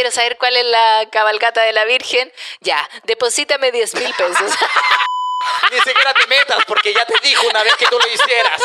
quiero 0.00 0.10
saber 0.10 0.38
cuál 0.38 0.56
es 0.56 0.64
la 0.64 1.06
cabalgata 1.12 1.60
de 1.60 1.74
la 1.74 1.84
Virgen. 1.84 2.32
Ya, 2.60 2.88
deposítame 3.04 3.70
10 3.70 3.96
mil 3.96 4.14
pesos. 4.14 4.50
Ni 5.70 5.78
siquiera 5.80 6.14
te 6.14 6.26
metas 6.26 6.64
porque 6.64 6.94
ya 6.94 7.04
te 7.04 7.12
dijo 7.20 7.46
una 7.46 7.62
vez 7.62 7.76
que 7.76 7.84
tú 7.84 7.98
lo 7.98 8.08
hicieras. 8.08 8.62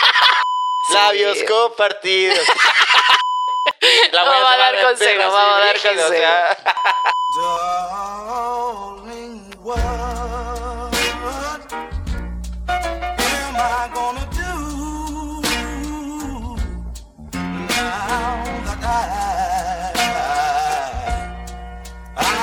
Labios 0.90 1.38
compartidos. 1.48 2.46
La 4.12 4.22
Vamos 4.22 4.52
a 4.52 4.56
dar 4.56 4.74
llamar 4.74 4.84
consejo, 4.84 5.10
perra, 5.10 5.28
vamos 5.28 5.56
a 5.56 5.64
dar 5.64 5.80
brígido, 5.80 6.06
o 6.06 6.10
sea. 6.10 6.56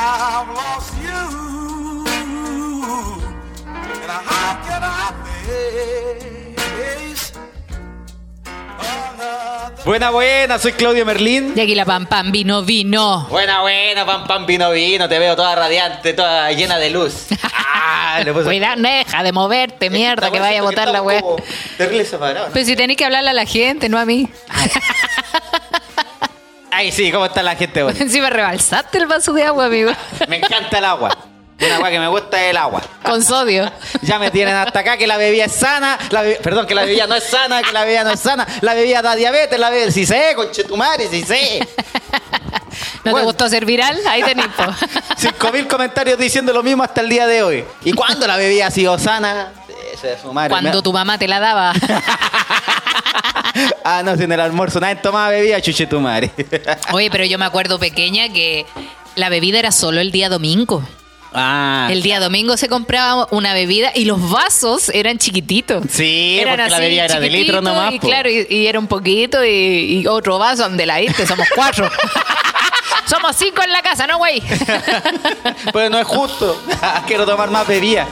I've 0.01 0.47
lost 0.55 0.93
you? 1.03 1.25
And 4.01 4.11
how 4.11 4.57
can 4.65 4.81
I 4.83 5.11
face 5.45 7.33
another? 8.45 9.83
Buena, 9.85 10.09
buena, 10.11 10.57
soy 10.59 10.71
Claudio 10.73 11.05
Merlín. 11.05 11.53
Y 11.55 11.59
aquí 11.61 11.75
la 11.75 11.85
pam 11.85 12.05
pam 12.05 12.31
vino, 12.31 12.63
vino. 12.63 13.27
Buena, 13.29 13.61
buena, 13.61 14.05
pam, 14.05 14.25
pam, 14.27 14.45
vino, 14.45 14.71
vino. 14.71 15.07
Te 15.09 15.19
veo 15.19 15.35
toda 15.35 15.53
radiante, 15.55 16.13
toda 16.13 16.51
llena 16.53 16.77
de 16.77 16.89
luz. 16.89 17.27
Ah, 17.81 18.21
le 18.25 18.33
puse- 18.33 18.45
Cuidado, 18.45 18.81
deja 18.81 19.21
de 19.23 19.31
moverte, 19.31 19.89
mierda, 19.91 20.25
Esta 20.27 20.31
que 20.33 20.39
vaya 20.39 20.57
a 20.57 20.61
que 20.61 20.65
botar 20.65 20.85
la 20.87 20.91
estamos 20.97 21.07
weá. 21.07 21.21
como 21.21 21.35
Terrible 21.77 22.03
separado. 22.05 22.49
Pero 22.51 22.65
si 22.65 22.75
tenés 22.75 22.97
que 22.97 23.05
hablarle 23.05 23.29
a 23.29 23.33
la 23.33 23.45
gente, 23.45 23.87
no 23.87 23.99
a 23.99 24.05
mí. 24.05 24.27
Ay, 26.79 26.93
sí, 26.93 27.11
¿cómo 27.11 27.25
está 27.25 27.43
la 27.43 27.57
gente 27.57 27.83
hoy? 27.83 27.93
Encima 27.99 28.29
rebalsaste 28.29 28.99
el 28.99 29.05
vaso 29.07 29.33
de 29.33 29.43
agua, 29.43 29.65
amigo. 29.65 29.91
Me 30.29 30.37
encanta 30.37 30.77
el 30.77 30.85
agua. 30.85 31.09
Una 31.61 31.75
agua 31.75 31.89
que 31.89 31.99
me 31.99 32.07
gusta 32.07 32.41
es 32.41 32.51
el 32.51 32.57
agua. 32.57 32.81
Con 33.03 33.21
sodio. 33.21 33.69
Ya 34.03 34.17
me 34.17 34.31
tienen 34.31 34.55
hasta 34.55 34.79
acá 34.79 34.95
que 34.95 35.05
la 35.05 35.17
bebida 35.17 35.43
es 35.43 35.51
sana, 35.51 35.99
la 36.09 36.21
be- 36.21 36.39
perdón, 36.41 36.65
que 36.65 36.73
la 36.73 36.85
bebida 36.85 37.05
no 37.05 37.15
es 37.15 37.25
sana, 37.25 37.61
que 37.63 37.73
la 37.73 37.83
bebida 37.83 38.05
no 38.05 38.11
es 38.11 38.19
sana, 38.21 38.47
la 38.61 38.73
bebida 38.75 39.01
da 39.01 39.13
diabetes, 39.17 39.59
la 39.59 39.69
bebida, 39.69 39.91
si 39.91 40.05
sé, 40.05 40.31
conchetumare, 40.37 41.09
si 41.09 41.21
sé. 41.23 41.67
¿No 43.03 43.13
te 43.13 43.21
gustó 43.23 43.49
ser 43.49 43.65
viral? 43.65 43.99
Ahí 44.07 44.23
tenés. 44.23 44.45
Cinco 45.17 45.51
mil 45.51 45.67
comentarios 45.67 46.17
diciendo 46.17 46.53
lo 46.53 46.63
mismo 46.63 46.81
hasta 46.83 47.01
el 47.01 47.09
día 47.09 47.27
de 47.27 47.43
hoy. 47.43 47.65
¿Y 47.83 47.91
cuándo 47.91 48.25
la 48.25 48.37
bebida 48.37 48.67
ha 48.67 48.71
sido 48.71 48.97
sana? 48.97 49.51
Eso 49.93 50.07
es 50.07 50.21
su 50.21 50.31
madre. 50.31 50.51
Cuando 50.51 50.81
tu 50.81 50.93
mamá 50.93 51.17
te 51.17 51.27
la 51.27 51.41
daba. 51.41 51.73
ah, 53.83 54.01
no, 54.03 54.11
en 54.13 54.31
el 54.31 54.39
almuerzo 54.39 54.79
nadie 54.79 54.95
tomaba 54.97 55.29
bebida, 55.29 55.61
chuchetumare. 55.61 56.31
Oye, 56.93 57.09
pero 57.11 57.25
yo 57.25 57.37
me 57.37 57.45
acuerdo 57.45 57.79
pequeña 57.79 58.29
que 58.29 58.65
la 59.15 59.29
bebida 59.29 59.59
era 59.59 59.71
solo 59.71 59.99
el 60.01 60.11
día 60.11 60.29
domingo. 60.29 60.83
ah. 61.33 61.87
El 61.91 62.01
día 62.01 62.19
domingo 62.19 62.57
se 62.57 62.67
compraba 62.69 63.27
una 63.31 63.53
bebida 63.53 63.91
y 63.95 64.05
los 64.05 64.29
vasos 64.29 64.89
eran 64.89 65.17
chiquititos. 65.17 65.83
Sí, 65.89 66.37
Eran 66.39 66.55
porque 66.57 66.69
la 66.69 66.75
así, 66.77 66.85
bebida 66.85 67.05
era 67.05 67.19
de 67.19 67.29
litro 67.29 67.61
nomás. 67.61 67.93
Y 67.93 67.99
po. 67.99 68.07
claro, 68.07 68.29
y, 68.29 68.45
y 68.49 68.67
era 68.67 68.79
un 68.79 68.87
poquito 68.87 69.43
y, 69.43 70.01
y 70.01 70.07
otro 70.07 70.37
vaso 70.39 70.63
donde 70.63 70.85
la 70.85 70.97
diste, 70.97 71.25
somos 71.27 71.47
cuatro. 71.55 71.89
somos 73.07 73.35
cinco 73.35 73.61
en 73.63 73.71
la 73.71 73.81
casa, 73.81 74.05
¿no, 74.07 74.17
güey? 74.19 74.41
Pero 75.73 75.89
no 75.89 75.99
es 75.99 76.07
justo. 76.07 76.61
Quiero 77.07 77.25
tomar 77.25 77.49
más 77.49 77.67
bebida. 77.67 78.07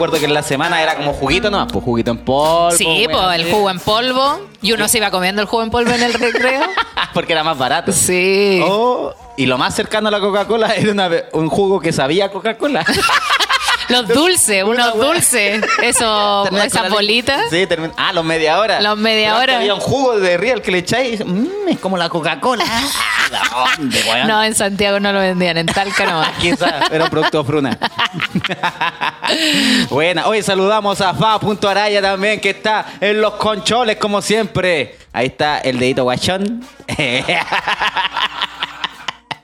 Recuerdo 0.00 0.18
que 0.18 0.24
en 0.24 0.32
la 0.32 0.42
semana 0.42 0.82
era 0.82 0.94
como 0.96 1.12
juguito 1.12 1.50
nomás, 1.50 1.70
pues 1.70 1.84
juguito 1.84 2.10
en 2.10 2.24
polvo. 2.24 2.70
sí, 2.70 2.86
weón, 3.06 3.10
pues 3.12 3.38
el 3.38 3.52
jugo 3.52 3.68
en 3.68 3.78
polvo. 3.78 4.40
Y 4.62 4.72
uno 4.72 4.88
se 4.88 4.96
iba 4.96 5.10
comiendo 5.10 5.42
el 5.42 5.46
jugo 5.46 5.62
en 5.62 5.68
polvo 5.68 5.90
en 5.90 6.02
el 6.02 6.14
recreo. 6.14 6.62
Porque 7.12 7.34
era 7.34 7.44
más 7.44 7.58
barato. 7.58 7.92
Sí. 7.92 8.62
Oh, 8.64 9.12
y 9.36 9.44
lo 9.44 9.58
más 9.58 9.74
cercano 9.74 10.08
a 10.08 10.10
la 10.10 10.20
Coca-Cola 10.20 10.74
era 10.74 10.90
una 10.90 11.10
un 11.34 11.50
jugo 11.50 11.80
que 11.80 11.92
sabía 11.92 12.32
Coca-Cola. 12.32 12.82
Los 13.90 14.08
dulces, 14.08 14.64
unos 14.64 14.94
dulces. 14.96 15.62
Eso, 15.82 16.46
esas 16.64 16.90
bolitas. 16.90 17.50
Sí, 17.50 17.66
termina- 17.66 17.92
Ah, 17.96 18.12
los 18.12 18.24
media 18.24 18.58
hora. 18.58 18.80
Los 18.80 18.96
media 18.96 19.36
hora. 19.36 19.56
Había 19.58 19.74
un 19.74 19.80
jugo 19.80 20.18
de 20.18 20.36
real 20.36 20.62
que 20.62 20.70
le 20.70 20.78
echáis. 20.78 21.24
Mmm, 21.24 21.68
es 21.68 21.78
como 21.78 21.96
la 21.96 22.08
Coca-Cola. 22.08 22.64
¿Dónde, 23.76 24.02
weón? 24.08 24.26
No, 24.26 24.42
en 24.42 24.54
Santiago 24.54 24.98
no 24.98 25.12
lo 25.12 25.20
vendían, 25.20 25.56
en 25.58 25.66
Talca 25.66 26.04
no. 26.06 26.22
Quizás 26.40 26.90
era 26.90 27.04
un 27.04 27.10
producto 27.10 27.44
fruna. 27.44 27.78
Buena, 29.88 30.26
hoy 30.26 30.42
saludamos 30.42 31.00
a 31.00 31.14
Fa.araya 31.14 32.02
también, 32.02 32.40
que 32.40 32.50
está 32.50 32.86
en 33.00 33.20
los 33.20 33.34
concholes, 33.34 33.96
como 33.96 34.20
siempre. 34.20 34.96
Ahí 35.12 35.26
está 35.26 35.58
el 35.58 35.78
dedito 35.78 36.04
guachón. 36.04 36.64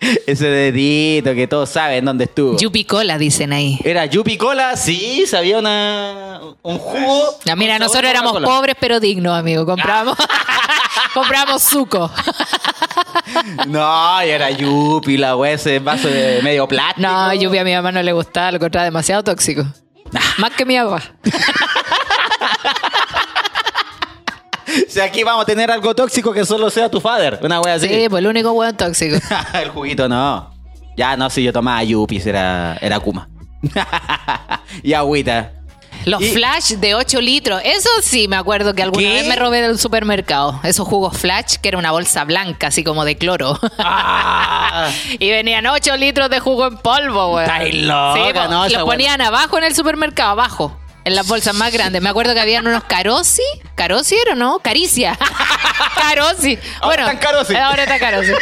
Ese 0.26 0.46
dedito 0.46 1.34
que 1.34 1.46
todos 1.46 1.70
saben 1.70 2.04
dónde 2.04 2.24
estuvo. 2.24 2.56
Yupi 2.58 2.84
Cola, 2.84 3.18
dicen 3.18 3.52
ahí. 3.52 3.78
Era 3.84 4.06
Yupi 4.06 4.36
Cola, 4.36 4.76
sí, 4.76 5.24
sabía 5.26 5.58
una, 5.58 6.40
un 6.62 6.78
jugo. 6.78 7.38
Ya, 7.44 7.56
mira, 7.56 7.78
nosotros 7.78 8.10
éramos 8.10 8.40
pobres 8.42 8.76
pero 8.78 9.00
dignos, 9.00 9.38
amigo. 9.38 9.66
Compramos, 9.66 10.16
compramos 11.14 11.62
suco. 11.62 12.10
No, 13.66 14.24
y 14.24 14.30
era 14.30 14.50
Yupi, 14.50 15.16
la 15.16 15.36
wea, 15.36 15.52
ese 15.52 15.78
vaso 15.78 16.08
de 16.08 16.40
medio 16.42 16.66
plástico. 16.68 17.06
No, 17.06 17.32
Yupi 17.34 17.58
a 17.58 17.64
mi 17.64 17.74
mamá 17.74 17.92
no 17.92 18.02
le 18.02 18.12
gustaba, 18.12 18.50
lo 18.52 18.56
encontraba 18.56 18.84
demasiado 18.84 19.22
tóxico. 19.24 19.64
Más 20.38 20.50
que 20.52 20.64
mi 20.64 20.76
agua. 20.76 21.02
Sea, 24.88 25.04
aquí 25.04 25.22
vamos 25.22 25.42
a 25.42 25.46
tener 25.46 25.70
algo 25.70 25.94
tóxico 25.94 26.32
que 26.32 26.44
solo 26.44 26.70
sea 26.70 26.88
tu 26.90 27.00
father. 27.00 27.38
Una 27.42 27.60
wea 27.60 27.74
así. 27.74 27.88
Sí, 27.88 28.08
pues 28.08 28.20
el 28.20 28.26
único 28.26 28.52
hueón 28.52 28.76
tóxico. 28.76 29.16
el 29.54 29.70
juguito 29.70 30.08
no. 30.08 30.54
Ya 30.96 31.16
no, 31.16 31.28
si 31.30 31.42
yo 31.42 31.52
tomaba 31.52 31.82
Yupis, 31.84 32.26
era, 32.26 32.76
era 32.80 32.98
Kuma. 33.00 33.28
y 34.82 34.92
agüita. 34.94 35.52
Los 36.04 36.22
Y- 36.22 36.30
flash 36.30 36.72
de 36.74 36.94
8 36.94 37.20
litros. 37.20 37.60
Eso 37.64 37.88
sí, 38.02 38.28
me 38.28 38.36
acuerdo 38.36 38.74
que 38.74 38.82
alguna 38.82 39.08
¿Qué? 39.08 39.14
vez 39.14 39.26
me 39.26 39.36
robé 39.36 39.60
del 39.62 39.78
supermercado. 39.78 40.60
Esos 40.62 40.86
jugos 40.86 41.16
flash, 41.18 41.56
que 41.56 41.68
era 41.68 41.78
una 41.78 41.90
bolsa 41.90 42.24
blanca, 42.24 42.68
así 42.68 42.84
como 42.84 43.04
de 43.04 43.16
cloro. 43.16 43.58
Ah. 43.78 44.90
y 45.18 45.30
venían 45.30 45.66
8 45.66 45.96
litros 45.96 46.30
de 46.30 46.38
jugo 46.40 46.66
en 46.66 46.76
polvo, 46.78 47.30
güey. 47.30 47.46
Sí, 47.72 47.88
po, 48.34 48.46
¿no? 48.48 48.68
Los 48.68 48.82
ponían 48.84 49.20
abajo 49.20 49.58
en 49.58 49.64
el 49.64 49.74
supermercado, 49.74 50.30
abajo. 50.30 50.76
En 51.06 51.14
las 51.14 51.28
bolsas 51.28 51.54
más 51.54 51.72
grandes. 51.72 52.02
Me 52.02 52.08
acuerdo 52.08 52.34
que 52.34 52.40
habían 52.40 52.66
unos 52.66 52.82
Carosi. 52.82 53.40
¿Carosi 53.76 54.16
era, 54.16 54.34
no? 54.34 54.58
Caricia. 54.58 55.16
Carosi. 56.00 56.58
Ahora 56.80 57.02
están 57.04 57.18
Carosi. 57.18 57.54
Ahora 57.54 57.84
está 57.84 58.00
Carosi. 58.00 58.32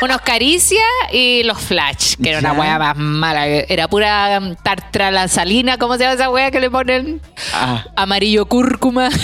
Unos 0.00 0.20
Caricia 0.20 0.84
y 1.10 1.42
los 1.42 1.58
Flash, 1.60 2.14
que 2.22 2.30
era 2.30 2.38
una 2.38 2.52
hueá 2.52 2.78
más 2.78 2.96
mala. 2.96 3.48
Era 3.48 3.88
pura 3.88 4.38
um, 4.40 4.54
tartrala 4.54 5.26
salina. 5.26 5.78
¿Cómo 5.78 5.94
se 5.94 6.04
llama 6.04 6.14
esa 6.14 6.30
hueá 6.30 6.52
que 6.52 6.60
le 6.60 6.70
ponen? 6.70 7.20
Ah, 7.52 7.82
Amarillo 7.96 8.46
cúrcuma. 8.46 9.08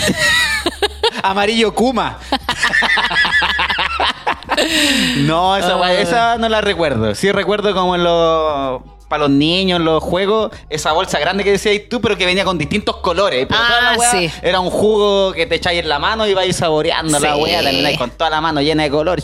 amarillo 1.23 1.73
Kuma. 1.75 2.19
no, 5.19 5.57
esa, 5.57 5.77
wea- 5.77 6.01
esa 6.01 6.37
no 6.39 6.49
la 6.49 6.61
recuerdo. 6.61 7.15
Sí 7.15 7.31
recuerdo 7.31 7.73
como 7.75 7.95
en 7.95 8.03
los... 8.03 8.83
Para 9.09 9.21
los 9.23 9.31
niños, 9.31 9.81
los 9.81 10.03
juegos, 10.03 10.51
esa 10.69 10.93
bolsa 10.93 11.19
grande 11.19 11.43
que 11.45 11.53
decías 11.53 11.81
tú, 11.89 12.01
pero 12.01 12.17
que 12.19 12.27
venía 12.27 12.45
con 12.45 12.59
distintos 12.59 12.97
colores. 12.99 13.47
Pero 13.49 13.59
toda 13.61 13.81
la 13.81 13.91
Ah, 13.93 13.97
wea 13.97 14.11
sí. 14.11 14.31
Era 14.43 14.61
un 14.61 14.69
jugo 14.71 15.33
que 15.33 15.47
te 15.47 15.55
echáis 15.55 15.81
en 15.81 15.89
la 15.89 15.99
mano 15.99 16.27
y 16.27 16.35
vais 16.35 16.55
saboreando 16.55 17.19
la 17.19 17.37
wea, 17.37 17.63
termináis 17.63 17.97
con 17.99 18.11
toda 18.11 18.29
la 18.31 18.41
mano 18.41 18.61
llena 18.61 18.83
de 18.83 18.91
color, 18.91 19.21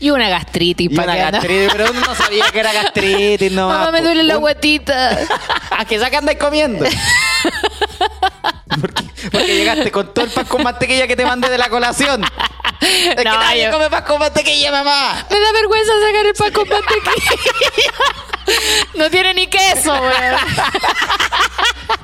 y 0.00 0.10
una 0.10 0.28
gastritis. 0.28 0.90
Y 0.90 0.98
una 0.98 1.14
que 1.14 1.18
gastritis, 1.30 1.68
pero 1.72 1.90
uno 1.90 2.00
no 2.00 2.14
sabía 2.14 2.44
que 2.52 2.60
era 2.60 2.72
gastritis, 2.72 3.50
no. 3.52 3.68
Mamá, 3.70 3.90
me 3.90 4.02
duele 4.02 4.22
la 4.22 4.36
guatita. 4.36 5.18
¿A 5.78 5.84
qué 5.86 5.98
saca 5.98 6.18
andáis 6.18 6.38
comiendo? 6.38 6.84
porque, 8.80 9.02
porque 9.32 9.56
llegaste 9.56 9.90
con 9.90 10.12
todo 10.12 10.24
el 10.26 10.30
pan 10.30 10.44
con 10.46 10.62
mantequilla 10.62 11.06
que 11.06 11.16
te 11.16 11.24
mandé 11.24 11.48
de 11.48 11.58
la 11.58 11.68
colación. 11.68 12.22
Es 12.80 13.14
que 13.16 13.24
No, 13.24 13.34
nadie 13.38 13.64
yo- 13.64 13.70
come 13.72 13.88
pan 13.90 14.04
con 14.04 14.18
mantequilla, 14.18 14.70
mamá. 14.72 15.26
Me 15.30 15.40
da 15.40 15.52
vergüenza 15.52 15.92
sacar 16.06 16.26
el 16.26 16.34
pan 16.34 16.52
con 16.52 16.68
mantequilla. 16.68 17.38
No 18.94 19.10
tiene 19.10 19.34
ni 19.34 19.46
queso, 19.46 19.92
weón. 19.92 20.36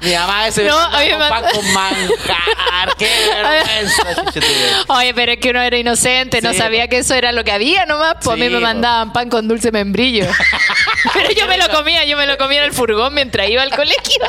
Mi 0.03 0.13
mamá 0.15 0.47
ese 0.49 0.65
No, 0.65 0.77
mí 0.91 1.09
con 1.53 1.73
manjar. 1.73 2.97
Qué 2.99 3.09
vergüenza. 3.29 4.83
Oye, 4.89 5.15
pero 5.15 5.33
es 5.33 5.39
que 5.39 5.51
uno 5.51 5.61
era 5.63 5.77
inocente, 5.77 6.41
no 6.43 6.53
Sí. 6.53 6.59
sabía 6.59 6.89
que 6.89 6.99
eso 6.99 7.15
era 7.15 7.33
lo 7.33 7.45
que 7.45 7.53
había 7.53 7.87
nomás. 7.87 8.17
Pues 8.23 8.35
a 8.35 8.37
mí 8.37 8.47
Sí, 8.47 8.51
me 8.53 8.61
mandaban 8.61 9.13
pan 9.13 9.29
con 9.31 9.49
dulce 9.49 9.73
membrillo. 9.73 10.27
pero 11.15 11.31
yo 11.33 11.47
me 11.47 11.57
lo 11.59 11.69
comía, 11.71 12.05
yo 12.05 12.17
me 12.17 12.27
lo 12.27 12.37
comía 12.39 12.59
en 12.59 12.65
el 12.65 12.73
furgón 12.73 13.15
mientras 13.15 13.49
iba 13.49 13.63
al 13.63 13.71
colegio. 13.71 14.01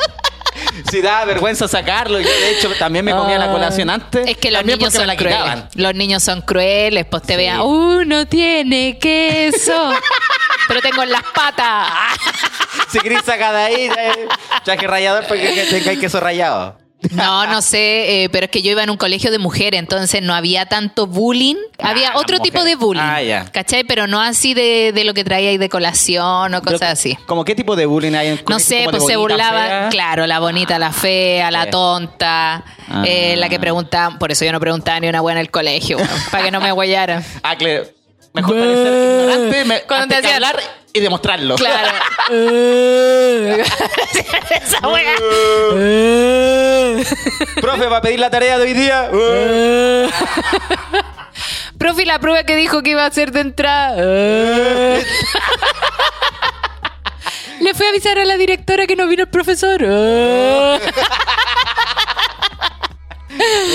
Si 0.90 1.00
daba 1.00 1.24
vergüenza 1.24 1.68
sacarlo. 1.68 2.18
Yo, 2.18 2.28
de 2.28 2.50
hecho, 2.50 2.70
también 2.78 3.04
me 3.04 3.12
comía 3.12 3.38
la 3.38 3.50
colación 3.50 3.90
antes. 3.90 4.26
Es 4.26 4.36
que 4.38 4.50
los 4.50 4.64
niños 4.64 4.92
son 4.92 5.06
crueles. 5.16 5.64
Los 5.74 5.94
niños 5.94 6.22
son 6.22 6.40
crueles, 6.42 7.04
pues 7.08 7.22
te 7.22 7.34
Sí. 7.34 7.36
vean, 7.36 7.60
¡uh, 7.60 8.04
no 8.04 8.26
tiene 8.26 8.98
queso! 8.98 9.92
Pero 10.68 10.80
tengo 10.80 11.02
en 11.02 11.10
las 11.10 11.22
patas. 11.34 11.88
Si 12.90 12.98
querés 13.00 13.22
sacar 13.22 13.52
de 13.54 13.60
ahí, 13.60 13.82
eh, 13.98 14.28
traje 14.64 14.86
rallador 14.86 15.26
porque 15.26 15.52
que 15.52 15.64
tengáis 15.64 15.98
queso 15.98 16.20
rallado. 16.20 16.78
No, 17.10 17.46
no 17.46 17.60
sé, 17.60 18.24
eh, 18.24 18.28
pero 18.30 18.46
es 18.46 18.50
que 18.50 18.62
yo 18.62 18.70
iba 18.72 18.82
en 18.82 18.88
un 18.90 18.96
colegio 18.96 19.30
de 19.30 19.38
mujeres, 19.38 19.78
entonces 19.78 20.22
no 20.22 20.34
había 20.34 20.66
tanto 20.66 21.06
bullying. 21.06 21.56
había 21.80 22.10
Ah, 22.10 22.16
otro 22.16 22.36
las 22.38 22.42
tipo 22.44 22.64
de 22.64 22.76
bullying. 22.76 23.02
Ah, 23.04 23.20
ya. 23.22 23.44
¿Cachai? 23.44 23.84
Pero 23.84 24.06
no 24.06 24.20
así 24.22 24.54
de, 24.54 24.92
de 24.94 25.04
lo 25.04 25.12
que 25.12 25.22
traíais 25.22 25.60
de 25.60 25.68
colación 25.68 26.54
o 26.54 26.62
cosas 26.62 26.80
Pero, 26.80 26.92
así. 26.92 27.14
¿Como 27.26 27.44
qué 27.44 27.54
tipo 27.54 27.76
de 27.76 27.84
bullying 27.86 28.14
hay 28.14 28.28
en 28.28 28.32
el 28.34 28.38
No 28.38 28.44
colegio? 28.46 28.66
sé, 28.66 28.76
¿Como 28.84 28.92
de 28.92 28.98
pues 28.98 29.06
se 29.10 29.16
bonita, 29.16 29.34
burlaba, 29.50 29.66
fea? 29.68 29.88
claro, 29.90 30.26
la 30.26 30.38
bonita, 30.40 30.78
la 30.78 30.92
fea, 30.92 31.50
la 31.50 31.68
tonta, 31.68 32.64
Ah. 32.90 33.02
eh, 33.06 33.36
la 33.36 33.48
que 33.50 33.60
preguntaba, 33.60 34.18
por 34.18 34.32
eso 34.32 34.46
yo 34.46 34.52
no 34.52 34.60
preguntaba 34.60 34.98
ni 34.98 35.08
una 35.08 35.20
buena 35.20 35.40
en 35.40 35.44
el 35.46 35.50
colegio, 35.50 35.98
para 36.30 36.44
que 36.44 36.50
no 36.50 36.60
me 36.60 36.72
guayaran. 36.72 37.22
Ah, 37.42 37.54
claro. 37.54 37.84
Mejor 38.40 38.56
parecer 38.56 39.20
ignorante 39.20 39.64
me, 39.64 39.82
Cuando 39.82 40.02
antes 40.04 40.20
te 40.22 40.28
que 40.28 40.34
hablar 40.34 40.56
y 40.92 41.00
demostrarlo. 41.00 41.56
Claro. 41.56 41.88
Esa 44.50 44.88
wea. 44.88 45.14
Profe, 47.60 47.86
va 47.86 47.96
a 47.98 48.00
pedir 48.00 48.20
la 48.20 48.30
tarea 48.30 48.58
de 48.58 48.64
hoy 48.64 48.72
día. 48.74 49.10
Profe, 51.78 52.06
la 52.06 52.18
prueba 52.18 52.44
que 52.44 52.56
dijo 52.56 52.82
que 52.82 52.90
iba 52.90 53.04
a 53.04 53.06
hacer 53.06 53.32
de 53.32 53.40
entrada. 53.40 53.96
Le 57.60 57.74
fui 57.74 57.86
a 57.86 57.88
avisar 57.90 58.18
a 58.18 58.24
la 58.24 58.36
directora 58.36 58.86
que 58.86 58.96
no 58.96 59.06
vino 59.08 59.24
el 59.24 59.28
profesor. 59.28 59.82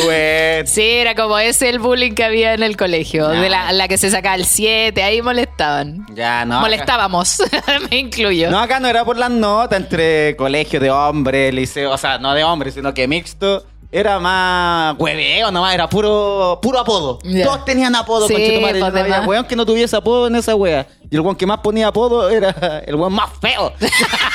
Bueno. 0.06 0.68
Sí, 0.68 0.81
era 0.81 1.15
como 1.15 1.38
ese 1.39 1.69
el 1.69 1.80
bullying 1.80 2.13
que 2.13 2.24
había 2.24 2.54
en 2.54 2.63
el 2.63 2.77
colegio. 2.77 3.27
De 3.27 3.50
la, 3.50 3.71
la 3.71 3.88
que 3.88 3.98
se 3.98 4.10
sacaba 4.10 4.36
el 4.36 4.45
7, 4.45 5.01
ahí 5.04 5.21
molestaban. 5.21 6.06
Ya, 6.13 6.45
no. 6.45 6.60
Molestábamos, 6.62 7.42
me 7.89 7.98
incluyo. 7.98 8.50
No, 8.50 8.60
acá 8.60 8.80
no 8.80 8.88
era 8.88 9.06
por 9.06 9.18
las 9.18 9.31
notas 9.31 9.80
entre 9.80 10.36
colegio 10.36 10.80
de 10.80 10.92
hombres, 10.92 11.54
liceo, 11.54 11.92
o 11.92 11.98
sea, 11.98 12.18
no 12.18 12.33
de 12.33 12.44
hombres, 12.44 12.74
sino 12.74 12.94
que 12.94 13.07
mixto. 13.07 13.65
Era 13.95 14.19
más 14.19 14.95
hueveo 14.98 15.51
nomás, 15.51 15.75
era 15.75 15.88
puro, 15.88 16.57
puro 16.63 16.80
apodo. 16.80 17.19
Todos 17.44 17.63
tenían 17.63 17.95
apodo, 17.95 18.27
Sí, 18.27 18.33
conchetumare, 18.33 18.80
pues, 18.80 18.92
no 18.92 19.00
había 19.00 19.21
weón 19.21 19.45
que 19.45 19.56
no 19.56 19.68
tuviese 19.68 19.95
apodo 19.95 20.25
en 20.25 20.36
esa 20.36 20.56
wea. 20.56 20.88
Y 21.12 21.15
el 21.15 21.21
weón 21.21 21.36
que 21.36 21.45
más 21.45 21.60
ponía 21.60 21.89
apodo 21.89 22.27
era 22.27 22.81
el 22.88 22.95
weón 22.95 23.13
más 23.13 23.30
feo. 23.39 23.71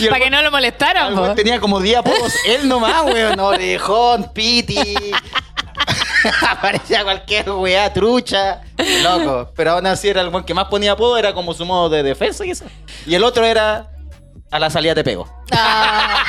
Y 0.00 0.08
Para 0.08 0.24
que 0.24 0.30
no 0.30 0.42
lo 0.42 0.50
molestaran, 0.50 1.34
tenía 1.34 1.60
como 1.60 1.80
10 1.80 1.98
apodos, 1.98 2.32
él 2.46 2.68
nomás, 2.68 3.04
weón. 3.04 3.38
Orejón, 3.38 4.32
piti. 4.32 4.94
Aparecía 6.48 7.02
cualquier 7.04 7.50
weá, 7.50 7.92
trucha. 7.92 8.60
Loco. 9.02 9.52
Pero 9.56 9.72
aún 9.72 9.86
así 9.86 10.08
era 10.08 10.20
el 10.20 10.28
weón 10.28 10.44
que 10.44 10.54
más 10.54 10.66
ponía 10.66 10.92
apodo, 10.92 11.18
era 11.18 11.32
como 11.32 11.52
su 11.54 11.64
modo 11.64 11.88
de 11.88 12.02
defensa, 12.02 12.44
quizás. 12.44 12.68
Y 13.06 13.14
el 13.14 13.24
otro 13.24 13.44
era. 13.44 13.88
A 14.50 14.58
la 14.58 14.68
salida 14.68 14.94
te 14.94 15.02
pego. 15.02 15.26
Ah, 15.50 16.22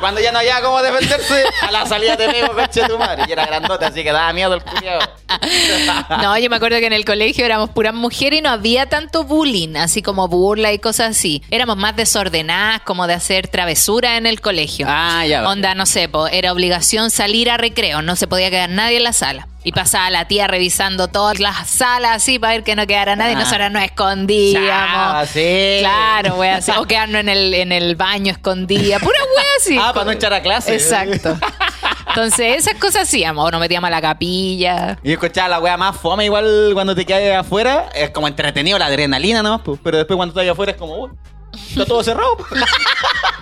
Cuando 0.00 0.20
ya 0.20 0.32
no 0.32 0.38
había 0.38 0.60
cómo 0.62 0.82
defenderse, 0.82 1.44
a 1.62 1.70
la 1.70 1.86
salida 1.86 2.16
te 2.16 2.28
pego, 2.28 2.54
coche 2.54 2.82
tu 2.88 2.98
madre. 2.98 3.24
Y 3.28 3.32
era 3.32 3.46
grandota, 3.46 3.88
así 3.88 4.02
que 4.02 4.12
daba 4.12 4.32
miedo 4.32 4.54
el 4.54 4.62
culiao. 4.62 5.00
no, 6.22 6.38
yo 6.38 6.50
me 6.50 6.56
acuerdo 6.56 6.78
que 6.78 6.86
en 6.86 6.92
el 6.92 7.04
colegio 7.04 7.44
éramos 7.44 7.70
puras 7.70 7.94
mujeres 7.94 8.40
y 8.40 8.42
no 8.42 8.50
había 8.50 8.86
tanto 8.86 9.24
bullying, 9.24 9.76
así 9.76 10.02
como 10.02 10.26
burla 10.26 10.72
y 10.72 10.78
cosas 10.78 11.10
así. 11.10 11.42
Éramos 11.50 11.76
más 11.76 11.96
desordenadas, 11.96 12.80
como 12.82 13.06
de 13.06 13.14
hacer 13.14 13.48
travesura 13.48 14.16
en 14.16 14.26
el 14.26 14.40
colegio. 14.40 14.86
Ah, 14.88 15.26
ya. 15.26 15.42
vale. 15.42 15.52
Onda, 15.52 15.74
no 15.74 15.86
sé, 15.86 16.08
po, 16.08 16.26
era 16.26 16.52
obligación 16.52 17.10
salir 17.10 17.50
a 17.50 17.58
recreo, 17.58 18.02
no 18.02 18.16
se 18.16 18.26
podía 18.26 18.50
quedar 18.50 18.70
nadie 18.70 18.96
en 18.96 19.04
la 19.04 19.12
sala. 19.12 19.49
Y 19.62 19.72
pasaba 19.72 20.08
la 20.10 20.26
tía 20.26 20.46
revisando 20.46 21.08
todas 21.08 21.38
las 21.38 21.68
salas 21.68 22.16
así 22.16 22.38
para 22.38 22.54
ver 22.54 22.64
que 22.64 22.74
no 22.74 22.86
quedara 22.86 23.14
nadie. 23.14 23.34
Ah. 23.36 23.40
Nosotras 23.40 23.70
nos 23.70 23.82
escondíamos. 23.82 25.28
Sí. 25.28 25.76
Claro, 25.80 26.36
wea, 26.36 26.56
así. 26.56 26.72
O 26.78 26.86
quedarnos 26.86 27.20
en 27.20 27.28
el, 27.28 27.54
en 27.54 27.72
el 27.72 27.94
baño 27.94 28.32
escondida. 28.32 28.98
Pura 28.98 29.18
wea 29.36 29.46
así. 29.58 29.78
Ah, 29.78 29.92
para 29.92 30.06
no 30.06 30.12
echar 30.12 30.32
a 30.32 30.40
clase. 30.40 30.74
Exacto. 30.74 31.38
Entonces, 32.08 32.56
esas 32.58 32.74
cosas 32.74 33.02
hacíamos. 33.02 33.46
O 33.46 33.50
nos 33.50 33.60
metíamos 33.60 33.88
a 33.88 33.90
la 33.90 34.00
capilla. 34.00 34.98
Y 35.02 35.12
escuchaba 35.12 35.48
la 35.48 35.60
wea 35.60 35.76
más 35.76 35.96
fome, 35.96 36.24
igual 36.24 36.70
cuando 36.72 36.94
te 36.94 37.04
quedas 37.04 37.44
afuera, 37.44 37.90
es 37.94 38.10
como 38.10 38.28
entretenido 38.28 38.78
la 38.78 38.86
adrenalina 38.86 39.58
pues. 39.58 39.78
Pero 39.82 39.98
después 39.98 40.16
cuando 40.16 40.32
estás 40.38 40.50
afuera 40.50 40.72
es 40.72 40.78
como, 40.78 40.96
uy, 40.96 41.10
está 41.52 41.84
todo 41.84 42.02
cerrado. 42.02 42.36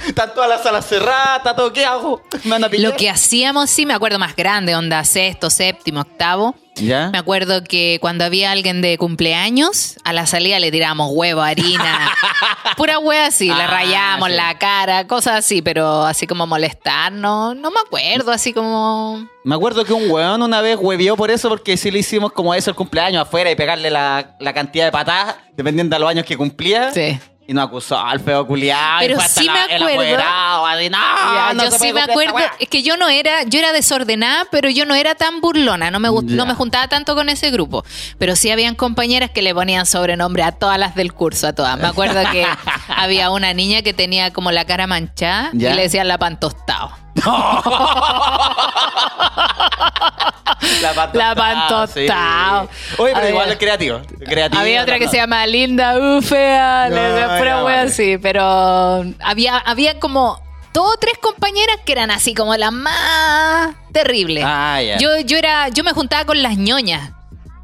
Están 0.07 0.33
todas 0.35 0.49
las 0.49 0.63
salas 0.63 0.87
cerradas, 0.87 1.39
está 1.39 1.55
todo, 1.57 1.73
¿qué 1.73 1.85
hago? 1.85 2.23
Me 2.45 2.51
van 2.51 2.65
a 2.65 2.69
pillar. 2.69 2.91
Lo 2.93 2.97
que 2.97 3.11
hacíamos, 3.11 3.69
sí, 3.71 3.85
me 3.87 3.95
acuerdo 3.95 4.19
más 4.19 4.35
grande, 4.37 4.75
onda 4.75 5.03
sexto, 5.05 5.51
séptimo, 5.51 6.01
octavo. 6.01 6.55
¿Ya? 6.77 7.11
Me 7.11 7.19
acuerdo 7.19 7.65
que 7.65 7.99
cuando 8.01 8.25
había 8.25 8.53
alguien 8.53 8.81
de 8.83 8.97
cumpleaños, 8.99 9.97
a 10.05 10.13
la 10.13 10.27
salida 10.27 10.61
le 10.61 10.71
tirábamos 10.71 11.11
huevo, 11.13 11.41
harina. 11.41 12.13
Pura 12.77 13.01
hueá 13.01 13.27
así, 13.27 13.47
le 13.47 13.53
Ah, 13.53 13.67
rayábamos 13.67 14.29
sí. 14.29 14.35
la 14.37 14.57
cara, 14.59 15.07
cosas 15.09 15.35
así, 15.39 15.61
pero 15.61 16.05
así 16.05 16.29
como 16.29 16.47
molestar, 16.47 17.11
no, 17.13 17.53
no 17.55 17.73
me 17.73 17.81
acuerdo, 17.85 18.31
así 18.31 18.53
como. 18.53 19.27
Me 19.45 19.55
acuerdo 19.57 19.85
que 19.85 19.93
un 19.93 20.09
weón 20.09 20.41
una 20.43 20.61
vez 20.61 20.79
huevió 20.81 21.17
por 21.17 21.33
eso, 21.33 21.49
porque 21.49 21.77
sí 21.77 21.91
le 21.91 21.99
hicimos 21.99 22.31
como 22.33 22.55
eso 22.55 22.71
el 22.71 22.77
cumpleaños 22.77 23.23
afuera 23.23 23.51
y 23.51 23.57
pegarle 23.57 23.91
la, 23.91 24.37
la 24.39 24.53
cantidad 24.53 24.85
de 24.85 24.93
patadas, 24.93 25.35
dependiendo 25.57 25.97
de 25.97 26.01
los 26.01 26.09
años 26.09 26.25
que 26.27 26.37
cumplía. 26.37 26.93
Sí. 26.93 27.19
Y 27.49 27.55
nos 27.55 27.65
acusó 27.65 27.99
al 27.99 28.21
feo 28.21 28.47
culiado. 28.47 28.99
Pero 28.99 29.17
y 29.17 29.21
sí 29.27 29.47
la- 29.47 29.55
me 29.55 29.61
acuerdo. 29.77 30.23
así, 30.67 30.91
no, 30.91 31.55
no 31.55 31.65
yo 31.65 31.71
sí 31.71 31.95
me 31.95 32.03
acuerdo, 32.03 32.37
es 32.59 32.69
que 32.69 32.83
yo 32.83 32.99
no 32.99 33.09
era, 33.09 33.45
yo 33.45 33.59
era 33.59 33.73
desordenada, 33.73 34.45
pero 34.51 34.69
yo 34.69 34.85
no 34.85 34.95
era 34.95 35.15
tan 35.15 35.41
burlona, 35.41 35.91
no 35.91 35.99
me, 35.99 36.11
no 36.11 36.45
me 36.45 36.53
juntaba 36.53 36.89
tanto 36.89 37.15
con 37.15 37.31
ese 37.31 37.51
grupo. 37.51 37.87
Pero 38.19 38.37
sí 38.37 38.51
habían 38.51 38.75
compañeras 38.75 39.31
que 39.31 39.41
le 39.41 39.55
ponían 39.55 39.87
sobrenombre 39.87 40.43
a 40.43 40.53
todas 40.53 40.79
las 40.79 40.95
del 40.95 41.15
curso, 41.15 41.47
a 41.47 41.55
todas. 41.55 41.79
Me 41.79 41.89
acuerdo 41.89 42.21
que 42.31 42.47
había 42.95 43.31
una 43.31 43.55
niña 43.55 43.81
que 43.81 43.95
tenía 43.95 44.31
como 44.31 44.53
la 44.53 44.67
cara 44.67 44.87
manchada 44.87 45.49
y 45.55 45.61
le 45.61 45.75
decían 45.81 46.07
la 46.07 46.19
pan 46.19 46.39
tostado. 46.39 46.91
La 50.83 50.95
pan 50.95 51.11
La 51.13 51.87
sí. 51.87 52.07
Oye, 52.99 53.13
pero 53.13 53.17
Había- 53.19 53.31
igual 53.31 53.51
es 53.51 53.57
creativo. 53.59 54.01
creativo 54.27 54.61
Había 54.61 54.83
otra 54.83 54.99
que 54.99 55.05
no. 55.07 55.11
se 55.11 55.17
llama 55.17 55.47
Linda, 55.47 55.99
uh, 55.99 56.23
fea, 56.23 56.89
No, 56.91 57.65
vale. 57.65 57.79
así, 57.79 58.19
pero 58.19 59.05
había, 59.21 59.59
había 59.59 59.99
como 60.01 60.41
dos 60.75 60.95
o 60.95 60.99
tres 60.99 61.19
compañeras 61.19 61.77
que 61.85 61.93
eran 61.93 62.11
así 62.11 62.35
como 62.35 62.55
las 62.57 62.73
más 62.73 63.75
terribles. 63.93 64.45
Ah. 64.47 64.81
Yo, 65.01 65.19
yo 65.21 65.37
era, 65.39 65.69
yo 65.69 65.83
me 65.85 65.93
juntaba 65.93 66.25
con 66.25 66.43
las 66.43 66.57
ñoñas, 66.57 67.11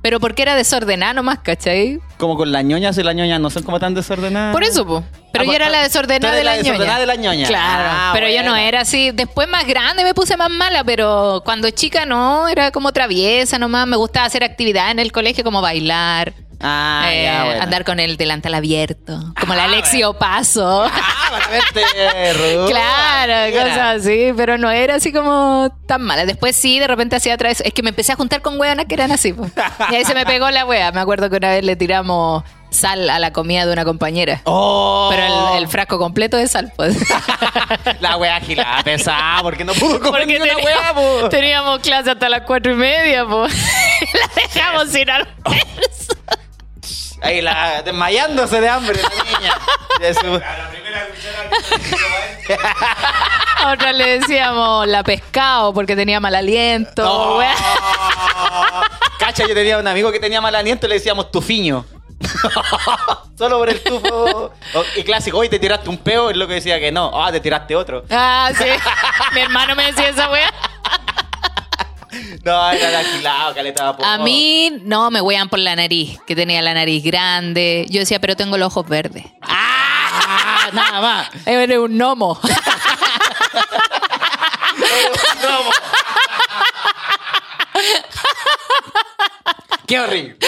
pero 0.04 0.20
porque 0.20 0.42
era 0.42 0.54
desordenada 0.54 1.14
nomás, 1.14 1.38
¿cachai? 1.38 1.98
Como 2.18 2.36
con 2.36 2.52
las 2.52 2.62
ñoñas 2.62 2.98
y 2.98 3.02
las 3.02 3.14
ñoñas 3.14 3.40
no 3.40 3.48
son 3.48 3.62
como 3.62 3.80
tan 3.80 3.94
desordenadas. 3.94 4.52
Por 4.52 4.62
eso, 4.62 4.84
po. 4.86 5.02
Pero 5.32 5.44
Ah, 5.44 5.46
yo 5.46 5.52
era 5.54 5.64
pues, 5.64 5.78
la 5.78 5.82
desordenada 5.82 6.34
de 6.36 6.44
la 6.44 6.50
ñoñas. 6.56 6.64
desordenada 6.66 7.00
de 7.00 7.06
las 7.06 7.18
ñoñas. 7.18 7.48
Claro, 7.48 7.88
Ah, 7.90 8.10
pero 8.12 8.28
yo 8.28 8.42
no 8.42 8.54
era 8.54 8.82
así. 8.82 9.12
Después 9.12 9.48
más 9.48 9.66
grande 9.66 10.04
me 10.04 10.12
puse 10.12 10.36
más 10.36 10.50
mala, 10.50 10.84
pero 10.84 11.40
cuando 11.42 11.70
chica 11.70 12.04
no, 12.04 12.48
era 12.48 12.70
como 12.70 12.92
traviesa 12.92 13.58
nomás. 13.58 13.86
Me 13.86 13.96
gustaba 13.96 14.26
hacer 14.26 14.44
actividades 14.44 14.90
en 14.92 14.98
el 14.98 15.10
colegio 15.10 15.42
como 15.42 15.62
bailar. 15.62 16.34
Ah, 16.66 17.08
eh, 17.12 17.24
ya, 17.24 17.44
bueno. 17.44 17.62
andar 17.62 17.84
con 17.84 18.00
el 18.00 18.16
delantal 18.16 18.54
abierto, 18.54 19.20
como 19.38 19.54
la 19.54 19.64
Ah, 19.64 19.66
Alexio 19.66 20.14
Paso. 20.14 20.84
Ah, 20.84 21.38
Ruth. 22.32 22.68
Claro, 22.70 23.34
Mira. 23.50 23.62
cosas 23.64 24.00
así, 24.00 24.32
pero 24.36 24.56
no 24.56 24.70
era 24.70 24.94
así 24.94 25.12
como 25.12 25.68
tan 25.86 26.00
mala. 26.02 26.24
Después 26.24 26.56
sí, 26.56 26.78
de 26.78 26.86
repente 26.86 27.16
hacía 27.16 27.34
otra 27.34 27.48
vez. 27.50 27.60
Es 27.60 27.74
que 27.74 27.82
me 27.82 27.90
empecé 27.90 28.12
a 28.12 28.16
juntar 28.16 28.40
con 28.40 28.58
hueonas 28.58 28.86
que 28.86 28.94
eran 28.94 29.12
así. 29.12 29.32
po. 29.34 29.46
Y 29.90 29.94
ahí 29.94 30.04
se 30.06 30.14
me 30.14 30.24
pegó 30.24 30.50
la 30.50 30.64
wea. 30.64 30.90
Me 30.92 31.00
acuerdo 31.00 31.28
que 31.28 31.36
una 31.36 31.50
vez 31.50 31.64
le 31.64 31.76
tiramos 31.76 32.42
sal 32.70 33.08
a 33.10 33.18
la 33.18 33.32
comida 33.32 33.66
de 33.66 33.72
una 33.72 33.84
compañera. 33.84 34.40
Oh. 34.44 35.08
Pero 35.10 35.54
el, 35.56 35.58
el 35.62 35.68
frasco 35.68 35.98
completo 35.98 36.36
de 36.36 36.48
sal, 36.48 36.72
pues. 36.76 36.96
La 38.00 38.16
wea 38.16 38.40
gilada, 38.40 38.82
pesada, 38.82 39.42
porque 39.42 39.64
no 39.64 39.72
pudo 39.74 40.00
comer 40.00 40.26
ni 40.26 40.36
una 40.36 40.46
teníamos, 40.46 40.64
wea, 40.64 40.94
po. 40.94 41.28
teníamos 41.28 41.78
clase 41.80 42.10
hasta 42.10 42.28
las 42.28 42.40
cuatro 42.42 42.72
y 42.72 42.76
media, 42.76 43.24
pues. 43.26 43.52
la 44.14 44.42
dejamos 44.42 44.88
sin 44.90 45.08
almuerzo. 45.10 46.14
Ahí 47.24 47.40
la 47.40 47.82
desmayándose 47.82 48.60
de 48.60 48.68
hambre 48.68 49.00
la 49.02 49.08
niña. 49.38 49.54
De 49.98 50.14
su- 50.14 50.38
la 50.38 50.68
primera 50.70 51.06
cuchara 51.08 51.48
que 52.46 52.54
A 53.64 53.72
otra 53.72 53.92
le 53.92 54.18
decíamos 54.20 54.86
la 54.86 55.02
pescado 55.02 55.72
porque 55.72 55.96
tenía 55.96 56.20
mal 56.20 56.34
aliento. 56.34 57.02
No. 57.02 57.38
Cacha, 59.18 59.46
yo 59.46 59.54
tenía 59.54 59.78
un 59.78 59.86
amigo 59.88 60.12
que 60.12 60.20
tenía 60.20 60.40
mal 60.40 60.54
aliento 60.54 60.86
y 60.86 60.88
le 60.90 60.96
decíamos 60.96 61.30
tufiño. 61.30 61.86
Solo 63.38 63.58
por 63.58 63.68
el 63.68 63.82
tufo. 63.82 64.52
O- 64.74 64.84
Y 64.96 65.02
clásico, 65.04 65.38
hoy 65.38 65.48
te 65.48 65.58
tiraste 65.58 65.88
un 65.88 65.98
peo, 65.98 66.30
es 66.30 66.36
lo 66.36 66.46
que 66.46 66.54
decía 66.54 66.78
que 66.78 66.92
no. 66.92 67.10
Ah, 67.14 67.30
te 67.32 67.40
tiraste 67.40 67.74
otro. 67.76 68.04
Ah, 68.10 68.50
sí. 68.56 68.64
Mi 69.34 69.40
hermano 69.40 69.74
me 69.74 69.86
decía 69.86 70.08
esa 70.10 70.30
wea. 70.30 70.52
No, 72.44 72.70
era 72.70 72.88
el 72.88 72.94
agilado, 72.94 73.54
caleta 73.54 73.92
de 73.92 74.04
A 74.04 74.18
mí, 74.18 74.70
no, 74.82 75.10
me 75.10 75.20
wean 75.20 75.48
por 75.48 75.58
la 75.58 75.74
nariz, 75.76 76.18
que 76.26 76.36
tenía 76.36 76.62
la 76.62 76.74
nariz 76.74 77.02
grande. 77.02 77.86
Yo 77.88 78.00
decía, 78.00 78.20
pero 78.20 78.36
tengo 78.36 78.58
los 78.58 78.68
ojos 78.68 78.86
verdes. 78.88 79.24
Ah, 80.16 80.70
nada 80.72 81.00
más. 81.00 81.28
Eres 81.46 81.76
un 81.76 81.98
gnomo. 81.98 82.40
plomo. 85.40 85.70
Qué 89.86 90.00
horrible. 90.00 90.36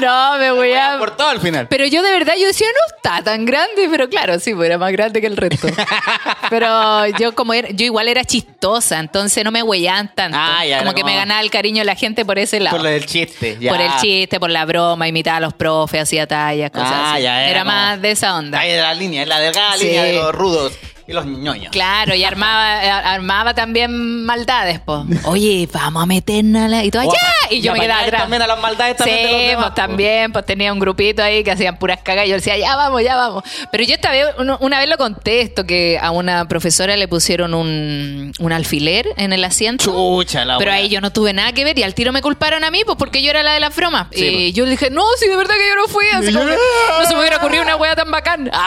No, 0.00 0.36
me 0.38 0.50
voy 0.50 0.72
a... 0.74 0.96
Por 0.98 1.16
todo 1.16 1.28
al 1.28 1.40
final. 1.40 1.66
Pero 1.68 1.86
yo 1.86 2.02
de 2.02 2.10
verdad, 2.10 2.34
yo 2.38 2.46
decía, 2.46 2.66
no 2.68 2.96
está 2.96 3.22
tan 3.24 3.44
grande, 3.46 3.88
pero 3.90 4.08
claro, 4.08 4.38
sí, 4.38 4.54
pues 4.54 4.66
era 4.66 4.76
más 4.78 4.92
grande 4.92 5.20
que 5.20 5.26
el 5.26 5.36
resto. 5.36 5.66
pero 6.50 7.06
yo 7.18 7.34
como 7.34 7.54
era, 7.54 7.70
yo 7.70 7.84
igual 7.86 8.06
era 8.08 8.22
chistosa, 8.24 8.98
entonces 9.00 9.44
no 9.44 9.50
me 9.50 9.62
huellaban 9.62 10.14
tanto. 10.14 10.36
Ah, 10.38 10.64
ya, 10.66 10.78
como 10.78 10.90
era 10.90 10.94
que 10.96 11.04
me 11.04 11.16
ganaba 11.16 11.40
el 11.40 11.50
cariño 11.50 11.78
de 11.80 11.84
la 11.86 11.94
gente 11.94 12.24
por 12.24 12.38
ese 12.38 12.60
lado. 12.60 12.76
Por 12.76 12.84
lo 12.84 12.90
del 12.90 13.06
chiste. 13.06 13.56
ya. 13.60 13.72
Por 13.72 13.80
el 13.80 13.90
chiste, 14.00 14.38
por 14.38 14.50
la 14.50 14.64
broma, 14.66 15.08
imitaba 15.08 15.38
a 15.38 15.40
los 15.40 15.54
profes, 15.54 16.02
hacía 16.02 16.26
tallas, 16.26 16.70
cosas 16.70 16.90
Ah, 16.92 17.14
así. 17.14 17.22
ya, 17.22 17.40
Era, 17.42 17.50
era 17.50 17.60
como- 17.60 17.72
más 17.72 18.02
de 18.02 18.10
esa 18.10 18.36
onda. 18.36 18.60
Ahí 18.60 18.72
de 18.72 18.80
la 18.80 18.94
línea, 18.94 19.24
la 19.26 19.40
delgada 19.40 19.76
Sí. 19.78 19.84
línea 19.86 20.04
de 20.04 20.12
los 20.14 20.34
rudos 20.34 20.74
y 21.08 21.12
los 21.14 21.24
ñoños. 21.24 21.72
Claro, 21.72 22.14
y 22.14 22.22
armaba, 22.22 22.80
armaba 23.14 23.54
también 23.54 24.24
maldades, 24.26 24.78
po. 24.78 25.06
Oye, 25.24 25.66
vamos 25.72 26.02
a 26.02 26.06
meternos 26.06 26.62
a 26.64 26.68
la... 26.68 26.84
Y 26.84 26.90
todo, 26.90 27.02
apa- 27.04 27.16
Y 27.50 27.62
yo 27.62 27.72
me 27.72 27.80
quedaba 27.80 28.02
atrás. 28.02 28.20
también 28.22 28.42
a 28.42 28.46
las 28.46 28.60
maldades 28.60 28.96
también 28.98 29.22
de 29.22 29.32
los 29.32 29.40
Sí, 29.40 29.46
demás, 29.46 29.56
pues 29.64 29.70
po. 29.70 29.74
también, 29.74 30.32
pues 30.32 30.44
tenía 30.44 30.70
un 30.70 30.78
grupito 30.78 31.22
ahí 31.22 31.42
que 31.42 31.50
hacían 31.50 31.78
puras 31.78 32.00
cagas 32.04 32.26
y 32.26 32.28
yo 32.28 32.34
decía, 32.34 32.58
ya 32.58 32.76
vamos, 32.76 33.02
ya 33.02 33.16
vamos. 33.16 33.42
Pero 33.72 33.84
yo 33.84 33.94
esta 33.94 34.10
vez, 34.10 34.26
uno- 34.38 34.58
una 34.60 34.78
vez 34.80 34.88
lo 34.90 34.98
conté 34.98 35.40
esto, 35.40 35.64
que 35.64 35.98
a 35.98 36.10
una 36.10 36.46
profesora 36.46 36.94
le 36.98 37.08
pusieron 37.08 37.54
un, 37.54 38.32
un 38.38 38.52
alfiler 38.52 39.06
en 39.16 39.32
el 39.32 39.42
asiento. 39.44 39.84
Chucha, 39.86 40.44
la 40.44 40.58
Pero 40.58 40.72
wea. 40.72 40.80
ahí 40.80 40.90
yo 40.90 41.00
no 41.00 41.10
tuve 41.10 41.32
nada 41.32 41.52
que 41.52 41.64
ver 41.64 41.78
y 41.78 41.84
al 41.84 41.94
tiro 41.94 42.12
me 42.12 42.20
culparon 42.20 42.64
a 42.64 42.70
mí, 42.70 42.82
pues 42.84 42.98
porque 42.98 43.22
yo 43.22 43.30
era 43.30 43.42
la 43.42 43.54
de 43.54 43.60
las 43.60 43.74
bromas. 43.74 44.08
Sí, 44.12 44.26
y 44.26 44.30
pues. 44.48 44.54
yo 44.54 44.64
le 44.66 44.72
dije, 44.72 44.90
no, 44.90 45.04
si 45.18 45.26
de 45.26 45.36
verdad 45.36 45.54
que 45.54 45.68
yo 45.70 45.74
no 45.74 45.88
fui, 45.88 46.04
así 46.12 46.32
como 46.34 46.44
que 46.44 46.52
no 47.00 47.06
se 47.06 47.14
me 47.14 47.20
hubiera 47.20 47.38
ocurrido 47.38 47.62
una 47.62 47.76
wea 47.76 47.96
tan 47.96 48.10
bacán. 48.10 48.50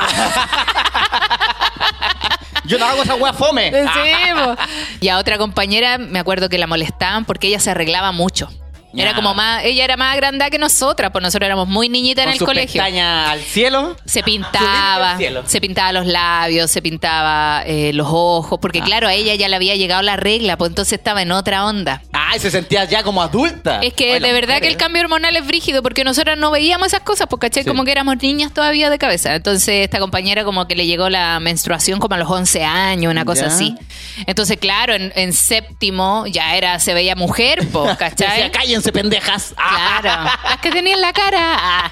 Yo 2.72 2.78
no 2.78 2.86
hago 2.86 3.04
esa 3.04 3.16
wea 3.16 3.34
fome. 3.34 3.70
Y 5.02 5.10
a 5.10 5.18
otra 5.18 5.38
compañera 5.38 5.98
me 5.98 6.20
acuerdo 6.20 6.48
que 6.48 6.58
la 6.58 6.68
molestaban 6.68 7.26
porque 7.26 7.48
ella 7.48 7.60
se 7.60 7.70
arreglaba 7.70 8.14
mucho. 8.14 8.50
Era 8.96 9.14
como 9.16 9.34
más, 9.34 9.64
ella 9.64 9.84
era 9.84 9.98
más 9.98 10.16
grande 10.18 10.46
que 10.50 10.58
nosotras, 10.58 11.12
pues 11.12 11.22
nosotros 11.24 11.46
éramos 11.46 11.68
muy 11.68 11.88
niñitas 11.90 12.26
en 12.26 12.32
el 12.34 12.40
colegio. 12.40 12.82
al 12.84 13.40
cielo. 13.42 13.96
Se 14.06 14.24
pintaba, 14.24 15.12
al 15.12 15.18
cielo. 15.18 15.44
se 15.46 15.62
pintaba 15.62 15.92
los 15.94 16.06
labios, 16.06 16.70
se 16.72 16.82
pintaba 16.82 17.64
eh, 17.66 17.92
los 17.94 18.08
ojos, 18.10 18.60
porque 18.62 18.80
Ah. 18.80 18.86
claro, 18.86 19.08
a 19.08 19.14
ella 19.14 19.36
ya 19.36 19.48
le 19.50 19.56
había 19.56 19.76
llegado 19.76 20.02
la 20.02 20.16
regla, 20.18 20.58
pues 20.58 20.70
entonces 20.70 20.94
estaba 20.94 21.22
en 21.22 21.32
otra 21.32 21.66
onda. 21.66 22.02
Ay, 22.12 22.40
se 22.40 22.50
sentía 22.52 22.86
ya 22.86 23.04
como 23.04 23.22
adulta. 23.22 23.80
Es 23.82 23.94
que 23.94 24.14
Ay, 24.14 24.20
de 24.20 24.34
verdad 24.34 24.60
que 24.60 24.68
el 24.68 24.78
cambio 24.78 25.02
hormonal 25.02 25.36
es 25.36 25.46
brígido 25.46 25.82
porque 25.84 26.04
nosotras 26.04 26.38
no 26.38 26.52
veíamos 26.52 26.88
esas 26.88 27.02
cosas, 27.02 27.28
porque 27.30 27.48
¿cachai? 27.48 27.64
Sí. 27.64 27.70
Como 27.70 27.84
que 27.84 27.92
éramos 27.92 28.18
niñas 28.22 28.54
todavía 28.54 28.90
de 28.90 28.98
cabeza. 28.98 29.36
Entonces 29.36 29.84
esta 29.84 30.00
compañera 30.00 30.44
como 30.44 30.68
que 30.68 30.76
le 30.76 30.86
llegó 30.86 31.10
la 31.10 31.40
menstruación 31.40 32.00
como 32.00 32.16
a 32.16 32.18
los 32.18 32.30
11 32.30 32.64
años, 32.64 33.12
una 33.12 33.26
cosa 33.26 33.48
Ya. 33.48 33.54
así. 33.54 33.76
Entonces 34.28 34.58
claro, 34.58 34.94
en, 34.94 35.12
en 35.16 35.34
séptimo 35.34 36.26
ya 36.28 36.56
era, 36.56 36.80
se 36.80 36.94
veía 36.94 37.16
mujer, 37.16 37.68
pues, 37.72 37.98
¿cachai? 37.98 38.52
Cállense, 38.82 38.92
pendejas. 38.92 39.54
Ah. 39.58 40.00
Claro, 40.02 40.32
las 40.50 40.58
que 40.60 40.72
tenían 40.72 41.02
la 41.02 41.14
cara. 41.14 41.56
Ah. 41.60 41.92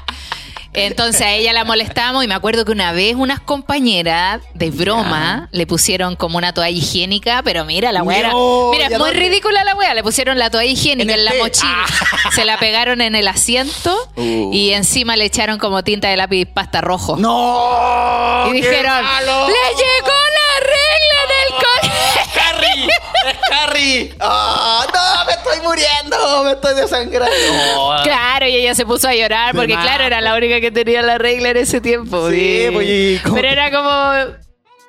Entonces 0.72 1.22
a 1.24 1.32
ella 1.32 1.52
la 1.52 1.66
molestamos 1.66 2.24
y 2.24 2.28
me 2.28 2.36
acuerdo 2.36 2.64
que 2.64 2.72
una 2.72 2.92
vez 2.92 3.16
unas 3.16 3.40
compañeras 3.40 4.40
de 4.54 4.70
broma 4.70 5.50
le 5.52 5.66
pusieron 5.66 6.16
como 6.16 6.38
una 6.38 6.54
toalla 6.54 6.70
higiénica, 6.78 7.42
pero 7.44 7.66
mira 7.66 7.92
la 7.92 8.04
weá. 8.04 8.30
No, 8.30 8.70
mira, 8.72 8.84
¿y 8.84 8.86
a 8.86 8.96
es 8.96 9.00
muy 9.00 9.10
dónde? 9.10 9.20
ridícula 9.20 9.64
la 9.64 9.74
weá. 9.76 9.96
Le 9.96 10.04
pusieron 10.04 10.38
la 10.38 10.52
toalla 10.52 10.70
higiénica 10.72 11.12
En 11.14 11.20
en, 11.20 11.26
la 11.26 11.34
mochila. 11.34 11.86
Ah. 12.26 12.32
Se 12.32 12.46
la 12.46 12.58
pegaron 12.60 13.02
en 13.02 13.16
el 13.16 13.28
asiento 13.28 13.98
Uh. 14.16 14.52
y 14.54 14.72
encima 14.74 15.16
le 15.16 15.26
echaron 15.26 15.58
como 15.58 15.84
tinta 15.84 16.08
de 16.10 16.18
lápiz 16.18 16.46
pasta 16.46 16.82
rojo. 16.82 17.18
¡No! 17.18 18.46
y 18.50 18.54
dijeron, 18.54 19.04
malo! 19.04 19.48
¡le 19.48 19.54
llegó 19.76 20.18
la 20.38 20.60
regla 20.68 21.18
en 21.26 21.32
el 21.42 21.50
colegio! 21.66 22.32
¡Carrie! 22.36 22.88
¡Es 23.32 23.38
Carrie! 23.50 24.16
¡Ah! 24.20 24.86
¡No! 24.94 25.19
¡Me 25.46 25.52
estoy 25.52 25.68
muriendo! 25.68 26.44
¡Me 26.44 26.52
estoy 26.52 26.76
desangrando! 26.76 28.04
Claro, 28.04 28.48
y 28.48 28.56
ella 28.56 28.76
se 28.76 28.86
puso 28.86 29.08
a 29.08 29.16
llorar 29.16 29.56
porque, 29.56 29.74
claro, 29.74 30.04
era 30.04 30.22
la 30.22 30.36
única 30.36 30.60
que 30.62 30.72
tenía 30.72 31.02
la 31.02 31.18
regla 31.18 31.50
en 31.50 31.58
ese 31.58 31.82
tiempo. 31.82 32.30
Sí, 32.30 32.68
Y- 32.70 32.72
pues, 33.20 33.34
Pero 33.36 33.48
era 33.48 33.72
como. 33.72 34.36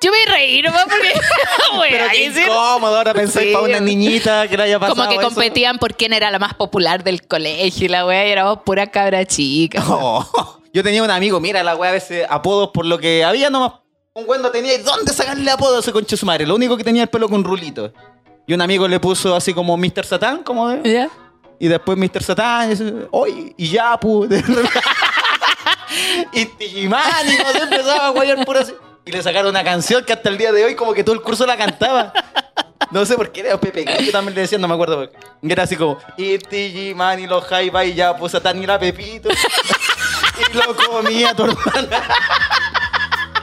Yo 0.03 0.09
me 0.11 0.31
reí 0.33 0.61
nomás 0.63 0.83
porque. 0.85 1.13
Wea, 1.79 1.89
Pero 1.91 2.05
qué 2.11 2.45
ahora 2.85 3.27
Sí. 3.27 3.51
para 3.53 3.65
una 3.65 3.79
niñita 3.79 4.47
que 4.47 4.57
le 4.57 4.63
haya 4.63 4.79
pasado 4.79 4.95
Como 4.95 5.07
que 5.09 5.15
eso. 5.15 5.25
competían 5.25 5.77
por 5.77 5.95
quién 5.95 6.11
era 6.13 6.31
la 6.31 6.39
más 6.39 6.55
popular 6.55 7.03
del 7.03 7.27
colegio 7.27 7.85
y 7.85 7.87
la 7.87 8.05
wea, 8.05 8.27
y 8.27 8.31
éramos 8.31 8.59
pura 8.65 8.87
cabra 8.87 9.25
chica. 9.25 9.83
Oh. 9.87 10.57
Yo 10.73 10.83
tenía 10.83 11.03
un 11.03 11.11
amigo, 11.11 11.39
mira 11.39 11.63
la 11.63 11.75
wea 11.75 11.89
a 11.91 11.93
veces 11.93 12.25
apodos 12.29 12.69
por 12.73 12.85
lo 12.85 12.97
que 12.97 13.23
había 13.23 13.49
nomás. 13.49 13.73
Un 14.13 14.25
güey 14.25 14.41
no 14.41 14.49
tenía. 14.49 14.73
¿Y 14.73 14.77
dónde 14.79 15.13
sacarle 15.13 15.49
apodo 15.51 15.77
a 15.77 15.79
ese 15.81 15.91
conche 15.91 16.17
su 16.17 16.25
madre? 16.25 16.45
Lo 16.47 16.55
único 16.55 16.75
que 16.77 16.83
tenía 16.83 17.03
el 17.03 17.09
pelo 17.09 17.29
con 17.29 17.43
rulito. 17.43 17.93
Y 18.47 18.53
un 18.53 18.61
amigo 18.61 18.87
le 18.87 18.99
puso 18.99 19.35
así 19.35 19.53
como 19.53 19.77
Mr. 19.77 20.05
Satán, 20.05 20.43
como 20.43 20.69
de. 20.69 20.91
¿Ya? 20.91 21.09
Y 21.59 21.67
después 21.67 21.97
Mr. 21.97 22.23
Satán, 22.23 22.71
y 22.71 23.07
oye, 23.11 23.53
y 23.57 23.69
ya, 23.69 23.99
pu. 23.99 24.25
y 26.33 26.45
Tijimani, 26.45 27.37
no 27.37 27.51
sé, 27.51 27.59
empezaba 27.59 28.07
a 28.07 28.09
guayar 28.09 28.43
puro 28.45 28.59
así. 28.59 28.73
Y 29.05 29.11
le 29.11 29.21
sacaron 29.21 29.49
una 29.49 29.63
canción 29.63 30.03
que 30.03 30.13
hasta 30.13 30.29
el 30.29 30.37
día 30.37 30.51
de 30.51 30.65
hoy, 30.65 30.75
como 30.75 30.93
que 30.93 31.03
todo 31.03 31.15
el 31.15 31.21
curso 31.21 31.45
la 31.45 31.57
cantaba. 31.57 32.13
No 32.91 33.05
sé 33.05 33.15
por 33.15 33.31
qué 33.31 33.41
era 33.41 33.59
Pepe 33.59 33.83
Grillo 33.83 34.11
también 34.11 34.35
le 34.35 34.41
decían, 34.41 34.59
no 34.59 34.67
me 34.67 34.73
acuerdo. 34.73 35.09
Y 35.41 35.51
era 35.51 35.63
así 35.63 35.75
como, 35.75 35.97
y 36.17 36.37
Tijimani, 36.37 37.27
los 37.27 37.43
Jaiba 37.45 37.85
y 37.85 37.93
ya, 37.93 38.15
pues 38.15 38.31
Satán 38.31 38.61
y 38.61 38.65
la 38.65 38.79
Pepito. 38.79 39.29
y 40.51 40.57
lo 40.57 40.75
comía 40.75 41.35
tu 41.35 41.45
hermana. 41.45 42.03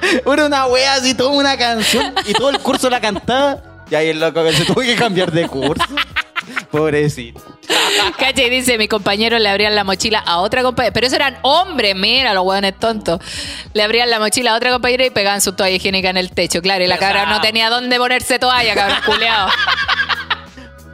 Era 0.02 0.22
una 0.46 0.66
wea 0.66 0.94
así, 0.94 1.14
toda 1.14 1.30
una 1.30 1.56
canción. 1.56 2.14
Y 2.26 2.34
todo 2.34 2.50
el 2.50 2.58
curso 2.58 2.90
la 2.90 3.00
cantaba. 3.00 3.62
Y 3.90 3.94
ahí 3.94 4.08
el 4.08 4.20
loco 4.20 4.44
que 4.44 4.52
se 4.52 4.64
tuvo 4.64 4.80
que 4.80 4.94
cambiar 4.96 5.32
de 5.32 5.46
curso. 5.46 5.84
Pobrecito. 6.70 7.40
Cacha 8.18 8.42
y 8.42 8.50
dice, 8.50 8.78
mi 8.78 8.88
compañero 8.88 9.38
le 9.38 9.48
abrían 9.48 9.74
la 9.74 9.84
mochila 9.84 10.18
a 10.18 10.38
otra 10.38 10.62
compañera. 10.62 10.92
Pero 10.92 11.06
eso 11.06 11.16
eran 11.16 11.38
hombres, 11.42 11.94
mira, 11.96 12.34
los 12.34 12.44
hueones 12.44 12.78
tontos. 12.78 13.20
Le 13.72 13.82
abrían 13.82 14.10
la 14.10 14.18
mochila 14.18 14.52
a 14.52 14.56
otra 14.56 14.70
compañera 14.70 15.06
y 15.06 15.10
pegaban 15.10 15.40
su 15.40 15.52
toalla 15.52 15.76
higiénica 15.76 16.10
en 16.10 16.16
el 16.16 16.30
techo, 16.30 16.60
claro. 16.60 16.84
Y 16.84 16.86
la 16.86 16.98
cabra 16.98 17.26
no 17.26 17.40
tenía 17.40 17.70
dónde 17.70 17.96
ponerse 17.98 18.38
toalla, 18.38 18.74
cabrón 18.74 18.98
culeado. 19.06 19.48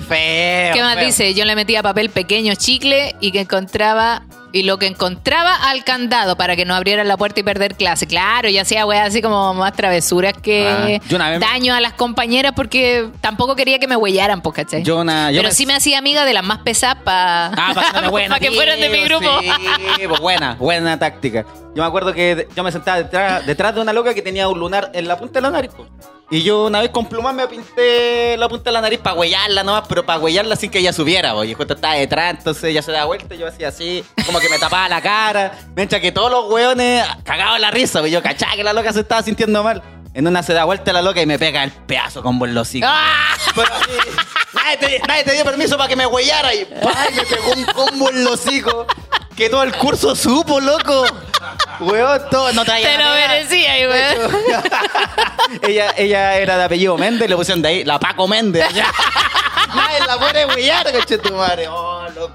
Feo. 0.08 0.74
¿Qué 0.74 0.82
más 0.82 0.94
feo. 0.96 1.06
dice? 1.06 1.34
Yo 1.34 1.44
le 1.44 1.56
metía 1.56 1.82
papel 1.82 2.10
pequeño, 2.10 2.54
chicle 2.54 3.16
y 3.20 3.32
que 3.32 3.40
encontraba 3.40 4.22
y 4.54 4.62
lo 4.62 4.78
que 4.78 4.86
encontraba 4.86 5.54
al 5.68 5.82
candado 5.82 6.36
para 6.36 6.54
que 6.54 6.64
no 6.64 6.74
abrieran 6.76 7.08
la 7.08 7.16
puerta 7.16 7.40
y 7.40 7.42
perder 7.42 7.74
clase. 7.74 8.06
Claro, 8.06 8.48
yo 8.48 8.62
hacía 8.62 8.86
weas 8.86 9.08
así 9.08 9.20
como 9.20 9.52
más 9.52 9.72
travesuras 9.74 10.32
que 10.40 11.00
Ah, 11.18 11.38
daño 11.40 11.74
a 11.74 11.80
las 11.80 11.94
compañeras 11.94 12.52
porque 12.54 13.08
tampoco 13.20 13.56
quería 13.56 13.80
que 13.80 13.88
me 13.88 13.96
huellaran, 13.96 14.40
pues, 14.42 14.54
¿cachai? 14.54 14.84
Yo 14.84 15.00
una- 15.00 15.32
yo 15.32 15.38
Pero 15.40 15.48
me- 15.48 15.54
sí 15.54 15.66
me 15.66 15.74
hacía 15.74 15.98
amiga 15.98 16.24
de 16.24 16.32
las 16.34 16.44
más 16.44 16.58
pesadas 16.60 16.98
para 17.02 17.46
Ah, 17.48 17.72
para 17.74 18.02
que, 18.40 18.52
fueran 18.52 18.78
de 18.80 18.88
mi 18.90 18.98
tío, 18.98 19.18
grupo. 19.18 19.40
Sí, 19.98 20.06
pues 20.08 20.20
buena, 20.20 20.54
buena 20.54 20.96
táctica. 20.98 21.44
Yo 21.74 21.82
me 21.82 21.88
acuerdo 21.88 22.12
que 22.14 22.46
yo 22.54 22.62
me 22.62 22.70
sentaba 22.70 22.98
detrás, 22.98 23.44
detrás 23.46 23.74
de 23.74 23.80
una 23.80 23.92
loca 23.92 24.14
que 24.14 24.22
tenía 24.22 24.46
un 24.48 24.60
lunar 24.60 24.92
en 24.94 25.08
la 25.08 25.18
punta 25.18 25.40
de 25.40 25.42
la 25.42 25.50
nariz. 25.50 25.72
po. 25.76 25.84
Y 26.30 26.42
yo 26.42 26.66
una 26.66 26.80
vez 26.80 26.90
con 26.90 27.06
plumas 27.06 27.34
me 27.34 27.46
pinté 27.48 28.36
la 28.38 28.48
punta 28.48 28.70
de 28.70 28.72
la 28.74 28.80
nariz 28.80 28.98
para 29.00 29.14
huellarla 29.16 29.62
nomás, 29.62 29.84
pero 29.88 30.06
para 30.06 30.18
huellarla 30.20 30.56
sin 30.56 30.70
que 30.70 30.78
ella 30.78 30.92
subiera. 30.92 31.32
po. 31.34 31.42
Y 31.44 31.52
justo 31.54 31.74
estaba 31.74 31.94
detrás, 31.94 32.36
entonces 32.38 32.64
ella 32.64 32.80
se 32.80 32.92
daba 32.92 33.06
vuelta 33.06 33.34
y 33.34 33.38
yo 33.38 33.48
hacía 33.48 33.68
así, 33.68 34.04
como 34.24 34.38
que 34.44 34.48
me 34.50 34.58
tapaba 34.58 34.88
la 34.88 35.00
cara. 35.00 35.52
Mientras 35.74 36.00
que 36.00 36.12
todos 36.12 36.30
los 36.30 36.50
hueones 36.50 37.04
cagaban 37.24 37.60
la 37.60 37.70
risa, 37.70 38.00
pues 38.00 38.12
yo 38.12 38.22
cachaba 38.22 38.54
que 38.56 38.64
la 38.64 38.72
loca 38.72 38.92
se 38.92 39.00
estaba 39.00 39.22
sintiendo 39.22 39.62
mal. 39.62 39.82
En 40.12 40.26
una 40.26 40.42
se 40.42 40.52
da 40.52 40.64
vuelta 40.64 40.92
la 40.92 41.02
loca 41.02 41.20
y 41.20 41.26
me 41.26 41.38
pega 41.38 41.64
el 41.64 41.72
pedazo 41.72 42.22
con 42.22 42.38
buen 42.38 42.56
hocico. 42.56 42.86
¡Ah! 42.88 43.34
Pero 43.54 43.68
nadie, 44.54 44.76
te, 44.76 44.98
nadie 45.08 45.24
te 45.24 45.32
dio 45.32 45.44
permiso 45.44 45.76
para 45.76 45.88
que 45.88 45.96
me 45.96 46.06
huellara 46.06 46.54
y 46.54 46.60
me 46.60 47.22
pegó 47.26 47.52
un 47.56 47.64
combo 47.64 48.10
en 48.10 48.22
los 48.22 48.34
hocico. 48.46 48.86
Que 49.34 49.50
todo 49.50 49.64
el 49.64 49.72
curso 49.74 50.14
supo, 50.14 50.60
loco. 50.60 51.04
Weón, 51.80 52.22
todo, 52.30 52.52
no 52.52 52.64
traía 52.64 52.88
Te 52.96 52.98
lo 53.02 53.10
merecía, 53.10 53.80
y 53.80 53.86
weón. 53.88 54.36
ella, 55.62 55.92
ella 55.96 56.36
era 56.36 56.56
de 56.58 56.64
apellido 56.64 56.96
Méndez, 56.96 57.28
le 57.28 57.34
pusieron 57.34 57.60
de 57.60 57.68
ahí, 57.68 57.84
la 57.84 57.98
Paco 57.98 58.28
Méndez. 58.28 58.64
Nadie 59.74 59.98
la 60.06 60.18
puede 60.18 60.46
huellar, 60.46 60.92
coche 60.92 61.18
tu 61.18 61.34
madre. 61.34 61.66
Oh, 61.68 62.06
loco. 62.14 62.32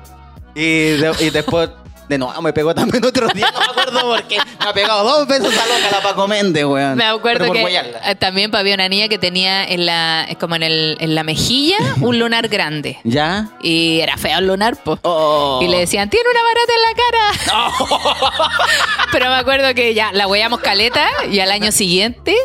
Y, 0.56 0.98
de- 0.98 1.16
y 1.22 1.30
después, 1.30 1.70
de 2.10 2.18
nuevo, 2.18 2.42
me 2.42 2.51
pegó 2.51 2.74
también 2.74 3.06
otro 3.06 3.28
día, 3.30 3.50
no 3.54 3.60
me 3.60 3.66
acuerdo 3.66 4.01
por 4.01 4.24
qué. 4.24 4.38
Me 4.38 4.66
ha 4.70 4.74
pegado 4.74 5.04
dos 5.04 5.28
veces 5.28 5.58
a 5.58 5.66
loca 5.68 5.92
la 5.92 6.01
Paco 6.01 6.28
Méndez, 6.28 6.66
weón. 6.66 6.98
Me 6.98 7.06
acuerdo 7.06 7.51
que 7.51 7.63
huellarla. 7.63 8.01
eh, 8.12 8.16
también 8.16 8.54
había 8.56 8.74
una 8.74 8.89
niña 8.89 9.08
que 9.08 9.20
tenía 9.20 9.63
en 9.63 9.86
la, 9.86 10.25
es 10.28 10.36
como 10.38 10.56
en, 10.56 10.63
el, 10.63 10.98
en 11.00 11.13
la 11.13 11.24
mejilla 11.24 11.78
un 12.01 12.18
lunar 12.18 12.48
grande. 12.48 12.98
¿Ya? 13.04 13.50
Y 13.62 14.00
era 14.00 14.18
feo 14.18 14.39
el 14.39 14.48
lunar, 14.48 14.75
po. 14.84 14.98
Oh. 15.04 15.60
Y 15.62 15.68
le 15.68 15.78
decían, 15.80 16.10
tiene 16.10 16.25
una 16.30 16.42
barata 16.44 16.74
en 16.75 16.82
la 16.82 16.94
cara. 17.04 18.50
Pero 19.12 19.30
me 19.30 19.36
acuerdo 19.36 19.74
que 19.75 19.94
ya 19.94 20.12
la 20.12 20.28
huellamos 20.28 20.60
caleta 20.62 21.08
y 21.32 21.39
al 21.39 21.51
año 21.51 21.72
siguiente 21.72 22.36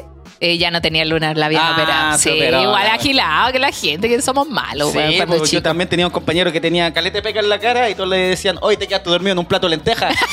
eh, 0.52 0.58
ya 0.58 0.70
no 0.70 0.80
tenía 0.82 1.02
el 1.02 1.08
lunar, 1.08 1.36
la 1.36 1.46
habían 1.46 1.62
Ah, 1.64 1.72
operado. 1.72 2.18
se 2.18 2.30
Sí, 2.30 2.36
operó, 2.36 2.62
igual 2.62 2.84
la- 2.84 2.94
agilado 2.94 3.52
que 3.52 3.58
la 3.58 3.72
gente, 3.72 4.08
que 4.08 4.20
somos 4.22 4.48
malos, 4.48 4.92
Sí, 4.92 4.98
weón, 4.98 5.14
cuando 5.16 5.38
pues, 5.38 5.50
yo 5.50 5.62
también 5.62 5.88
tenía 5.88 6.06
un 6.06 6.12
compañero 6.12 6.52
que 6.52 6.60
tenía 6.60 6.92
calete 6.92 7.22
peca 7.22 7.40
en 7.40 7.48
la 7.48 7.58
cara 7.58 7.88
y 7.90 7.94
todos 7.94 8.08
le 8.10 8.16
decían, 8.18 8.58
hoy 8.60 8.76
te 8.76 8.86
quedaste 8.86 9.08
dormido 9.10 9.32
en 9.32 9.38
un 9.38 9.46
plato 9.46 9.66
de 9.66 9.70
lentejas. 9.76 10.14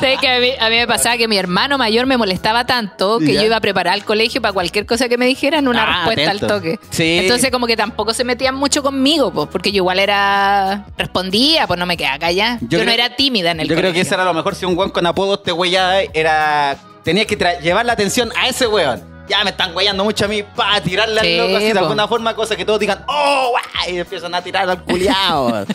¿Sabes 0.00 0.18
que 0.20 0.28
a 0.28 0.40
mí, 0.40 0.50
a 0.58 0.68
mí 0.70 0.76
me 0.76 0.86
pasaba 0.86 1.16
que 1.16 1.28
mi 1.28 1.36
hermano 1.36 1.78
mayor 1.78 2.06
me 2.06 2.16
molestaba 2.16 2.64
tanto 2.66 3.18
que 3.18 3.32
Ya. 3.34 3.40
yo 3.40 3.46
iba 3.46 3.56
a 3.56 3.60
preparar 3.60 3.94
al 3.94 4.04
colegio 4.04 4.40
para 4.42 4.52
cualquier 4.52 4.86
cosa 4.86 5.08
que 5.08 5.18
me 5.18 5.26
dijeran 5.26 5.68
una 5.68 5.82
Ah, 5.84 5.94
respuesta 6.06 6.30
atento. 6.32 6.46
al 6.46 6.60
toque. 6.62 6.78
Sí. 6.90 7.18
Entonces 7.20 7.50
como 7.50 7.66
que 7.66 7.76
tampoco 7.76 8.14
se 8.14 8.24
metían 8.24 8.54
mucho 8.54 8.82
conmigo, 8.82 9.32
pues, 9.32 9.48
porque 9.50 9.70
yo 9.72 9.76
igual 9.78 9.98
era 9.98 10.86
respondía, 10.96 11.66
pues 11.66 11.78
no 11.78 11.86
me 11.86 11.96
quedaba 11.96 12.18
callada. 12.18 12.58
Yo, 12.62 12.78
no 12.78 12.84
creo- 12.84 12.94
era 12.94 13.16
tímida 13.16 13.50
en 13.52 13.60
el 13.60 13.68
Yo 13.68 13.76
creo 13.76 13.92
que 13.92 14.00
eso 14.00 14.14
era 14.14 14.24
lo 14.24 14.34
mejor 14.34 14.54
si 14.54 14.64
un 14.64 14.76
weón 14.76 14.90
con 14.90 15.06
apodo 15.06 15.38
te 15.38 15.52
weyaba, 15.52 16.00
era. 16.12 16.76
Tenías 17.02 17.26
que 17.26 17.36
llevar 17.62 17.84
la 17.84 17.92
atención 17.92 18.30
a 18.40 18.48
ese 18.48 18.66
weón. 18.66 19.13
Ya 19.26 19.42
me 19.42 19.50
están 19.50 19.74
weyando 19.74 20.04
mucho 20.04 20.26
a 20.26 20.28
mí 20.28 20.42
para 20.42 20.82
tirarle 20.82 21.20
Sí, 21.22 21.32
al 21.32 21.46
loco 21.46 21.56
así 21.56 21.72
de 21.72 21.78
alguna 21.78 22.06
forma, 22.06 22.34
cosa 22.34 22.56
que 22.56 22.64
todos 22.66 22.78
digan, 22.78 23.04
¡Oh, 23.08 23.52
guay! 23.52 23.96
Y 23.96 23.98
empiezan 24.00 24.34
a 24.34 24.42
tirar 24.42 24.68
al 24.68 24.82
culiao. 24.82 25.64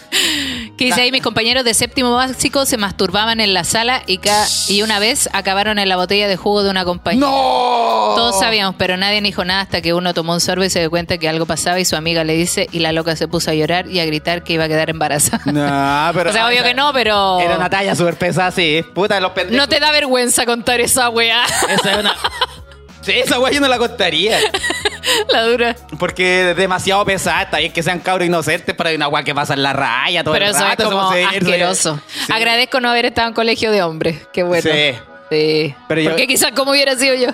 Que 0.77 0.85
dice 0.85 1.01
ahí, 1.01 1.11
mis 1.11 1.21
compañeros 1.21 1.65
de 1.65 1.73
séptimo 1.73 2.13
básico 2.15 2.65
se 2.65 2.77
masturbaban 2.77 3.41
en 3.41 3.53
la 3.53 3.65
sala 3.65 4.01
y, 4.07 4.19
ca- 4.19 4.47
y 4.69 4.81
una 4.81 4.99
vez 4.99 5.27
acabaron 5.33 5.77
en 5.77 5.89
la 5.89 5.97
botella 5.97 6.27
de 6.29 6.37
jugo 6.37 6.63
de 6.63 6.69
una 6.69 6.85
compañía. 6.85 7.19
¡No! 7.19 8.13
Todos 8.15 8.39
sabíamos, 8.39 8.75
pero 8.77 8.95
nadie 8.95 9.21
dijo 9.21 9.43
nada 9.43 9.61
hasta 9.61 9.81
que 9.81 9.93
uno 9.93 10.13
tomó 10.13 10.33
un 10.33 10.39
sorbo 10.39 10.63
y 10.63 10.69
se 10.69 10.79
dio 10.79 10.89
cuenta 10.89 11.17
que 11.17 11.27
algo 11.27 11.45
pasaba 11.45 11.79
y 11.81 11.85
su 11.85 11.97
amiga 11.97 12.23
le 12.23 12.33
dice 12.33 12.67
y 12.71 12.79
la 12.79 12.93
loca 12.93 13.15
se 13.17 13.27
puso 13.27 13.51
a 13.51 13.55
llorar 13.55 13.87
y 13.87 13.99
a 13.99 14.05
gritar 14.05 14.43
que 14.43 14.53
iba 14.53 14.63
a 14.65 14.67
quedar 14.69 14.89
embarazada. 14.89 15.41
No, 15.51 16.13
pero. 16.13 16.29
o 16.29 16.33
sea, 16.33 16.47
obvio 16.47 16.63
que 16.63 16.73
no, 16.73 16.93
pero... 16.93 17.39
Era 17.41 17.57
una 17.57 17.69
talla 17.69 17.93
súper 17.95 18.15
pesada, 18.17 18.51
sí. 18.51 18.81
Puta, 18.93 19.19
los 19.19 19.31
pendejos. 19.31 19.57
No 19.57 19.67
te 19.67 19.79
da 19.81 19.91
vergüenza 19.91 20.45
contar 20.45 20.79
esa 20.79 21.09
weá. 21.09 21.43
Esa 21.67 21.91
es 21.91 21.97
una. 21.97 22.15
Sí, 23.01 23.13
esa 23.13 23.39
weá 23.39 23.51
yo 23.51 23.61
no 23.61 23.67
la 23.67 23.77
contaría. 23.77 24.37
la 25.29 25.43
dura. 25.43 25.75
Porque 25.97 26.51
es 26.51 26.57
demasiado 26.57 27.05
pesada. 27.05 27.43
Está 27.43 27.57
bien 27.59 27.71
que 27.71 27.81
sean 27.81 27.99
cabros 27.99 28.27
inocentes, 28.27 28.75
pero 28.75 28.89
hay 28.89 28.95
una 28.95 29.07
weá 29.07 29.23
que 29.23 29.33
pasa 29.33 29.53
en 29.53 29.63
la 29.63 29.73
raya 29.73 30.23
todo 30.23 30.33
Pero 30.33 30.45
el 30.45 30.51
eso 30.51 30.65
es 30.67 30.75
como 30.83 31.09
asqueroso. 31.09 31.99
Sí. 32.07 32.31
Agradezco 32.33 32.79
no 32.81 32.89
haber 32.89 33.05
estado 33.05 33.29
en 33.29 33.33
colegio 33.33 33.71
de 33.71 33.83
hombres. 33.83 34.27
Qué 34.33 34.43
bueno. 34.43 34.69
Sí. 34.69 34.95
Sí. 35.29 35.75
Pero 35.87 36.01
yo- 36.01 36.09
Porque 36.11 36.27
quizás 36.27 36.51
como 36.51 36.71
hubiera 36.71 36.95
sido 36.95 37.15
yo. 37.15 37.29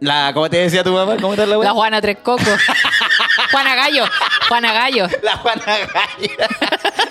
La, 0.00 0.32
¿Cómo 0.34 0.50
te 0.50 0.56
decía 0.56 0.82
tu 0.82 0.92
mamá? 0.92 1.16
¿Cómo 1.20 1.36
te 1.36 1.46
la 1.46 1.58
weá? 1.58 1.68
La 1.68 1.74
Juana 1.74 2.00
Tres 2.00 2.16
Cocos. 2.22 2.48
Juana 3.52 3.74
Gallo. 3.76 4.04
Juana 4.48 4.72
Gallo. 4.72 5.06
La 5.22 5.36
Juana 5.36 5.62
Gaya. 5.64 6.48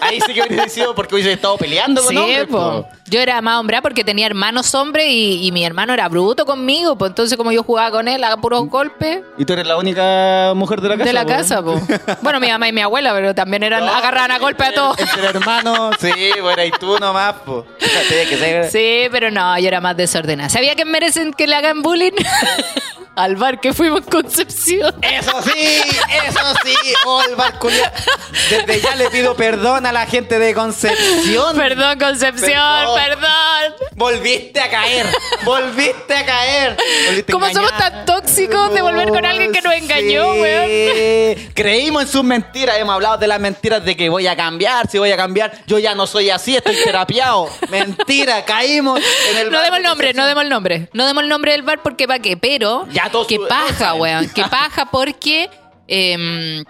Ahí 0.01 0.19
sí 0.25 0.33
que 0.33 0.41
hubiese 0.41 0.69
sido 0.69 0.93
porque 0.95 1.15
hubiese 1.15 1.31
estado 1.33 1.57
peleando 1.57 2.01
con 2.01 2.09
Sí, 2.11 2.17
hombres, 2.17 2.47
po. 2.47 2.57
po. 2.83 2.89
Yo 3.05 3.19
era 3.19 3.41
más 3.41 3.59
hombre 3.59 3.81
porque 3.81 4.03
tenía 4.03 4.25
hermanos 4.25 4.73
hombres 4.73 5.05
y, 5.07 5.45
y 5.45 5.51
mi 5.51 5.63
hermano 5.65 5.93
era 5.93 6.07
bruto 6.09 6.45
conmigo. 6.45 6.97
Pues 6.97 7.09
entonces, 7.11 7.37
como 7.37 7.51
yo 7.51 7.63
jugaba 7.63 7.91
con 7.91 8.07
él 8.07 8.23
a 8.23 8.35
puros 8.37 8.67
golpes 8.69 9.21
Y 9.37 9.45
tú 9.45 9.53
eres 9.53 9.67
la 9.67 9.77
única 9.77 10.53
mujer 10.55 10.81
de 10.81 10.89
la 10.89 10.97
casa. 10.97 11.05
de 11.07 11.13
la 11.13 11.21
po. 11.23 11.27
casa, 11.29 11.61
po. 11.63 11.81
Bueno, 12.21 12.39
mi 12.39 12.47
mamá 12.49 12.67
y 12.67 12.73
mi 12.73 12.81
abuela, 12.81 13.13
pero 13.13 13.35
también 13.35 13.63
eran 13.63 13.85
No, 13.85 13.91
agarraban 13.93 14.31
a 14.31 14.39
golpe 14.39 14.63
a 14.65 14.73
todos. 14.73 14.97
Entre 14.99 15.25
hermanos, 15.25 15.95
sí, 15.99 16.11
bueno, 16.41 16.63
y 16.63 16.71
tú 16.71 16.97
nomás, 16.99 17.33
po. 17.45 17.65
Tenía 18.09 18.27
que 18.29 18.37
ser. 18.37 18.71
Sí, 18.71 19.07
pero 19.11 19.29
no, 19.31 19.57
yo 19.59 19.67
era 19.67 19.81
más 19.81 19.95
desordenada. 19.97 20.49
¿Sabía 20.49 20.75
que 20.75 20.85
merecen 20.85 21.31
que 21.33 21.47
le 21.47 21.55
hagan 21.55 21.81
bullying? 21.81 22.11
Al 23.15 23.35
bar 23.35 23.59
que 23.59 23.73
fuimos 23.73 23.99
en 24.03 24.05
Concepción. 24.09 24.95
Eso 25.01 25.41
sí, 25.43 25.51
eso 26.25 26.39
sí. 26.63 26.73
Oh, 27.05 27.21
el 27.23 27.35
bar. 27.35 27.53
Desde 28.49 28.79
ya 28.81 28.95
le 28.95 29.09
pido 29.09 29.35
perdón 29.35 29.85
a 29.85 29.91
la 29.91 30.05
gente 30.05 30.39
de 30.39 30.53
Concepción. 30.53 31.55
Perdón, 31.57 31.99
Concepción, 31.99 32.51
Perdón. 32.53 32.95
perdón. 32.95 33.87
Volviste 33.95 34.61
a 34.61 34.69
caer. 34.69 35.05
Volviste 35.43 36.15
a 36.15 36.25
caer. 36.25 36.77
Volviste 37.07 37.33
¿Cómo 37.33 37.49
somos 37.51 37.77
tan 37.77 38.05
tóxicos 38.05 38.73
de 38.73 38.81
volver 38.81 39.09
con 39.09 39.25
alguien 39.25 39.51
que 39.51 39.61
nos 39.61 39.73
engañó, 39.73 40.33
Sí. 40.33 40.39
weón? 40.39 41.51
Creímos 41.53 42.03
en 42.03 42.07
sus 42.07 42.23
mentiras. 42.23 42.77
Hemos 42.77 42.95
hablado 42.95 43.17
de 43.17 43.27
las 43.27 43.39
mentiras 43.39 43.83
de 43.83 43.95
que 43.97 44.07
voy 44.09 44.27
a 44.27 44.35
cambiar. 44.37 44.89
Si 44.89 44.97
voy 44.97 45.11
a 45.11 45.17
cambiar, 45.17 45.51
yo 45.67 45.77
ya 45.79 45.93
no 45.95 46.07
soy 46.07 46.29
así, 46.29 46.55
estoy 46.55 46.75
terapiado. 46.83 47.49
Mentira, 47.69 48.45
caímos 48.45 48.99
en 49.31 49.37
el 49.37 49.51
No 49.51 49.57
bar 49.57 49.63
demos 49.65 49.77
el 49.79 49.83
nombre, 49.83 50.13
no 50.13 50.25
demos 50.25 50.43
el 50.43 50.49
nombre. 50.49 50.89
No 50.93 51.05
demos 51.05 51.23
el 51.23 51.29
nombre 51.29 51.51
del 51.51 51.61
bar 51.63 51.81
porque 51.83 52.07
pa' 52.07 52.19
qué, 52.19 52.37
pero 52.37 52.87
Ya 52.91 53.00
todos 53.09 53.27
su- 53.27 53.35
todos 53.35 53.49
paja, 53.49 53.93
weón. 53.95 54.29
Que 54.29 54.43
paja 54.43 54.85
porque 54.91 55.49
em, 55.87 56.63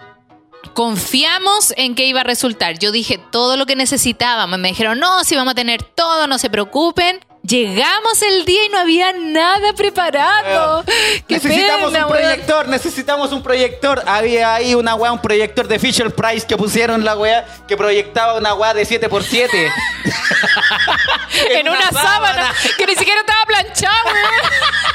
confiamos 0.74 1.72
en 1.76 1.94
que 1.94 2.06
iba 2.06 2.20
a 2.20 2.24
resultar. 2.24 2.78
Yo 2.78 2.92
dije 2.92 3.18
todo 3.30 3.56
lo 3.56 3.66
que 3.66 3.76
necesitábamos. 3.76 4.58
Me 4.58 4.68
dijeron, 4.68 4.98
no, 4.98 5.24
si 5.24 5.36
vamos 5.36 5.52
a 5.52 5.54
tener 5.54 5.82
todo, 5.82 6.26
no 6.26 6.38
se 6.38 6.48
preocupen. 6.50 7.20
Llegamos 7.44 8.22
el 8.22 8.44
día 8.44 8.66
y 8.66 8.68
no 8.68 8.78
había 8.78 9.12
nada 9.12 9.72
preparado. 9.72 10.84
Qué 11.26 11.34
necesitamos 11.34 11.90
pena, 11.92 12.06
un 12.06 12.12
weón. 12.12 12.22
proyector, 12.22 12.68
necesitamos 12.68 13.32
un 13.32 13.42
proyector. 13.42 14.00
Había 14.06 14.54
ahí 14.54 14.76
una 14.76 14.94
weá, 14.94 15.10
un 15.10 15.20
proyector 15.20 15.66
de 15.66 15.80
Fisher 15.80 16.14
Price 16.14 16.46
que 16.46 16.56
pusieron 16.56 17.04
la 17.04 17.16
weá, 17.16 17.44
que 17.66 17.76
proyectaba 17.76 18.34
una 18.38 18.54
weá 18.54 18.74
de 18.74 18.86
7x7. 18.86 19.48
En 21.50 21.68
una, 21.68 21.90
sábana. 21.90 22.52
que 22.78 22.86
ni 22.86 22.94
siquiera 22.94 23.20
estaba 23.20 23.44
planchada, 23.46 24.04
weón. 24.04 24.16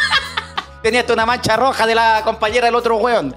Tenía 0.88 1.02
hasta 1.02 1.12
una 1.12 1.26
mancha 1.26 1.58
roja 1.58 1.86
de 1.86 1.95
la 1.95 2.21
compañera 2.23 2.67
del 2.67 2.76
otro 2.76 2.95
weón. 2.95 3.36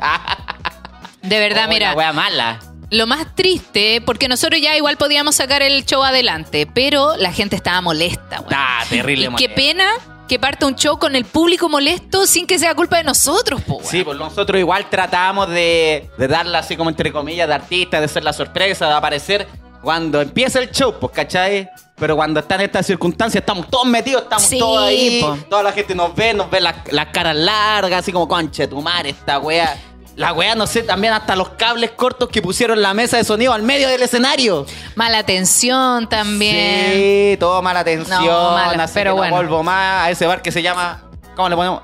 De 1.21 1.39
verdad, 1.41 1.65
Oh, 1.67 1.69
mira. 1.69 1.89
Una 1.89 1.97
weá 1.97 2.13
mala. 2.13 2.61
Lo 2.91 3.09
más 3.09 3.35
triste, 3.35 4.01
porque 4.07 4.29
nosotros 4.29 4.61
ya 4.61 4.77
igual 4.77 4.97
podíamos 4.97 5.35
sacar 5.35 5.61
el 5.61 5.85
show 5.85 6.05
adelante, 6.05 6.69
pero 6.73 7.17
la 7.17 7.33
gente 7.33 7.57
estaba 7.57 7.81
molesta, 7.81 8.39
weón. 8.41 8.53
Ah, 8.55 8.85
terrible 8.89 9.25
Y 9.25 9.35
qué 9.35 9.49
molesta. 9.49 9.55
pena 9.57 9.91
que 10.29 10.39
parta 10.39 10.65
un 10.67 10.77
show 10.77 10.97
con 11.01 11.17
el 11.17 11.25
público 11.25 11.69
molesto 11.69 12.25
sin 12.29 12.47
que 12.47 12.57
sea 12.57 12.73
culpa 12.77 12.99
de 12.99 13.03
nosotros, 13.03 13.61
po. 13.63 13.81
Sí, 13.83 14.05
pues 14.05 14.17
nosotros 14.17 14.57
igual 14.61 14.89
tratamos 14.89 15.49
de, 15.49 16.09
de 16.17 16.29
darla 16.29 16.61
así 16.61 16.77
como 16.77 16.89
entre 16.89 17.11
comillas 17.11 17.49
de 17.49 17.55
artista, 17.55 18.01
de 18.01 18.07
ser 18.07 18.23
la 18.23 18.33
sorpresa, 18.33 18.87
de 18.87 18.95
aparecer 18.95 19.49
cuando 19.83 20.21
empieza 20.21 20.59
el 20.59 20.71
show, 20.71 20.95
pues, 21.01 21.13
¿cachai? 21.13 21.69
Pero 21.97 22.17
cuando 22.17 22.41
están 22.41 22.61
en 22.61 22.67
estas 22.67 22.87
circunstancias, 22.87 23.41
estamos 23.43 23.69
todos 23.69 23.87
metidos, 23.87 24.23
estamos 24.23 24.45
Sí, 24.45 24.59
todos 24.59 24.83
ahí. 24.89 25.21
po. 25.23 25.37
Toda 25.51 25.63
la 25.63 25.73
gente 25.73 25.95
nos 25.95 26.15
ve, 26.15 26.33
nos 26.33 26.51
ve 26.51 26.61
las, 26.61 26.77
las 26.91 27.07
caras 27.09 27.37
largas, 27.37 28.01
así 28.01 28.13
como, 28.13 28.27
conche, 28.27 28.67
tu 28.67 28.81
madre, 28.81 29.11
esta 29.11 29.39
wea. 29.39 29.77
La 30.17 30.33
wea, 30.33 30.55
no 30.55 30.67
sé, 30.67 30.83
también 30.83 31.13
hasta 31.15 31.37
los 31.37 31.51
cables 31.51 31.93
cortos 31.93 32.29
que 32.29 32.43
pusieron 32.43 32.83
la 32.83 32.93
mesa 32.95 33.17
de 33.17 33.25
sonido 33.25 33.53
al 33.53 33.63
medio 33.63 33.89
del 33.89 34.03
escenario. 34.03 34.67
Mala 34.95 35.19
atención 35.19 36.09
también. 36.09 36.93
Sí, 36.93 37.37
todo 37.39 37.63
mala 37.63 37.81
atención. 37.81 38.25
No, 38.27 38.51
mala, 38.53 38.89
pero 38.93 39.11
que 39.13 39.15
no 39.15 39.17
bueno. 39.17 39.37
vuelvo 39.37 39.63
más 39.63 40.07
a 40.07 40.11
ese 40.11 40.27
bar 40.27 40.43
que 40.43 40.53
se 40.53 40.63
llama, 40.63 41.03
¿cómo 41.37 41.49
le 41.49 41.57
ponemos? 41.57 41.83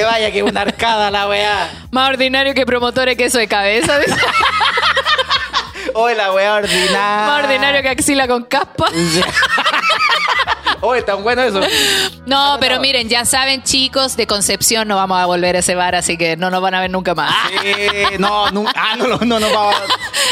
Que 0.00 0.06
vaya 0.06 0.30
que 0.30 0.38
es 0.38 0.44
una 0.44 0.62
arcada 0.62 1.10
la 1.10 1.28
weá. 1.28 1.70
Más 1.90 2.08
ordinario 2.08 2.54
que 2.54 2.64
promotores 2.64 3.18
queso 3.18 3.36
de 3.36 3.46
cabeza. 3.46 3.98
Oye, 5.94 6.14
la 6.14 6.32
weá 6.32 6.54
ordinaria. 6.54 7.26
Más 7.26 7.44
ordinario 7.44 7.82
que 7.82 7.88
axila 7.90 8.26
con 8.26 8.44
caspa. 8.44 8.86
Oye, 10.80 11.02
tan 11.02 11.22
bueno 11.22 11.42
eso. 11.42 11.60
No, 12.24 12.56
pero 12.60 12.80
miren, 12.80 13.10
ya 13.10 13.26
saben, 13.26 13.62
chicos, 13.62 14.16
de 14.16 14.26
Concepción 14.26 14.88
no 14.88 14.96
vamos 14.96 15.20
a 15.20 15.26
volver 15.26 15.56
a 15.56 15.58
ese 15.58 15.74
bar, 15.74 15.94
así 15.94 16.16
que 16.16 16.38
no 16.38 16.48
nos 16.48 16.62
van 16.62 16.74
a 16.74 16.80
ver 16.80 16.90
nunca 16.90 17.14
más. 17.14 17.34
Sí, 17.50 18.16
no, 18.18 18.50
nunca, 18.50 18.72
ah, 18.74 18.96
no, 18.96 19.06
no, 19.06 19.18
no, 19.18 19.38
no, 19.38 19.50
vamos, 19.52 19.74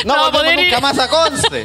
no, 0.06 0.14
No, 0.16 0.22
volvemos 0.32 0.40
poder 0.40 0.58
ir. 0.60 0.64
nunca 0.64 0.80
más 0.80 0.98
a 0.98 1.08
Conce. 1.08 1.64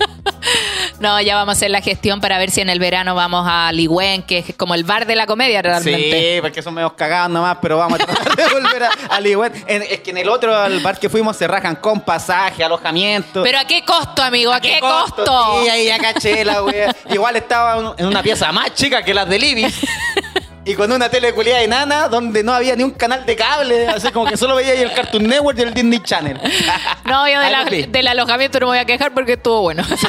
No, 1.03 1.19
ya 1.19 1.35
vamos 1.35 1.51
a 1.51 1.57
hacer 1.57 1.69
la 1.69 1.81
gestión 1.81 2.21
para 2.21 2.37
ver 2.37 2.49
si 2.49 2.61
en 2.61 2.69
el 2.69 2.79
verano 2.79 3.13
vamos 3.13 3.45
a 3.45 3.73
Ligüen, 3.73 4.23
que 4.23 4.37
es 4.37 4.55
como 4.55 4.73
el 4.73 4.85
bar 4.85 5.05
de 5.05 5.17
la 5.17 5.25
comedia 5.27 5.61
realmente. 5.61 6.35
Sí, 6.35 6.41
porque 6.41 6.61
son 6.61 6.73
medio 6.73 6.95
cagados 6.95 7.29
nomás, 7.29 7.57
pero 7.61 7.77
vamos 7.77 7.99
a 7.99 8.05
tratar 8.05 8.35
de 8.37 8.47
volver 8.47 8.83
a, 8.83 8.89
al 9.09 9.27
igual. 9.27 9.51
En- 9.67 9.81
es 9.81 9.99
que 9.99 10.11
en 10.11 10.19
el 10.19 10.29
otro, 10.29 10.55
al 10.55 10.79
bar 10.79 10.97
que 10.97 11.09
fuimos, 11.09 11.35
se 11.35 11.45
rajan 11.45 11.75
con 11.75 11.99
pasaje, 11.99 12.63
alojamiento. 12.63 13.43
Pero 13.43 13.59
¿a 13.59 13.65
qué 13.65 13.83
costo, 13.83 14.23
amigo? 14.23 14.53
¿A, 14.53 14.61
qué, 14.61 14.79
costo? 14.79 15.61
Sí, 15.63 15.67
ahí 15.67 15.87
ya 15.87 15.99
caché 15.99 16.45
la 16.45 16.63
wea. 16.63 16.95
Igual 17.11 17.35
estaba 17.35 17.95
en 17.97 18.05
una 18.05 18.23
pieza 18.23 18.49
más 18.53 18.73
chica 18.73 19.03
que 19.03 19.13
las 19.13 19.27
de 19.27 19.39
Libis. 19.39 19.81
Y 20.65 20.75
con 20.75 20.89
una 20.91 21.09
tele 21.09 21.33
culiada 21.33 21.61
enana 21.61 22.07
donde 22.07 22.41
no 22.43 22.53
había 22.53 22.75
ni 22.75 22.83
un 22.83 22.91
canal 22.91 23.25
de 23.25 23.35
cable. 23.35 23.87
Así 23.87 24.09
como 24.11 24.25
que 24.27 24.37
solo 24.37 24.55
veía 24.55 24.71
ahí 24.71 24.79
el 24.81 24.93
Cartoon 24.93 25.27
Network 25.27 25.57
y 25.59 25.61
el 25.63 25.73
Disney 25.73 25.99
Channel. 25.99 26.39
No, 27.05 27.27
yo 27.27 27.39
de 27.41 27.49
la- 27.51 27.65
del 27.65 28.07
alojamiento 28.07 28.59
no 28.61 28.67
me 28.67 28.71
voy 28.71 28.77
a 28.79 28.85
quejar 28.85 29.13
porque 29.13 29.33
estuvo 29.33 29.61
bueno. 29.61 29.83
Sí. 29.83 30.07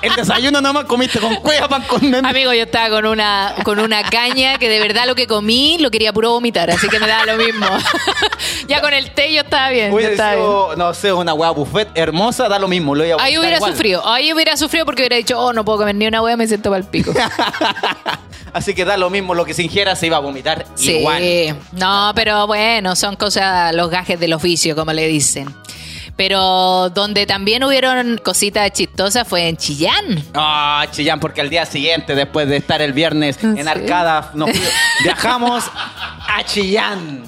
El 0.00 0.14
desayuno 0.14 0.60
nomás 0.60 0.84
comiste 0.84 1.18
con 1.18 1.34
cueva, 1.36 1.68
pan 1.68 1.82
con 1.82 2.08
meme. 2.08 2.26
Amigo, 2.28 2.52
yo 2.54 2.62
estaba 2.62 2.88
con 2.88 3.04
una, 3.06 3.54
con 3.64 3.78
una 3.80 4.02
caña 4.04 4.56
que 4.58 4.68
de 4.68 4.78
verdad 4.80 5.06
lo 5.06 5.14
que 5.14 5.26
comí 5.26 5.76
lo 5.78 5.90
quería 5.90 6.12
puro 6.12 6.30
vomitar, 6.30 6.70
así 6.70 6.88
que 6.88 6.98
me 7.00 7.06
daba 7.06 7.26
lo 7.26 7.36
mismo. 7.36 7.66
ya 8.68 8.80
con 8.80 8.94
el 8.94 9.10
té 9.12 9.32
yo 9.32 9.42
estaba 9.42 9.68
bien. 9.70 9.90
yo 9.90 9.96
bien. 9.98 10.16
no 10.78 10.94
sé, 10.94 11.12
una 11.12 11.34
hueá 11.34 11.50
buffet 11.50 11.88
hermosa, 11.94 12.48
da 12.48 12.58
lo 12.58 12.68
mismo. 12.68 12.94
Lo 12.94 13.04
iba 13.04 13.16
a 13.20 13.24
Ahí 13.24 13.36
hubiera 13.38 13.56
igual. 13.56 13.72
sufrido, 13.72 14.06
ahí 14.08 14.32
hubiera 14.32 14.56
sufrido 14.56 14.84
porque 14.86 15.02
hubiera 15.02 15.16
dicho, 15.16 15.38
oh, 15.38 15.52
no 15.52 15.64
puedo 15.64 15.78
comer 15.78 15.94
ni 15.96 16.06
una 16.06 16.22
hueá, 16.22 16.36
me 16.36 16.46
siento 16.46 16.70
para 16.70 16.80
el 16.80 16.88
pico. 16.88 17.12
Así 18.52 18.74
que 18.74 18.84
da 18.84 18.96
lo 18.96 19.10
mismo, 19.10 19.17
lo 19.22 19.44
que 19.44 19.54
se 19.54 19.62
ingiera 19.62 19.94
se 19.96 20.06
iba 20.06 20.16
a 20.16 20.20
vomitar 20.20 20.66
Sí, 20.74 20.98
igual. 20.98 21.22
no, 21.72 22.12
pero 22.14 22.46
bueno, 22.46 22.96
son 22.96 23.16
cosas, 23.16 23.74
los 23.74 23.90
gajes 23.90 24.18
del 24.20 24.32
oficio, 24.32 24.74
como 24.76 24.92
le 24.92 25.06
dicen. 25.08 25.54
Pero 26.16 26.90
donde 26.90 27.26
también 27.26 27.62
hubieron 27.62 28.18
cositas 28.18 28.72
chistosas 28.72 29.26
fue 29.28 29.48
en 29.48 29.56
Chillán. 29.56 30.20
Ah, 30.34 30.84
Chillán, 30.90 31.20
porque 31.20 31.40
al 31.40 31.48
día 31.48 31.64
siguiente, 31.64 32.16
después 32.16 32.48
de 32.48 32.56
estar 32.56 32.82
el 32.82 32.92
viernes 32.92 33.38
en 33.44 33.56
Sí. 33.56 33.68
Arcada, 33.68 34.32
nos 34.34 34.50
viajamos 35.04 35.64
a 36.28 36.42
Chillán. 36.44 37.24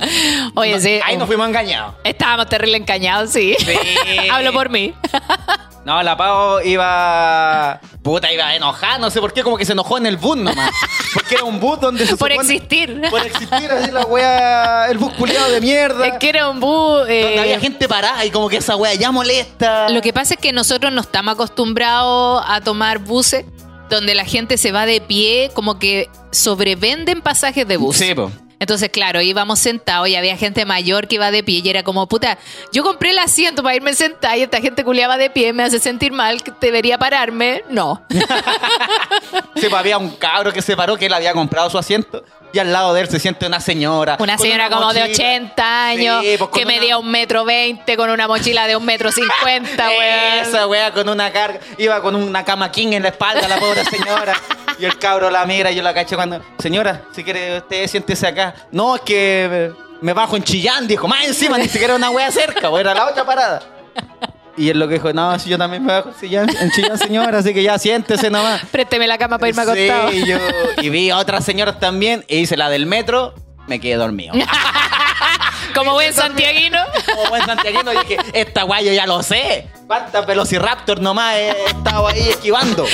Oye, 0.57 0.81
sí. 0.81 0.98
Ahí 1.05 1.16
nos 1.16 1.29
fuimos 1.29 1.46
engañados. 1.46 1.94
Estábamos 2.03 2.48
terrible 2.48 2.79
encañados, 2.79 3.31
sí. 3.31 3.55
Sí. 3.61 3.74
Hablo 4.31 4.53
por 4.53 4.70
mí. 4.70 4.92
No, 5.85 6.03
la 6.03 6.16
Pau 6.16 6.61
iba. 6.62 7.81
Puta, 8.03 8.31
iba 8.33 8.55
enojada, 8.55 8.99
no 8.99 9.11
sé 9.11 9.21
por 9.21 9.33
qué, 9.33 9.43
como 9.43 9.57
que 9.57 9.64
se 9.64 9.73
enojó 9.73 9.97
en 9.99 10.07
el 10.07 10.16
bus 10.19 10.37
nomás. 10.37 10.71
Porque 11.14 11.37
era 11.37 11.45
un 11.45 11.59
bus 11.59 11.81
donde 11.81 12.07
se 12.07 12.16
Por 12.19 12.31
supone- 12.31 12.40
existir. 12.55 13.01
Por 13.11 13.25
existir, 13.25 13.71
así 13.71 13.90
la 13.90 14.05
wea. 14.05 14.87
El 14.90 14.99
bus 14.99 15.12
culiado 15.14 15.51
de 15.51 15.61
mierda. 15.61 16.07
Es 16.07 16.19
que 16.19 16.29
era 16.29 16.49
un 16.51 16.61
bus. 16.61 17.09
eh, 17.09 17.23
Donde 17.23 17.40
había 17.40 17.61
gente 17.61 17.88
parada 17.88 18.25
y 18.25 18.31
como 18.31 18.49
que 18.49 18.59
esa 18.59 18.77
wea 18.77 18.95
ya 18.95 19.11
molesta. 19.11 19.88
Lo 19.88 20.03
que 20.03 20.12
pasa 20.12 20.35
es 20.35 20.40
que 20.40 20.53
nosotros 20.53 20.93
no 20.93 21.01
estamos 21.01 21.35
acostumbrados 21.35 22.43
a 22.47 22.61
tomar 22.61 22.99
buses 22.99 23.45
donde 23.88 24.14
la 24.14 24.25
gente 24.25 24.57
se 24.59 24.71
va 24.73 24.87
de 24.87 25.01
pie, 25.01 25.51
como 25.55 25.79
que 25.79 26.09
sobrevenden 26.31 27.23
pasajes 27.23 27.66
de 27.66 27.77
bus. 27.77 27.97
Sí, 27.97 28.14
po. 28.14 28.31
Entonces, 28.61 28.90
claro, 28.90 29.20
íbamos 29.23 29.59
sentados 29.59 30.07
y 30.09 30.14
había 30.16 30.37
gente 30.37 30.64
mayor 30.66 31.09
que 31.09 31.16
iba 31.16 31.31
de 31.31 31.42
pie 31.42 31.62
y 31.64 31.68
era 31.70 31.83
como, 31.83 32.07
puta, 32.07 32.38
yo 32.73 32.85
compré 32.85 33.11
el 33.11 33.18
asiento 33.18 33.62
para 33.62 33.75
irme 33.75 33.94
sentada 33.94 34.37
y 34.37 34.42
esta 34.42 34.61
gente 34.61 34.85
culiaba 34.85 35.16
de 35.16 35.31
pie, 35.31 35.53
me 35.53 35.62
hace 35.64 35.79
sentir 35.81 36.12
mal, 36.12 36.42
que 36.42 36.53
debería 36.61 36.99
pararme. 36.99 37.64
No. 37.70 38.03
Sí, 39.55 39.66
pues 39.68 39.75
había 39.75 39.99
un 39.99 40.11
cabro 40.16 40.53
que 40.53 40.62
se 40.62 40.77
paró 40.77 40.96
que 40.96 41.07
él 41.07 41.12
había 41.12 41.33
comprado 41.33 41.68
su 41.68 41.77
asiento 41.77 42.25
y 42.53 42.59
al 42.59 42.73
lado 42.73 42.94
de 42.94 43.03
él 43.03 43.09
se 43.11 43.20
siente 43.20 43.46
una 43.46 43.61
señora. 43.61 44.16
Una 44.18 44.38
señora 44.38 44.70
como 44.70 44.92
de 44.92 45.01
mochila. 45.01 45.14
80 45.29 45.87
años, 45.87 46.23
Sí, 46.25 46.35
pues, 46.38 46.51
que 46.51 46.62
una- 46.62 46.66
medía 46.73 46.99
un 46.99 47.11
metro 47.11 47.44
veinte 47.44 47.96
con 47.96 48.09
una 48.11 48.27
mochila 48.27 48.66
de 48.66 48.77
un 48.77 48.85
metro 48.85 49.12
cincuenta, 49.12 49.88
weón. 49.99 50.46
Esa 50.46 50.66
wea 50.66 50.92
con 50.92 51.09
una 51.09 51.31
carga. 51.31 51.61
Iba 51.79 52.01
con 52.01 52.16
una 52.16 52.44
cama 52.44 52.70
king 52.73 52.92
en 52.92 53.03
la 53.03 53.11
espalda, 53.11 53.46
la 53.49 53.59
pobre 53.59 53.85
señora. 53.85 54.35
Y 54.81 54.87
el 54.87 54.99
cabro 54.99 55.31
la 55.31 55.45
mira 55.45 55.71
y 55.71 55.75
yo 55.75 55.83
la 55.83 55.93
caché 55.93 56.16
cuando. 56.16 56.40
Señora, 56.59 57.03
si 57.12 57.23
quiere 57.23 57.59
usted 57.59 57.87
siéntese 57.87 58.27
acá. 58.27 58.55
No, 58.73 58.97
es 58.97 59.03
que 59.03 59.71
me 60.01 60.14
bajo 60.14 60.37
en 60.37 60.43
Chillán, 60.43 60.88
dijo. 60.88 61.07
Más 61.07 61.27
encima, 61.27 61.59
ni 61.59 61.69
siquiera 61.69 61.95
una 61.95 62.09
wea 62.09 62.31
cerca, 62.31 62.71
wea, 62.71 62.81
era 62.81 62.95
la 62.95 63.07
otra 63.11 63.27
parada. 63.27 63.61
Y 64.57 64.71
él 64.71 64.79
lo 64.79 64.88
que 64.88 64.95
dijo, 64.95 65.12
no, 65.12 65.38
si 65.38 65.51
yo 65.51 65.59
también 65.59 65.85
me 65.85 65.93
bajo 65.93 66.09
en 66.09 66.14
Chillán, 66.19 66.49
en 66.61 66.71
Chillán, 66.71 66.97
señora, 66.99 67.38
así 67.38 67.53
que 67.53 67.62
ya 67.62 67.79
siéntese 67.79 68.31
nomás. 68.31 68.62
Présteme 68.71 69.07
la 69.07 69.19
cama 69.19 69.38
para 69.38 69.51
irme 69.51 69.62
acostado. 69.62 70.11
Sí, 70.11 70.16
y 70.16 70.27
yo, 70.27 70.38
y 70.81 70.88
vi 70.88 71.11
a 71.11 71.19
otras 71.19 71.45
señoras 71.45 71.79
también, 71.79 72.25
y 72.27 72.38
hice 72.38 72.57
la 72.57 72.71
del 72.71 72.87
metro, 72.87 73.35
me 73.66 73.81
quedé 73.81 73.97
dormido. 73.97 74.35
Como 75.75 75.93
buen 75.93 76.12
santiaguino. 76.14 76.79
Como 77.14 77.29
buen 77.29 77.45
santiaguino 77.45 77.90
dije, 77.90 78.16
esta 78.33 78.62
guay 78.62 78.87
yo 78.87 78.93
ya 78.93 79.07
lo 79.07 79.23
sé. 79.23 79.69
¿Cuántas 79.87 80.27
Velociraptor 80.27 81.01
nomás 81.01 81.37
he 81.37 81.51
estado 81.66 82.09
ahí 82.09 82.29
esquivando? 82.31 82.87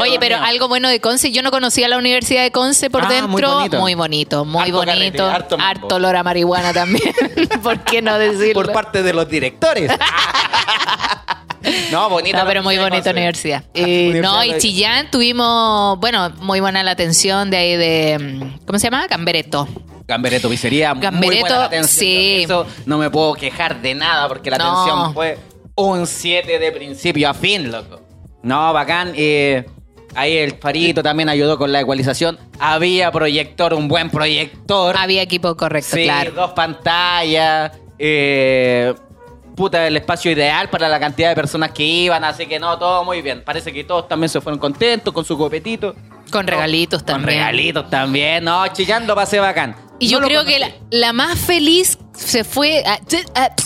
Oye, 0.00 0.18
pero 0.20 0.36
algo 0.36 0.68
bueno 0.68 0.88
de 0.90 1.00
Conce, 1.00 1.32
yo 1.32 1.42
no 1.42 1.50
conocía 1.50 1.88
la 1.88 1.96
Universidad 1.96 2.42
de 2.42 2.50
Conce 2.52 2.90
por 2.90 3.04
Ah, 3.04 3.06
muy 3.06 3.16
dentro. 3.40 3.54
bonito. 3.54 3.80
Muy 3.80 3.94
bonito, 3.94 4.44
muy 4.44 4.62
Harto 4.64 4.76
bonito. 4.76 4.92
carrete, 4.94 5.22
harto 5.22 5.56
harto, 5.58 5.80
mambo. 5.80 5.94
olor 5.96 6.16
a 6.16 6.22
marihuana 6.22 6.72
también. 6.74 7.14
¿Por 7.62 7.80
qué 7.80 8.02
no 8.02 8.18
decirlo? 8.18 8.52
Por 8.62 8.72
parte 8.72 9.02
de 9.02 9.14
los 9.14 9.26
directores. 9.28 9.90
no, 11.90 12.10
bonita. 12.10 12.38
No, 12.40 12.46
pero 12.46 12.62
muy 12.62 12.76
bonita 12.76 13.10
universidad. 13.10 13.64
Ah, 13.68 13.70
Eh, 13.74 14.08
universidad 14.10 14.32
no, 14.32 14.44
y 14.44 14.58
Chillán 14.58 15.10
tuvimos, 15.10 15.98
bueno, 15.98 16.30
muy 16.40 16.60
buena 16.60 16.82
la 16.82 16.90
atención 16.90 17.48
de 17.50 17.56
ahí 17.56 17.76
de, 17.76 18.50
¿cómo 18.66 18.78
se 18.78 18.84
llama? 18.90 19.08
Cambereto. 19.08 19.66
Gambereto 20.06 20.48
Pizzería, 20.50 20.92
muy 20.94 21.02
Gambereto, 21.02 21.40
buena 21.46 21.64
atención. 21.64 21.98
sí. 22.08 22.42
Eso 22.44 22.66
no 22.84 22.98
me 22.98 23.08
puedo 23.10 23.32
quejar 23.34 23.80
de 23.80 23.94
nada 23.94 24.28
porque 24.28 24.50
la 24.50 24.58
No. 24.58 24.82
atención 24.82 25.14
fue 25.14 25.38
un 25.76 26.06
7 26.06 26.58
de 26.58 26.72
principio 26.72 27.28
a 27.28 27.34
fin, 27.34 27.70
loco. 27.70 28.00
No, 28.42 28.72
bacán. 28.72 29.12
eh, 29.16 29.64
ahí 30.14 30.36
el 30.38 30.52
Farito 30.58 31.02
también 31.02 31.28
ayudó 31.28 31.58
con 31.58 31.70
la 31.72 31.80
ecualización. 31.80 32.38
Había 32.58 33.10
proyector, 33.12 33.74
un 33.74 33.88
buen 33.88 34.10
proyector. 34.10 34.96
Había 34.96 35.22
equipo 35.22 35.56
correcto, 35.56 35.96
sí, 35.96 36.04
claro. 36.04 36.32
dos 36.32 36.52
pantallas. 36.52 37.72
eh, 37.98 38.94
puta, 39.54 39.86
el 39.86 39.96
espacio 39.96 40.30
ideal 40.30 40.68
para 40.70 40.88
la 40.88 41.00
cantidad 41.00 41.30
de 41.30 41.34
personas 41.34 41.70
que 41.72 41.82
iban. 41.82 42.24
Así 42.24 42.46
que 42.46 42.58
no, 42.58 42.78
todo 42.78 43.04
muy 43.04 43.20
bien. 43.22 43.42
Parece 43.44 43.72
que 43.72 43.84
todos 43.84 44.06
también 44.08 44.28
se 44.28 44.40
fueron 44.40 44.58
contentos 44.58 45.12
con 45.12 45.24
su 45.24 45.36
copetito. 45.36 45.94
Con 46.30 46.46
regalitos 46.46 47.02
Con 47.02 47.06
también. 47.14 47.38
regalitos 47.38 47.88
también. 47.90 48.44
No, 48.44 48.66
chillando 48.68 49.14
pasé 49.14 49.38
bacán. 49.40 49.76
Y 49.98 50.06
No 50.06 50.12
yo 50.12 50.20
creo 50.26 50.44
que 50.44 50.58
la, 50.58 50.70
la 50.90 51.12
más 51.12 51.38
feliz 51.38 51.98
se 52.14 52.44
fue. 52.44 52.82
pst. 53.06 53.65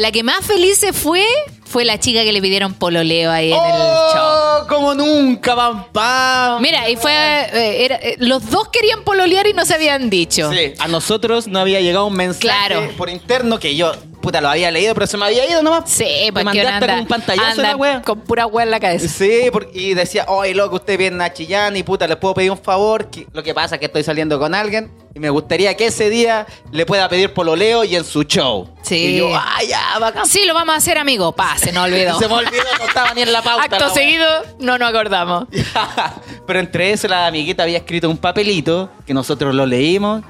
La 0.00 0.10
que 0.12 0.22
más 0.22 0.44
feliz 0.46 0.78
se 0.78 0.92
fue 0.92 1.24
fue 1.64 1.84
la 1.84 2.00
chica 2.00 2.24
que 2.24 2.32
le 2.32 2.40
pidieron 2.42 2.74
pololeo 2.74 3.30
ahí 3.30 3.52
en 3.52 3.58
el 3.64 3.70
show. 4.12 4.62
¡Oh! 4.62 4.66
Como 4.68 4.94
nunca, 4.94 5.54
pam, 5.54 5.84
pam. 5.92 6.60
Mira, 6.62 6.88
y 6.88 6.96
fue. 6.96 7.12
eh, 7.12 7.84
era- 7.84 7.96
eh, 7.96 8.16
los 8.18 8.50
dos 8.50 8.68
querían 8.72 9.04
pololear 9.04 9.46
y 9.46 9.52
no 9.52 9.64
se 9.64 9.74
habían 9.74 10.10
dicho. 10.10 10.50
Sí, 10.52 10.72
a 10.78 10.88
nosotros 10.88 11.46
no 11.46 11.60
había 11.60 11.80
llegado 11.80 12.06
un 12.06 12.14
mensaje 12.14 12.40
Claro. 12.40 12.90
por 12.96 13.08
interno 13.08 13.58
que 13.60 13.76
yo, 13.76 13.92
puta, 14.20 14.40
lo 14.40 14.48
había 14.48 14.70
leído, 14.70 14.94
pero 14.94 15.06
se 15.06 15.16
me 15.16 15.24
había 15.26 15.48
ido 15.48 15.62
nomás. 15.62 15.90
Sí, 15.90 16.04
Me 16.26 16.32
pues 16.32 16.44
mandaste 16.44 16.86
con 16.86 16.98
un 17.00 17.06
pantallazo 17.06 17.62
la 17.62 17.76
wea. 17.76 18.02
con 18.02 18.20
pura 18.20 18.46
wea 18.46 18.64
en 18.64 18.70
la 18.70 18.80
cabeza. 18.80 19.08
Sí, 19.08 19.50
y 19.74 19.94
decía, 19.94 20.24
oye, 20.28 20.54
loco, 20.54 20.76
usted 20.76 20.98
viene 20.98 21.22
a 21.24 21.32
Chillán 21.32 21.76
y 21.76 21.82
puta, 21.82 22.06
les 22.06 22.16
puedo 22.16 22.34
pedir 22.34 22.50
un 22.50 22.58
favor. 22.58 23.10
que- 23.10 23.26
lo 23.32 23.42
que 23.42 23.54
pasa 23.54 23.76
es 23.76 23.78
que 23.80 23.86
estoy 23.86 24.02
saliendo 24.02 24.38
con 24.38 24.54
alguien 24.54 24.90
y 25.14 25.18
me 25.20 25.30
gustaría 25.30 25.74
que 25.76 25.86
ese 25.86 26.10
día 26.10 26.46
le 26.70 26.86
pueda 26.86 27.08
pedir 27.08 27.32
pololeo 27.34 27.82
y 27.84 27.96
en 27.96 28.04
su 28.04 28.22
show. 28.24 28.68
Sí. 28.82 28.96
Y 28.96 29.16
yo, 29.18 29.30
ah, 29.34 29.58
ya, 29.68 29.98
bacán. 29.98 30.26
Sí, 30.26 30.44
lo 30.46 30.54
vamos 30.54 30.74
a 30.74 30.78
hacer, 30.78 30.98
amigo. 30.98 31.32
Pa, 31.32 31.56
se 31.58 31.72
nos 31.72 31.84
olvidó. 31.86 32.18
Se 32.18 32.28
me 32.28 32.34
olvidó, 32.34 32.62
no 32.78 32.86
estaba 32.86 33.14
ni 33.14 33.22
en 33.22 33.32
la 33.32 33.42
pauta. 33.42 33.64
Acto 33.64 33.90
seguido, 33.94 34.26
no 34.58 34.78
nos 34.78 34.88
acordamos. 34.90 35.46
Pero 36.46 36.60
entre 36.60 36.92
eso 36.92 37.08
la 37.08 37.26
amiguita 37.26 37.62
había 37.62 37.78
escrito 37.78 38.08
un 38.10 38.16
papelito 38.18 38.90
que 39.06 39.14
nosotros 39.14 39.54
lo 39.54 39.66
leímos 39.66 40.22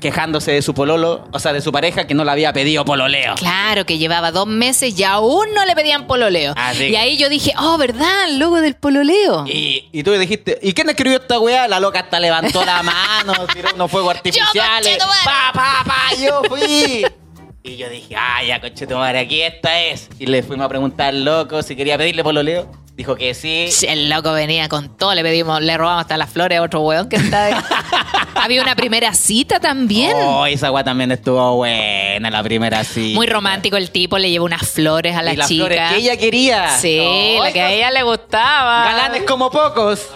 quejándose 0.00 0.52
de 0.52 0.62
su 0.62 0.74
pololo, 0.74 1.28
o 1.32 1.38
sea, 1.38 1.52
de 1.52 1.60
su 1.60 1.70
pareja 1.72 2.06
que 2.06 2.14
no 2.14 2.24
le 2.24 2.30
había 2.30 2.52
pedido 2.52 2.84
pololeo. 2.84 3.34
Claro, 3.36 3.84
que 3.86 3.98
llevaba 3.98 4.32
dos 4.32 4.46
meses 4.46 4.98
y 4.98 5.04
aún 5.04 5.46
no 5.54 5.64
le 5.64 5.74
pedían 5.74 6.06
pololeo. 6.06 6.54
Ah, 6.56 6.72
sí. 6.74 6.86
Y 6.86 6.96
ahí 6.96 7.16
yo 7.16 7.28
dije, 7.28 7.52
oh, 7.58 7.78
¿verdad? 7.78 8.24
El 8.28 8.38
logo 8.38 8.60
del 8.60 8.74
pololeo. 8.74 9.44
Y, 9.46 9.88
y 9.92 10.02
tú 10.02 10.12
dijiste, 10.12 10.58
¿y 10.62 10.72
quién 10.72 10.88
escribió 10.88 11.18
esta 11.18 11.38
weá? 11.38 11.68
La 11.68 11.78
loca 11.80 12.00
hasta 12.00 12.18
levantó 12.18 12.64
la 12.64 12.82
mano, 12.82 13.34
tiró 13.52 13.68
unos 13.74 13.90
fuegos 13.90 14.16
artificiales. 14.16 14.98
conchetumare. 14.98 15.24
Pa, 15.24 15.52
pa, 15.52 15.84
pa, 15.84 16.16
yo 16.16 16.42
fui. 16.48 17.04
Y 17.62 17.76
yo 17.76 17.90
dije, 17.90 18.16
ah, 18.16 18.42
ya, 18.42 18.58
conchetumare, 18.60 19.18
aquí 19.18 19.42
esta 19.42 19.80
es. 19.82 20.08
Y 20.18 20.24
le 20.26 20.42
fuimos 20.42 20.64
a 20.64 20.68
preguntar 20.70 21.08
al 21.08 21.24
loco 21.24 21.62
si 21.62 21.76
quería 21.76 21.98
pedirle 21.98 22.24
pololeo. 22.24 22.70
Dijo 23.00 23.16
que 23.16 23.32
sí. 23.32 23.70
El 23.88 24.10
loco 24.10 24.30
venía 24.32 24.68
con 24.68 24.94
todo, 24.94 25.14
le 25.14 25.22
pedimos, 25.22 25.62
le 25.62 25.74
robamos 25.78 26.02
hasta 26.02 26.18
las 26.18 26.28
flores 26.28 26.58
a 26.58 26.62
otro 26.62 26.80
weón 26.82 27.08
que 27.08 27.16
está 27.16 27.44
ahí. 27.46 27.54
Había 28.34 28.60
una 28.60 28.76
primera 28.76 29.14
cita 29.14 29.58
también. 29.58 30.12
Oh, 30.16 30.44
esa 30.44 30.70
weá 30.70 30.84
también 30.84 31.10
estuvo 31.10 31.56
buena, 31.56 32.28
la 32.30 32.42
primera 32.42 32.84
sí. 32.84 33.14
Muy 33.14 33.26
romántico 33.26 33.78
el 33.78 33.90
tipo, 33.90 34.18
le 34.18 34.30
llevó 34.30 34.44
unas 34.44 34.68
flores 34.68 35.16
a 35.16 35.22
la 35.22 35.32
y 35.32 35.36
las 35.36 35.48
chica. 35.48 35.64
flores 35.64 35.80
que 35.88 35.96
ella 35.96 36.16
quería. 36.18 36.76
Sí, 36.78 36.98
Oh, 37.00 37.42
la 37.42 37.52
que 37.54 37.62
a 37.62 37.72
ella 37.72 37.90
le 37.90 38.02
gustaba. 38.02 38.84
Galanes 38.84 39.22
como 39.22 39.50
pocos. 39.50 40.06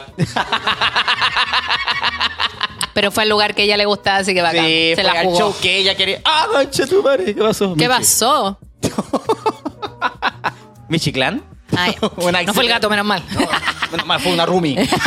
Pero 2.92 3.10
fue 3.10 3.22
al 3.22 3.30
lugar 3.30 3.54
que 3.54 3.62
ella 3.62 3.78
le 3.78 3.86
gustaba, 3.86 4.18
así 4.18 4.34
que 4.34 4.42
bacán. 4.42 4.66
Sí, 4.66 4.90
Se 4.94 4.96
fue 4.96 5.04
la 5.04 5.20
al 5.20 5.24
jugó. 5.26 5.38
show 5.38 5.54
que 5.62 5.78
ella 5.78 5.94
quería. 5.94 6.20
¡Ah, 6.26 6.48
tu 6.90 7.02
madre! 7.02 7.34
¿Qué 7.34 7.40
pasó? 7.40 7.68
¿Qué 7.76 7.88
Michi? 7.88 7.90
pasó? 7.98 8.58
¿Michiclán? 10.90 11.53
No 12.46 12.54
fue 12.54 12.64
el 12.64 12.68
gato, 12.68 12.88
menos 12.90 13.04
mal. 13.06 13.22
Menos 13.90 14.06
mal, 14.06 14.20
fue 14.20 14.32
una 14.32 14.46
roomie. 14.46 14.88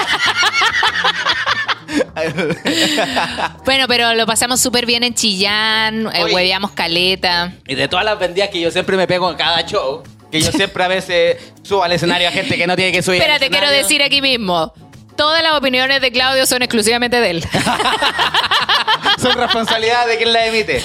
Bueno, 3.63 3.87
pero 3.87 4.13
lo 4.13 4.25
pasamos 4.25 4.59
súper 4.59 4.85
bien 4.85 5.03
en 5.03 5.13
Chillán, 5.13 6.07
eh, 6.07 6.23
Oye. 6.23 6.33
hueveamos 6.33 6.71
caleta. 6.71 7.53
y 7.67 7.75
de 7.75 7.87
todas 7.87 8.03
las 8.05 8.17
vendidas 8.19 8.49
que 8.49 8.59
yo 8.59 8.71
siempre 8.71 8.97
me 8.97 9.07
pego 9.07 9.29
en 9.29 9.37
cada 9.37 9.65
show, 9.65 10.03
que 10.31 10.41
yo 10.41 10.51
siempre 10.51 10.83
a 10.83 10.87
veces 10.87 11.37
subo 11.63 11.83
al 11.83 11.91
escenario 11.91 12.27
a 12.27 12.31
gente 12.31 12.57
que 12.57 12.67
no 12.67 12.75
tiene 12.75 12.91
que 12.91 13.01
subir. 13.01 13.21
Espérate, 13.21 13.49
quiero 13.49 13.69
decir 13.69 14.01
aquí 14.03 14.21
mismo. 14.21 14.73
Todas 15.15 15.41
las 15.41 15.53
opiniones 15.53 16.01
de 16.01 16.11
Claudio 16.11 16.45
son 16.45 16.61
exclusivamente 16.61 17.19
de 17.19 17.29
él. 17.31 17.45
Son 19.19 19.33
responsabilidad 19.33 20.05
de 20.05 20.17
quien 20.17 20.31
la 20.31 20.45
emite. 20.45 20.79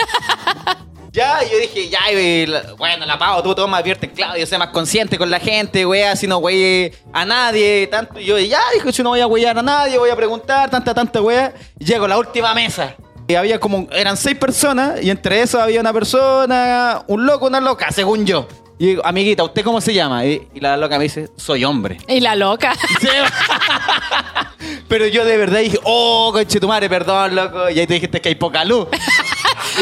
Ya, 1.13 1.41
yo 1.45 1.59
dije, 1.59 1.91
ya, 1.91 2.11
y 2.11 2.47
bueno, 2.79 3.05
la 3.05 3.19
pago, 3.19 3.43
tú 3.43 3.55
toma, 3.55 3.77
advierte, 3.77 4.11
Claudio, 4.11 4.47
sé 4.47 4.57
más 4.57 4.69
consciente 4.69 5.19
con 5.19 5.31
la 5.31 5.39
gente, 5.39 5.85
wea, 5.85 6.17
si 6.17 6.27
no 6.27 6.39
wey 6.39 6.91
a 7.13 7.27
nadie, 7.27 7.87
tanto. 7.89 8.19
Y 8.19 8.25
yo, 8.25 8.39
ya, 8.39 8.59
dijo, 8.73 8.91
si 8.91 9.03
no 9.03 9.11
voy 9.11 9.21
a 9.21 9.27
weyar 9.27 9.59
a 9.59 9.63
nadie, 9.63 9.99
voy 9.99 10.09
a 10.09 10.17
preguntar, 10.17 10.71
tanta, 10.71 10.95
tanta 10.95 11.21
wea. 11.21 11.53
Y 11.79 11.85
llego 11.85 12.07
a 12.07 12.09
la 12.09 12.17
última 12.19 12.55
mesa. 12.55 12.95
Y 13.29 13.35
había 13.35 13.61
como, 13.61 13.89
eran 13.93 14.17
seis 14.17 14.39
personas, 14.39 15.03
y 15.03 15.11
entre 15.11 15.43
esos 15.43 15.61
había 15.61 15.81
una 15.83 15.93
persona, 15.93 17.03
un 17.07 17.27
loco, 17.27 17.47
una 17.47 17.61
loca, 17.61 17.91
según 17.93 18.25
yo. 18.25 18.49
Y 18.79 18.87
digo, 18.87 19.03
amiguita, 19.05 19.45
¿usted 19.45 19.63
cómo 19.63 19.83
se 19.83 19.93
llama? 19.93 20.25
Y, 20.25 20.49
y 20.55 20.61
la 20.61 20.79
loca 20.79 20.97
me 20.97 21.05
dice, 21.05 21.29
soy 21.37 21.63
hombre. 21.67 21.99
y 22.09 22.21
la 22.21 22.35
loca. 22.35 22.75
Pero 24.89 25.07
yo 25.07 25.25
de 25.25 25.37
verdad 25.37 25.61
dije, 25.61 25.79
oh, 25.85 26.31
conche 26.33 26.59
tu 26.59 26.69
madre, 26.69 26.89
perdón, 26.89 27.35
loco. 27.35 27.71
Y 27.71 27.79
ahí 27.81 27.87
te 27.87 27.95
dijiste 27.95 28.21
que 28.21 28.31
hay 28.31 28.35
poca 28.35 28.65
luz. 28.65 28.89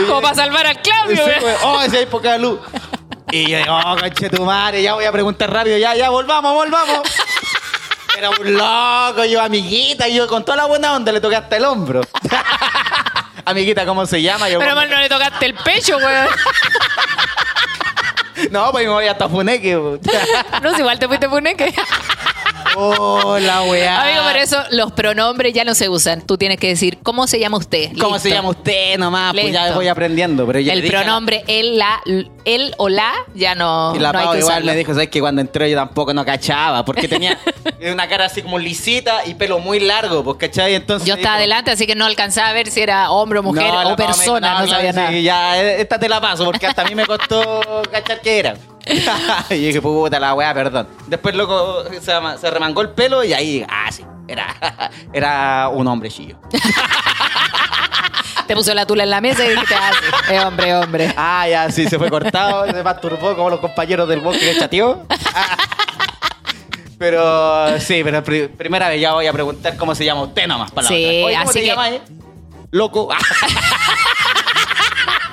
Como 0.07 0.21
para 0.21 0.35
salvar 0.35 0.67
al 0.67 0.81
Claudio. 0.81 1.17
Sí, 1.17 1.23
güey. 1.23 1.41
güey. 1.41 1.55
Oh, 1.63 1.83
si 1.89 1.97
hay 1.97 2.07
poca 2.07 2.39
luz. 2.39 2.61
Y 3.33 3.49
yo 3.49 3.59
digo, 3.59 3.79
oh, 3.85 3.97
conche 3.97 4.29
tu 4.29 4.45
madre, 4.45 4.83
ya 4.83 4.95
voy 4.95 5.05
a 5.05 5.13
preguntar 5.13 5.53
rápido, 5.53 5.79
ya, 5.79 5.95
ya, 5.95 6.11
volvamos, 6.11 6.53
volvamos. 6.53 7.01
Era 8.19 8.31
un 8.31 8.55
loco, 8.55 9.25
yo 9.25 9.41
amiguita, 9.41 10.09
y 10.09 10.17
yo 10.17 10.27
con 10.27 10.45
toda 10.45 10.57
la 10.57 10.65
buena 10.67 10.95
onda 10.95 11.13
le 11.13 11.21
toqué 11.21 11.37
hasta 11.37 11.57
el 11.57 11.65
hombro. 11.65 12.01
Amiguita, 13.45 13.87
¿cómo 13.87 14.05
se 14.05 14.21
llama? 14.21 14.49
Yo, 14.49 14.59
Pero 14.59 14.75
mal 14.75 14.91
no 14.91 14.97
le 14.99 15.09
tocaste 15.09 15.47
el 15.47 15.55
pecho, 15.55 15.97
weón. 15.97 16.29
No, 18.51 18.73
pues 18.73 18.87
me 18.87 18.93
voy 18.93 19.07
hasta 19.07 19.29
Funeque. 19.29 19.75
No, 20.63 20.75
si 20.75 20.81
igual 20.81 20.99
te 20.99 21.07
fuiste 21.07 21.27
puneque. 22.75 23.51
oh, 23.51 23.71
weá. 23.71 24.03
Amigo, 24.03 24.23
por 24.25 24.37
eso 24.37 24.57
los 24.71 24.93
pronombres 24.93 25.53
ya 25.55 25.65
no 25.65 25.75
se 25.75 25.89
usan. 25.89 26.23
Tú 26.23 26.37
tienes 26.39 26.59
que 26.59 26.69
decir, 26.69 26.99
¿cómo 27.03 27.27
se 27.27 27.39
llama 27.39 27.59
usted? 27.59 27.91
¿Cómo 27.99 28.15
Listo. 28.15 28.29
se 28.29 28.35
llama 28.35 28.51
usted 28.51 28.99
nomás? 28.99 29.33
Pues 29.33 29.53
ya 29.53 29.73
voy 29.75 29.89
aprendiendo. 29.89 30.47
Pero 30.47 30.59
le 30.61 30.73
El 30.73 30.83
la- 30.85 30.89
pronombre 30.91 31.45
él, 31.47 31.79
la, 31.79 32.01
él 32.45 32.75
o 32.79 32.89
la 32.89 33.13
ya 33.35 33.55
no, 33.55 33.93
Y 33.95 33.99
la 33.99 34.13
no 34.13 34.19
hay 34.19 34.25
Pau 34.25 34.35
que 34.35 34.41
igual 34.41 34.65
me 34.65 34.77
dijo, 34.77 34.93
¿sabes 34.93 35.09
que 35.09 35.21
Cuando 35.21 35.41
entró 35.41 35.67
yo 35.67 35.77
tampoco 35.77 36.15
no 36.15 36.25
cachaba, 36.25 36.85
porque 36.85 37.09
tenía 37.09 37.39
una 37.93 38.09
cara 38.09 38.27
así 38.27 38.43
como 38.43 38.59
lisita 38.59 39.27
y 39.27 39.35
pelo 39.35 39.59
muy 39.59 39.81
largo, 39.81 40.23
pues, 40.25 40.37
¿cachai? 40.39 40.75
Entonces 40.75 41.07
Yo 41.09 41.15
estaba 41.15 41.37
dijo, 41.37 41.41
adelante, 41.41 41.71
así 41.71 41.87
que 41.87 41.95
no 41.95 42.05
alcanzaba 42.07 42.49
a 42.49 42.53
ver 42.53 42.69
si 42.71 42.81
era 42.81 43.11
hombre 43.11 43.39
o 43.41 43.43
mujer 43.43 43.73
No, 43.73 43.93
o 43.93 43.97
persona, 43.97 44.61
no, 44.61 44.67
sabía 44.69 44.93
sí, 44.93 44.97
nada. 44.97 45.11
Ya, 45.13 45.61
eh, 45.63 45.81
esta 45.81 45.99
te 45.99 46.09
la 46.09 46.21
paso, 46.21 46.45
porque 46.45 46.67
hasta 46.67 46.83
a 46.83 46.85
mí 46.87 46.95
me 46.95 47.07
costó 47.07 47.61
cachar 47.93 48.21
que 48.21 48.39
era. 48.39 48.55
y 49.51 49.55
dije, 49.55 49.81
puta 49.83 50.19
la 50.19 50.35
weá, 50.35 50.53
perdón. 50.55 50.89
Después, 51.07 51.35
loco, 51.35 51.85
se, 52.01 52.51
remangó 52.51 52.81
el 52.83 52.91
pelo 52.91 53.23
y 53.25 53.33
ahí, 53.33 53.65
ah, 53.69 53.91
sí, 53.93 54.05
era, 54.29 54.55
era 55.13 55.69
un 55.69 55.87
hombre 55.87 56.11
chillo. 56.11 56.37
Te 58.47 58.55
puso 58.57 58.75
la 58.75 58.85
tula 58.85 59.05
en 59.05 59.11
la 59.11 59.21
mesa 59.21 59.45
y 59.47 59.51
dijiste, 59.51 59.75
ah, 59.75 59.91
sí, 60.01 60.35
es 60.35 60.45
hombre, 60.45 60.75
hombre. 60.75 61.15
Ah, 61.17 61.47
ya, 61.49 61.71
sí, 61.71 61.87
se 61.89 61.99
fue 61.99 62.11
cortado, 62.11 62.67
se 62.67 62.83
masturbó 62.83 63.37
como 63.37 63.51
los 63.51 63.61
compañeros 63.61 64.09
del 64.09 64.21
bosque 64.21 64.41
que 64.53 64.59
chateó. 64.59 65.07
Pero 66.99 67.79
sí, 67.81 68.03
pero 68.05 68.23
pri- 68.23 68.49
primera 68.49 68.89
vez 68.89 69.01
ya 69.01 69.15
voy 69.15 69.27
a 69.27 69.33
preguntar 69.33 69.77
cómo 69.77 69.95
se 69.95 70.05
llama 70.05 70.23
usted 70.23 70.47
nomás 70.47 70.71
para 70.71 70.83
la 70.85 70.89
Sí, 70.89 71.05
otra. 71.05 71.27
Oye, 71.27 71.37
¿cómo 71.37 71.51
así 71.51 71.59
te 71.59 71.61
que- 71.61 71.67
llamas, 71.71 71.91
eh? 71.93 72.01
Loco. 72.73 73.09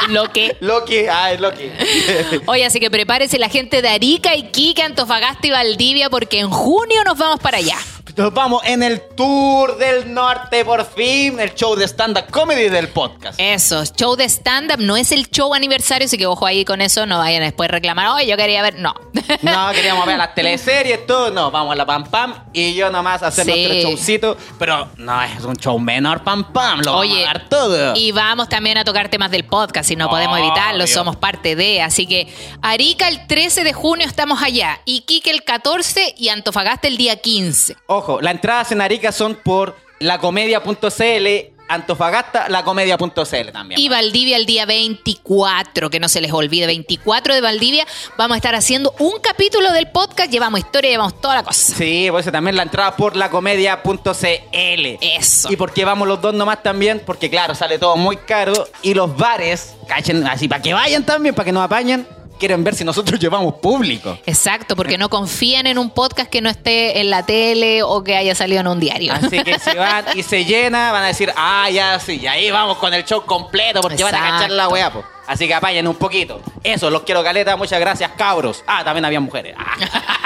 Lo 0.10 0.32
que... 0.32 0.58
Loki, 0.60 1.06
ah, 1.10 1.32
es 1.32 1.40
Loki. 1.40 1.72
Oye, 2.48 2.66
así 2.66 2.80
que 2.80 2.90
prepárese 2.90 3.38
la 3.38 3.50
gente 3.50 3.82
de 3.82 3.90
Arica, 3.90 4.36
Iquique, 4.36 4.82
Antofagasta 4.82 5.48
y 5.48 5.52
Valdivia 5.52 6.10
porque 6.10 6.40
en 6.40 6.50
junio 6.50 7.04
nos 7.04 7.18
vamos 7.18 7.40
para 7.40 7.58
allá. 7.58 7.78
Nos 8.18 8.34
vamos 8.34 8.64
en 8.66 8.82
el 8.82 9.00
tour 9.16 9.78
del 9.78 10.12
norte 10.12 10.66
por 10.66 10.84
fin, 10.92 11.40
el 11.40 11.54
show 11.54 11.76
de 11.76 11.86
stand-up 11.88 12.32
comedy 12.32 12.68
del 12.68 12.88
podcast. 12.88 13.40
Eso, 13.40 13.84
show 13.86 14.16
de 14.16 14.28
stand-up 14.28 14.80
no 14.80 14.98
es 14.98 15.12
el 15.12 15.30
show 15.30 15.54
aniversario, 15.54 16.08
así 16.08 16.18
que 16.18 16.26
ojo 16.26 16.48
ahí 16.48 16.66
con 16.66 16.82
eso, 16.82 17.06
no 17.06 17.20
vayan 17.20 17.44
después 17.44 17.70
a 17.70 17.74
reclamar, 17.74 18.08
oye, 18.08 18.26
yo 18.26 18.36
quería 18.36 18.64
ver, 18.64 18.80
no. 18.80 18.96
No, 19.44 19.70
queríamos 19.72 20.08
ver 20.08 20.18
las 20.18 20.34
teleseries, 20.36 21.06
todo. 21.06 21.30
No, 21.30 21.52
vamos 21.52 21.74
a 21.74 21.76
la 21.76 21.86
Pam 21.86 22.06
Pam 22.06 22.34
y 22.54 22.74
yo 22.74 22.90
nomás 22.90 23.22
hacer 23.22 23.46
Sí. 23.46 23.52
nuestro 23.68 23.90
showcito. 23.92 24.38
Pero 24.58 24.90
no 24.98 25.22
es 25.22 25.44
un 25.44 25.56
show 25.58 25.78
menor, 25.78 26.24
Pam 26.24 26.52
Pam. 26.52 26.80
Lo 26.82 26.98
Oye, 26.98 27.12
vamos 27.24 27.30
a 27.30 27.34
dar 27.34 27.50
todo. 27.50 27.96
Y 27.96 28.12
vamos 28.14 28.50
también 28.50 28.80
a 28.80 28.84
tocar 28.84 29.10
temas 29.10 29.30
del 29.30 29.44
podcast, 29.46 29.88
si 29.90 29.96
no 29.96 30.10
podemos 30.10 30.40
evitarlo, 30.40 30.86
Obvio. 30.86 30.94
somos 30.94 31.18
parte 31.18 31.56
de. 31.56 31.84
Así 31.84 32.08
que 32.08 32.28
Arica 32.64 33.10
el 33.10 33.28
13 33.28 33.64
de 33.64 33.74
junio 33.74 34.08
estamos 34.08 34.42
allá, 34.42 34.80
Iquique 34.86 35.30
el 35.30 35.44
14 35.44 36.16
y 36.18 36.30
Antofagasta 36.30 36.88
el 36.88 36.98
día 36.98 37.18
15. 37.18 37.76
Ojo, 37.86 38.07
las 38.22 38.34
entradas 38.34 38.72
en 38.72 38.82
Arica 38.82 39.12
son 39.12 39.36
por 39.36 39.76
lacomedia.cl, 40.00 41.54
Antofagasta, 41.70 42.48
lacomedia.cl 42.48 43.52
también. 43.52 43.80
Y 43.80 43.90
Valdivia 43.90 44.38
el 44.38 44.46
día 44.46 44.66
24, 44.66 45.90
que 45.90 46.00
no 46.00 46.08
se 46.08 46.22
les 46.22 46.32
olvide, 46.32 46.66
24 46.66 47.36
de 47.36 47.42
Valdivia, 47.42 47.86
vamos 48.18 48.36
a 48.36 48.38
estar 48.38 48.56
haciendo 48.56 48.94
un 49.00 49.20
capítulo 49.22 49.74
del 49.74 49.90
podcast, 49.92 50.32
llevamos 50.32 50.62
historia, 50.62 50.92
llevamos 50.92 51.20
toda 51.20 51.36
la 51.36 51.44
cosa. 51.44 51.76
Sí, 51.76 52.08
pues 52.10 52.32
también 52.32 52.56
la 52.56 52.64
entrada 52.64 52.96
por 52.96 53.18
lacomedia.cl. 53.18 54.98
Eso. 55.02 55.52
¿Y 55.52 55.56
por 55.58 55.74
qué 55.74 55.84
vamos 55.84 56.08
los 56.08 56.22
dos 56.22 56.34
nomás 56.34 56.64
también? 56.64 57.02
Porque 57.06 57.30
claro, 57.30 57.54
sale 57.54 57.78
todo 57.80 57.98
muy 57.98 58.16
caro 58.16 58.68
y 58.82 58.94
los 58.94 59.18
bares, 59.18 59.76
cachen 59.88 60.26
así, 60.26 60.48
para 60.48 60.62
que 60.62 60.74
vayan 60.74 61.06
también, 61.06 61.36
para 61.36 61.46
que 61.46 61.52
nos 61.52 61.64
apañen, 61.64 62.08
quieren 62.38 62.64
ver 62.64 62.76
si 62.76 62.84
nosotros 62.84 63.20
llevamos 63.20 63.56
público. 63.56 64.18
Exacto, 64.26 64.76
porque 64.76 64.98
no 64.98 65.10
confían 65.10 65.68
en 65.68 65.78
un 65.78 65.90
podcast 65.90 66.30
que 66.30 66.42
no 66.42 66.50
esté 66.50 67.00
en 67.00 67.10
la 67.10 67.26
tele 67.26 67.84
o 67.84 68.04
que 68.04 68.16
haya 68.16 68.36
salido 68.36 68.62
en 68.62 68.68
un 68.68 68.80
diario. 68.80 69.14
Así 69.14 69.44
que 69.44 69.60
si 69.60 69.76
van 69.78 70.06
y 70.16 70.24
se 70.24 70.46
llena, 70.46 70.92
van 70.92 71.04
a 71.04 71.08
decir, 71.08 71.32
ah, 71.36 71.70
ya 71.70 72.00
sí, 72.00 72.20
y 72.22 72.28
ahí 72.28 72.52
vamos 72.52 72.78
con 72.78 72.94
el 72.94 73.04
show 73.04 73.26
completo, 73.26 73.82
porque 73.82 74.04
van 74.04 74.16
a 74.16 74.20
cachar 74.20 74.52
la 74.52 74.68
weá, 74.68 74.92
po. 74.92 75.04
Así 75.28 75.46
que 75.46 75.54
apañen 75.54 75.88
un 75.88 75.96
poquito. 75.96 76.42
Eso, 76.64 76.90
los 76.90 77.04
quiero 77.04 77.22
caleta, 77.22 77.58
muchas 77.58 77.80
gracias, 77.82 78.12
cabros. 78.18 78.64
Ah, 78.66 78.84
también 78.86 79.04
había 79.04 79.20
mujeres. 79.20 79.56
Ah. 79.58 79.76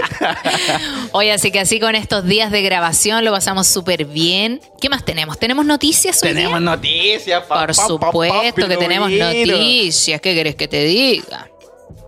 Oye, 1.12 1.32
así 1.32 1.50
que 1.50 1.60
así 1.60 1.80
con 1.80 1.94
estos 1.94 2.24
días 2.24 2.50
de 2.50 2.62
grabación 2.62 3.24
lo 3.24 3.32
pasamos 3.32 3.66
súper 3.66 4.04
bien. 4.04 4.60
¿Qué 4.80 4.88
más 4.88 5.04
tenemos? 5.04 5.38
¿Tenemos 5.38 5.64
noticias 5.64 6.22
hoy 6.22 6.30
día? 6.30 6.38
Tenemos 6.38 6.60
noticias, 6.62 7.42
pa, 7.44 7.66
Por 7.66 7.76
pa, 7.76 7.82
pa, 7.82 7.86
supuesto 7.86 8.68
que 8.68 8.76
tenemos 8.76 9.10
noticias. 9.10 10.20
¿Qué 10.20 10.34
querés 10.34 10.54
que 10.54 10.68
te 10.68 10.84
diga? 10.84 11.51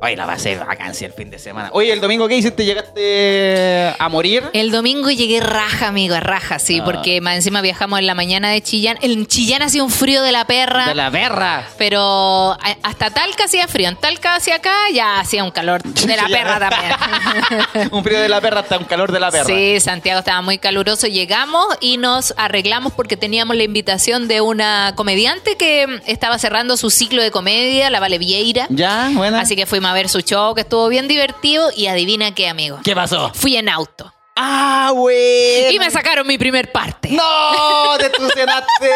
Oye, 0.04 0.16
la 0.16 0.26
va 0.26 0.34
a 0.34 0.38
ser 0.38 0.58
vacancia 0.58 1.06
el 1.06 1.12
fin 1.14 1.30
de 1.30 1.38
semana. 1.38 1.70
Oye, 1.72 1.90
el 1.92 2.00
domingo, 2.00 2.28
¿qué 2.28 2.36
hiciste? 2.36 2.64
¿Llegaste 2.64 3.94
a 3.98 4.08
morir? 4.10 4.42
El 4.52 4.70
domingo 4.70 5.10
llegué 5.10 5.40
raja, 5.40 5.88
amigo, 5.88 6.18
raja, 6.20 6.58
sí, 6.58 6.80
Ah. 6.80 6.84
porque 6.84 7.20
más 7.22 7.36
encima 7.36 7.60
viajamos 7.62 7.98
en 7.98 8.06
la 8.06 8.14
mañana 8.14 8.50
de 8.50 8.60
Chillán. 8.62 8.98
En 9.00 9.26
Chillán 9.26 9.62
hacía 9.62 9.82
un 9.82 9.90
frío 9.90 10.22
de 10.22 10.30
la 10.32 10.44
perra. 10.46 10.88
De 10.88 10.94
la 10.94 11.10
perra. 11.10 11.66
Pero 11.78 12.56
hasta 12.82 13.10
Talca 13.10 13.44
hacía 13.44 13.66
frío. 13.66 13.88
En 13.88 13.96
Talca 13.96 14.34
hacia 14.36 14.56
acá 14.56 14.74
ya 14.92 15.20
hacía 15.20 15.42
un 15.42 15.50
calor 15.50 15.82
de 15.82 16.16
la 16.16 16.26
perra 16.26 16.68
también. 16.68 17.88
un 17.92 18.04
frío 18.04 18.20
de 18.20 18.28
la 18.28 18.40
perra 18.42 18.60
hasta 18.60 18.76
un 18.76 18.84
calor 18.84 19.10
de 19.10 19.20
la 19.20 19.30
perra. 19.30 19.46
Sí, 19.46 19.80
Santiago 19.80 20.18
estaba 20.18 20.42
muy 20.42 20.58
caluroso. 20.58 21.06
Llegamos 21.06 21.66
y 21.80 21.96
nos 21.96 22.34
arreglamos 22.36 22.92
porque 22.92 23.16
teníamos 23.16 23.56
la 23.56 23.62
invitación 23.62 24.28
de 24.28 24.40
una 24.42 24.92
comediante 24.96 25.56
que 25.56 26.00
estaba 26.06 26.38
cerrando 26.38 26.76
su 26.76 26.90
ciclo 26.90 27.22
de 27.22 27.30
comedia, 27.30 27.88
la 27.88 28.00
Vale 28.00 28.18
Vieira. 28.18 28.66
¿Ya? 28.68 29.10
Buena. 29.14 29.40
Así 29.40 29.56
que 29.56 29.64
fuimos 29.64 29.90
a 29.90 29.93
ver 29.94 30.08
su 30.08 30.20
show, 30.20 30.54
que 30.54 30.60
estuvo 30.62 30.88
bien 30.88 31.08
divertido. 31.08 31.70
Y 31.74 31.86
adivina 31.86 32.34
qué, 32.34 32.48
amigo. 32.48 32.80
¿Qué 32.84 32.94
pasó? 32.94 33.32
Fui 33.34 33.56
en 33.56 33.68
auto. 33.68 34.12
¡Ah, 34.36 34.90
güey! 34.92 35.72
Y 35.72 35.78
me 35.78 35.88
sacaron 35.92 36.26
mi 36.26 36.36
primer 36.36 36.72
parte. 36.72 37.08
¡No! 37.10 37.96
Te 37.98 38.06
estacionaste 38.06 38.90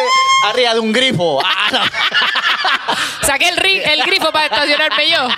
arriba 0.47 0.75
de 0.75 0.81
un 0.81 0.93
grifo. 0.93 1.41
¡Ah, 1.45 1.69
no! 1.71 1.81
Saqué 3.27 3.49
el, 3.51 3.57
ri- 3.57 3.83
el 3.89 4.03
grifo 4.03 4.33
para 4.33 4.47
estacionarme 4.47 5.09
yo. 5.11 5.29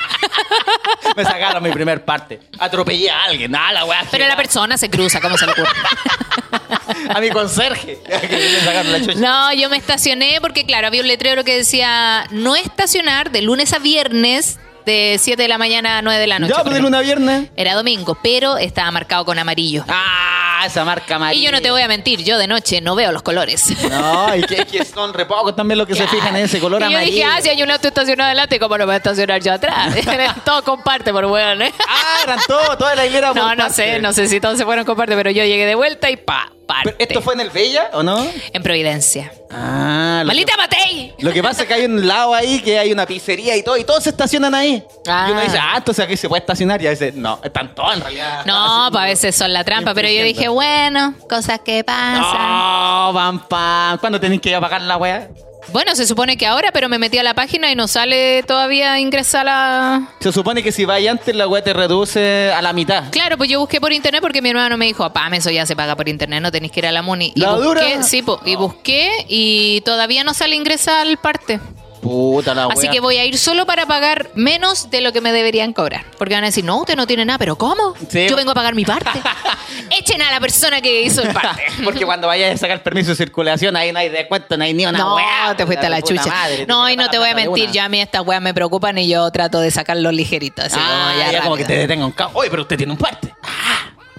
Me 1.17 1.23
sacaron 1.25 1.63
mi 1.63 1.71
primer 1.71 2.03
parte. 2.03 2.41
Atropellé 2.59 3.11
a 3.11 3.25
alguien. 3.25 3.55
¡Ah, 3.55 3.73
la 3.75 3.85
weá! 3.85 4.03
Pero 4.11 4.27
la 4.27 4.37
persona 4.37 4.79
se 4.79 4.89
cruza, 4.89 5.21
¿cómo 5.21 5.37
se 5.37 5.45
le 5.45 5.53
ocurre? 5.53 5.69
A 7.15 7.21
mi 7.21 7.29
conserje. 7.31 7.99
Que. 8.03 9.15
No, 9.17 9.53
yo 9.53 9.69
me 9.69 9.77
estacioné 9.77 10.39
porque, 10.41 10.65
claro, 10.65 10.87
había 10.87 11.03
un 11.03 11.09
letrero 11.09 11.45
que 11.45 11.57
decía 11.57 12.27
no 12.31 12.57
estacionar 12.57 13.31
de 13.31 13.43
lunes 13.43 13.73
a 13.73 13.79
viernes 13.79 14.59
de 14.85 15.17
7 15.19 15.41
de 15.43 15.49
la 15.49 15.59
mañana 15.59 15.99
a 15.99 16.03
9 16.03 16.19
de 16.21 16.27
la 16.27 16.39
noche. 16.39 16.55
Ya, 16.57 16.63
pues 16.63 16.75
de 16.75 16.81
luna 16.81 16.99
a 16.99 17.03
viernes. 17.03 17.51
Era 17.57 17.75
domingo, 17.75 18.17
pero 18.23 18.57
estaba 18.59 18.91
marcado 18.91 19.25
con 19.25 19.39
amarillo. 19.39 19.85
¡Ah! 19.89 20.63
Esa 20.67 20.85
marca 20.85 21.17
amarilla. 21.17 21.41
Y 21.41 21.45
yo 21.47 21.53
no 21.53 21.63
te 21.63 21.71
voy 21.71 21.81
a 21.81 21.89
mentir, 21.89 22.23
yo 22.23 22.37
de 22.37 22.47
noche 22.47 22.83
no 22.83 22.95
veo 22.95 23.13
los 23.13 23.23
colores. 23.23 23.73
No, 23.89 24.37
y 24.37 24.43
que, 24.43 24.67
que 24.67 24.85
son 24.85 25.15
re 25.15 25.25
pocos 25.25 25.57
también 25.57 25.79
los 25.79 25.87
que 25.87 25.95
se 25.95 26.07
fijan 26.07 26.37
en 26.37 26.45
ese 26.45 26.61
color 26.61 26.83
y 26.83 26.85
yo 26.85 26.89
amarillo. 26.89 27.13
dije, 27.15 27.25
ah, 27.25 27.39
si 27.41 27.49
hay 27.49 27.63
un 27.63 27.71
auto 27.71 27.89
estacionado 27.89 28.27
adelante, 28.27 28.61
¿cómo 28.61 28.77
no 28.77 28.83
me 28.83 28.87
voy 28.87 28.95
a 28.95 28.97
estacionar 28.99 29.41
yo 29.43 29.55
atrás? 29.55 29.95
Todo 30.45 30.63
comparte 30.63 31.13
por 31.13 31.25
weón, 31.25 31.63
¿eh? 31.63 31.73
Ah, 31.89 32.19
eran 32.25 32.39
todos, 32.47 32.77
toda 32.77 32.95
la 32.95 33.07
hilera 33.07 33.33
No, 33.33 33.55
no 33.55 33.57
parte. 33.57 33.73
sé, 33.73 33.99
no 34.01 34.13
sé 34.13 34.29
si 34.29 34.39
todos 34.39 34.59
se 34.59 34.67
fueron 34.67 34.85
comparte, 34.85 35.15
pero 35.17 35.31
yo 35.31 35.45
llegué 35.45 35.65
de 35.65 35.75
vuelta 35.77 36.11
y 36.11 36.19
pa, 36.19 36.53
parte. 36.71 36.95
Pero, 36.99 37.09
¿Esto 37.11 37.23
fue 37.23 37.35
en 37.35 37.41
el 37.41 37.51
Bella 37.51 37.91
o 37.93 38.03
no? 38.03 38.27
En 38.53 38.63
Providencia. 38.63 39.33
Ah, 39.51 40.21
lo 40.23 40.27
¡Maldita 40.29 40.57
Matei! 40.57 41.15
lo 41.19 41.33
que 41.33 41.43
pasa 41.43 41.63
es 41.63 41.69
que 41.69 41.75
hay 41.75 41.85
un 41.85 42.07
lado 42.07 42.35
ahí 42.35 42.61
que 42.61 42.79
hay 42.79 42.93
una 42.93 43.07
pizzería 43.07 43.57
y 43.57 43.63
todo, 43.63 43.77
y 43.77 43.85
todos 43.85 44.05
se 44.05 44.11
estacionan 44.11 44.55
ahí. 44.55 44.85
Ah. 45.07 45.27
Y 45.29 45.33
uno 45.33 45.41
dice, 45.41 45.59
ah, 45.61 45.75
entonces 45.77 46.05
aquí 46.05 46.17
se 46.17 46.29
puede 46.29 46.41
estacionar. 46.41 46.81
Y 46.83 46.87
a 46.87 46.91
veces, 46.91 47.15
no, 47.15 47.41
están 47.43 47.75
todos 47.75 47.95
en 47.95 48.01
realidad. 48.01 48.45
No, 48.47 48.89
pues 48.91 49.03
a 49.03 49.07
veces 49.07 49.35
son 49.35 49.53
la 49.53 49.65
trampa, 49.65 49.95
pero 49.95 50.09
yo 50.09 50.23
dije, 50.23 50.49
bueno, 50.49 51.15
cosas 51.29 51.61
que 51.61 51.83
pasan. 51.83 52.21
No, 52.21 53.11
pam, 53.13 53.49
pam. 53.49 53.99
¿Cuándo 53.99 54.21
tenéis 54.21 54.41
que 54.41 54.51
ir 54.51 54.55
a 54.55 54.61
pagar 54.61 54.83
la 54.83 54.97
weá? 54.97 55.29
Bueno, 55.69 55.95
se 55.95 56.07
supone 56.07 56.37
que 56.37 56.47
ahora, 56.47 56.71
pero 56.73 56.89
me 56.89 56.99
metí 56.99 57.19
a 57.19 57.23
la 57.23 57.35
página 57.35 57.71
y 57.71 57.77
no 57.77 57.87
sale 57.87 58.43
todavía 58.43 58.99
ingresar 58.99 59.45
la... 59.45 60.09
Se 60.21 60.33
supone 60.33 60.63
que 60.63 60.73
si 60.73 60.85
vais 60.85 61.09
antes, 61.09 61.35
la 61.35 61.47
weá 61.47 61.63
te 61.63 61.73
reduce 61.73 62.53
a 62.53 62.61
la 62.63 62.73
mitad. 62.73 63.05
Claro, 63.11 63.37
pues 63.39 63.49
yo 63.51 63.61
busqué 63.61 63.81
por 63.81 63.93
internet 63.93 64.21
porque 64.21 64.43
mi 64.43 64.51
hermano 64.51 64.77
me 64.77 64.87
dijo, 64.87 65.09
pam, 65.13 65.35
eso 65.35 65.51
ya 65.51 65.67
se 65.67 65.77
paga 65.77 65.95
por 65.97 66.09
internet, 66.09 66.43
no 66.43 66.51
tenéis 66.51 66.73
que 66.73 66.81
ir 66.81 66.87
a 66.87 66.93
la 66.93 67.03
MUNI. 67.03 67.33
Y 67.37 67.41
¿La 67.41 67.53
busqué, 67.53 67.65
dura? 67.67 68.03
Sí, 68.03 68.23
po, 68.23 68.41
y 68.45 68.57
busqué 68.57 69.27
y 69.29 69.81
todavía 69.83 70.25
no 70.25 70.35
sale 70.35 70.57
ingresar 70.57 71.07
al 71.07 71.19
parte. 71.19 71.61
Puta 72.01 72.55
la. 72.55 72.65
Así 72.67 72.89
que 72.89 73.01
voy 73.01 73.17
a 73.19 73.25
ir 73.25 73.37
solo 73.37 73.67
para 73.67 73.85
pagar 73.87 74.31
menos 74.35 74.91
de 74.91 75.01
lo 75.03 75.13
que 75.13 75.21
me 75.21 75.33
deberían 75.33 75.73
cobrar. 75.73 76.05
Porque 76.19 76.35
van 76.35 76.45
a 76.45 76.47
decir, 76.47 76.65
no, 76.65 76.79
usted 76.79 76.97
no 76.97 77.07
tiene 77.07 77.25
nada, 77.25 77.39
pero 77.39 77.57
¿cómo? 77.57 77.95
Sí. 78.09 78.27
Yo 78.29 78.37
vengo 78.37 78.53
a 78.53 78.55
pagar 78.55 78.75
mi 78.75 78.85
parte. 78.85 79.11
Echen 79.91 80.23
a 80.23 80.31
la 80.31 80.41
persona 80.41 80.81
que 80.81 81.03
hizo 81.03 81.23
el 81.23 81.33
parte. 81.33 81.63
Porque 81.85 82.05
cuando 82.07 82.27
vayas 82.27 82.55
a 82.55 82.59
sacar 82.59 82.83
permiso 82.83 83.11
de 83.11 83.17
circulación, 83.17 83.77
ahí 83.77 83.93
no 83.93 83.99
hay 83.99 84.09
descuento, 84.09 84.57
no 84.57 84.65
hay 84.65 84.73
ni 84.73 84.87
una 84.87 84.99
no, 84.99 85.17
weá. 85.17 85.55
te 85.57 85.67
fuiste 85.67 85.87
a 85.87 85.91
la 85.91 86.01
chucha. 86.03 86.27
madre, 86.27 86.67
no, 86.67 86.89
y 86.89 86.97
no 86.97 87.09
te 87.11 87.19
voy 87.19 87.29
a 87.29 87.35
mentir, 87.35 87.71
ya 87.71 87.85
a 87.85 87.89
mí 87.89 88.01
estas 88.01 88.23
weas 88.27 88.41
me 88.41 88.55
preocupan 88.55 88.97
y 88.99 89.09
yo 89.09 89.31
trato 89.31 89.61
de 89.61 89.71
sacarlo 89.71 90.11
ligerito. 90.13 90.63
Así 90.63 90.77
Ah, 90.79 91.11
como 91.13 91.19
ya, 91.27 91.33
ya 91.33 91.43
como 91.43 91.57
que 91.57 91.65
te 91.65 91.77
detenga 91.77 92.07
un. 92.07 92.15
Oye, 92.35 92.51
pero 92.51 92.63
usted 92.63 92.77
tiene 92.77 92.93
un 92.93 92.99
parte. 92.99 93.35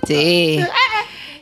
Sí. 0.08 0.60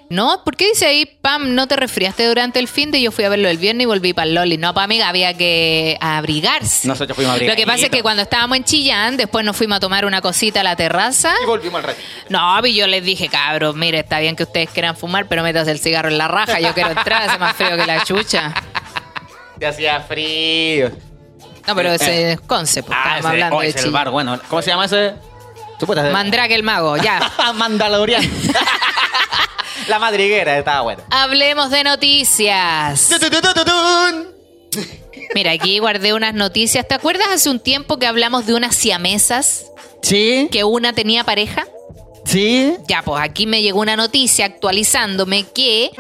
No, 0.10 0.44
¿por 0.44 0.56
qué 0.58 0.70
dice 0.70 0.88
ahí, 0.88 1.06
Pam, 1.06 1.54
no 1.54 1.68
te 1.68 1.76
resfriaste 1.76 2.26
durante 2.28 2.58
el 2.58 2.68
fin 2.68 2.90
de 2.90 3.00
yo 3.00 3.12
fui 3.12 3.26
a 3.26 3.30
verlo 3.30 3.48
el 3.48 3.60
viernes 3.60 3.84
y 3.84 3.86
volví 3.86 4.14
para 4.14 4.28
el 4.28 4.34
Loli? 4.34 4.58
No, 4.58 4.74
para 4.74 4.86
amiga, 4.86 5.08
había 5.08 5.36
que 5.36 5.98
abrigarse. 6.02 6.88
Nosotros 6.88 7.16
fuimos 7.16 7.36
a 7.40 7.44
Lo 7.44 7.56
que 7.56 7.66
pasa 7.68 7.86
es 7.86 7.90
que 7.92 8.02
cuando 8.02 8.24
estábamos 8.24 8.58
en 8.58 8.64
Chillán, 8.64 9.18
después 9.18 9.46
nos 9.46 9.56
fuimos 9.56 9.78
a 9.78 9.80
tomar 9.80 10.06
una 10.06 10.20
cosita 10.22 10.62
a 10.62 10.64
la 10.64 10.76
terraza. 10.76 11.36
Y 11.44 11.46
volvimos 11.46 11.80
al 11.82 11.84
ratito. 11.84 12.08
No, 12.30 12.66
y 12.66 12.74
yo 12.74 12.88
les 12.88 13.04
dije, 13.04 13.30
cabros, 13.30 13.76
mire, 13.76 14.00
está 14.00 14.20
bien 14.20 14.36
que 14.36 14.44
ustedes 14.44 14.72
quieran 14.72 14.98
fumar, 14.98 15.28
pero 15.28 15.44
metas 15.44 15.68
el 15.68 15.78
cigarro 15.78 16.10
en 16.10 16.18
la 16.18 16.28
raja. 16.28 16.60
Yo 16.60 16.74
quiero 16.74 16.90
entrar, 16.90 17.30
hace 17.30 17.38
más 17.38 17.56
frío 17.56 17.78
que 17.78 17.86
la 17.86 18.04
chucha. 18.04 18.52
Te 19.60 19.68
hacía 19.68 20.00
frío. 20.02 20.90
No, 21.68 21.76
pero 21.76 21.92
ese 21.92 22.32
es 22.32 22.42
Conce, 22.42 22.82
pues, 22.82 22.98
Ah, 23.00 23.18
estábamos 23.18 23.20
ese, 23.20 23.28
hablando 23.28 23.56
oh, 23.58 23.62
de 23.62 23.68
es 23.68 23.76
el 23.76 23.92
bar, 23.92 24.10
bueno. 24.10 24.40
¿Cómo 24.48 24.62
se 24.64 24.72
llama 24.72 24.86
ese? 24.86 25.14
Tú 25.80 25.86
puedes 25.86 26.02
hacer- 26.02 26.14
Mandrake 26.14 26.56
el 26.56 26.64
mago, 26.64 26.98
ya. 26.98 27.20
Mandalorian. 27.54 28.24
La 29.88 30.00
madriguera 30.00 30.58
estaba 30.58 30.82
buena. 30.82 31.04
Hablemos 31.10 31.70
de 31.72 31.84
noticias. 31.84 33.10
Mira, 35.36 35.52
aquí 35.52 35.80
guardé 35.80 36.14
unas 36.14 36.34
noticias. 36.34 36.88
¿Te 36.88 36.96
acuerdas 36.96 37.28
hace 37.32 37.50
un 37.50 37.60
tiempo 37.60 37.98
que 38.00 38.08
hablamos 38.08 38.46
de 38.46 38.56
unas 38.56 38.76
siamesas? 38.76 39.66
Sí, 40.02 40.48
Que 40.52 40.64
una 40.64 40.94
tenía 40.94 41.24
pareja. 41.24 41.68
sí. 42.26 42.76
Ya, 42.88 43.02
pues 43.04 43.22
aquí 43.22 43.46
me 43.46 43.62
llegó 43.62 43.80
una 43.82 43.96
noticia 43.96 44.46
actualizándome 44.46 45.44
que 45.44 45.92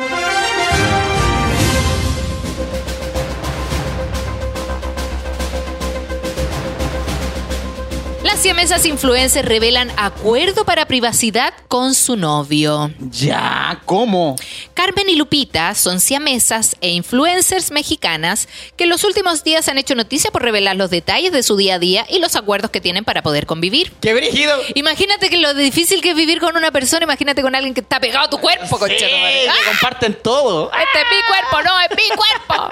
siamesas 8.39 8.85
influencers 8.85 9.45
revelan 9.45 9.91
acuerdo 9.97 10.63
para 10.63 10.85
privacidad 10.85 11.53
con 11.67 11.93
su 11.93 12.15
novio. 12.15 12.89
Ya, 13.11 13.81
¿cómo? 13.85 14.37
Carmen 14.73 15.09
y 15.09 15.15
Lupita 15.15 15.75
son 15.75 15.99
siamesas 15.99 16.77
e 16.79 16.89
influencers 16.89 17.71
mexicanas 17.71 18.47
que 18.77 18.85
en 18.85 18.91
los 18.91 19.03
últimos 19.03 19.43
días 19.43 19.67
han 19.67 19.77
hecho 19.77 19.93
noticia 19.93 20.31
por 20.31 20.41
revelar 20.41 20.77
los 20.77 20.89
detalles 20.89 21.33
de 21.33 21.43
su 21.43 21.57
día 21.57 21.75
a 21.75 21.79
día 21.79 22.05
y 22.09 22.19
los 22.19 22.37
acuerdos 22.37 22.71
que 22.71 22.79
tienen 22.79 23.03
para 23.03 23.21
poder 23.21 23.45
convivir. 23.45 23.91
¡Qué 23.99 24.13
brígido! 24.13 24.57
Imagínate 24.73 25.29
que 25.29 25.37
lo 25.37 25.53
difícil 25.53 26.01
que 26.01 26.11
es 26.11 26.15
vivir 26.15 26.39
con 26.39 26.55
una 26.55 26.71
persona, 26.71 27.03
imagínate 27.03 27.41
con 27.41 27.55
alguien 27.55 27.73
que 27.73 27.81
está 27.81 27.99
pegado 27.99 28.25
a 28.25 28.29
tu 28.29 28.37
cuerpo, 28.39 28.79
Sí, 28.87 28.95
que 28.95 29.47
¡Ah! 29.49 29.53
comparten 29.67 30.17
todo. 30.23 30.71
Este 30.71 30.99
es 31.01 31.05
mi 31.05 31.23
cuerpo, 31.27 31.61
no, 31.63 31.79
es 31.81 31.89
mi 31.89 32.15
cuerpo. 32.15 32.69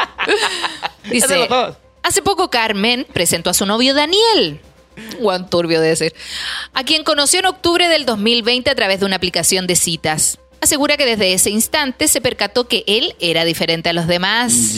Dice, 1.12 1.50
hace 2.04 2.22
poco 2.22 2.50
Carmen 2.50 3.06
presentó 3.12 3.50
a 3.50 3.54
su 3.54 3.66
novio 3.66 3.94
Daniel. 3.94 4.62
Juan 5.20 5.50
turbio 5.50 5.82
de 5.82 5.96
ser. 5.96 6.16
A 6.74 6.84
quien 6.84 7.04
conoció 7.04 7.40
en 7.40 7.46
octubre 7.48 7.88
del 7.88 8.06
2020 8.06 8.70
a 8.70 8.76
través 8.76 9.00
de 9.00 9.06
una 9.06 9.16
aplicación 9.16 9.68
de 9.68 9.76
citas. 9.76 10.40
Asegura 10.60 10.98
que 10.98 11.06
desde 11.06 11.34
ese 11.34 11.52
instante 11.52 12.08
se 12.08 12.20
percató 12.20 12.68
que 12.68 12.84
él 12.88 13.16
era 13.20 13.46
diferente 13.46 13.90
a 13.90 13.94
los 13.94 14.08
demás. 14.08 14.74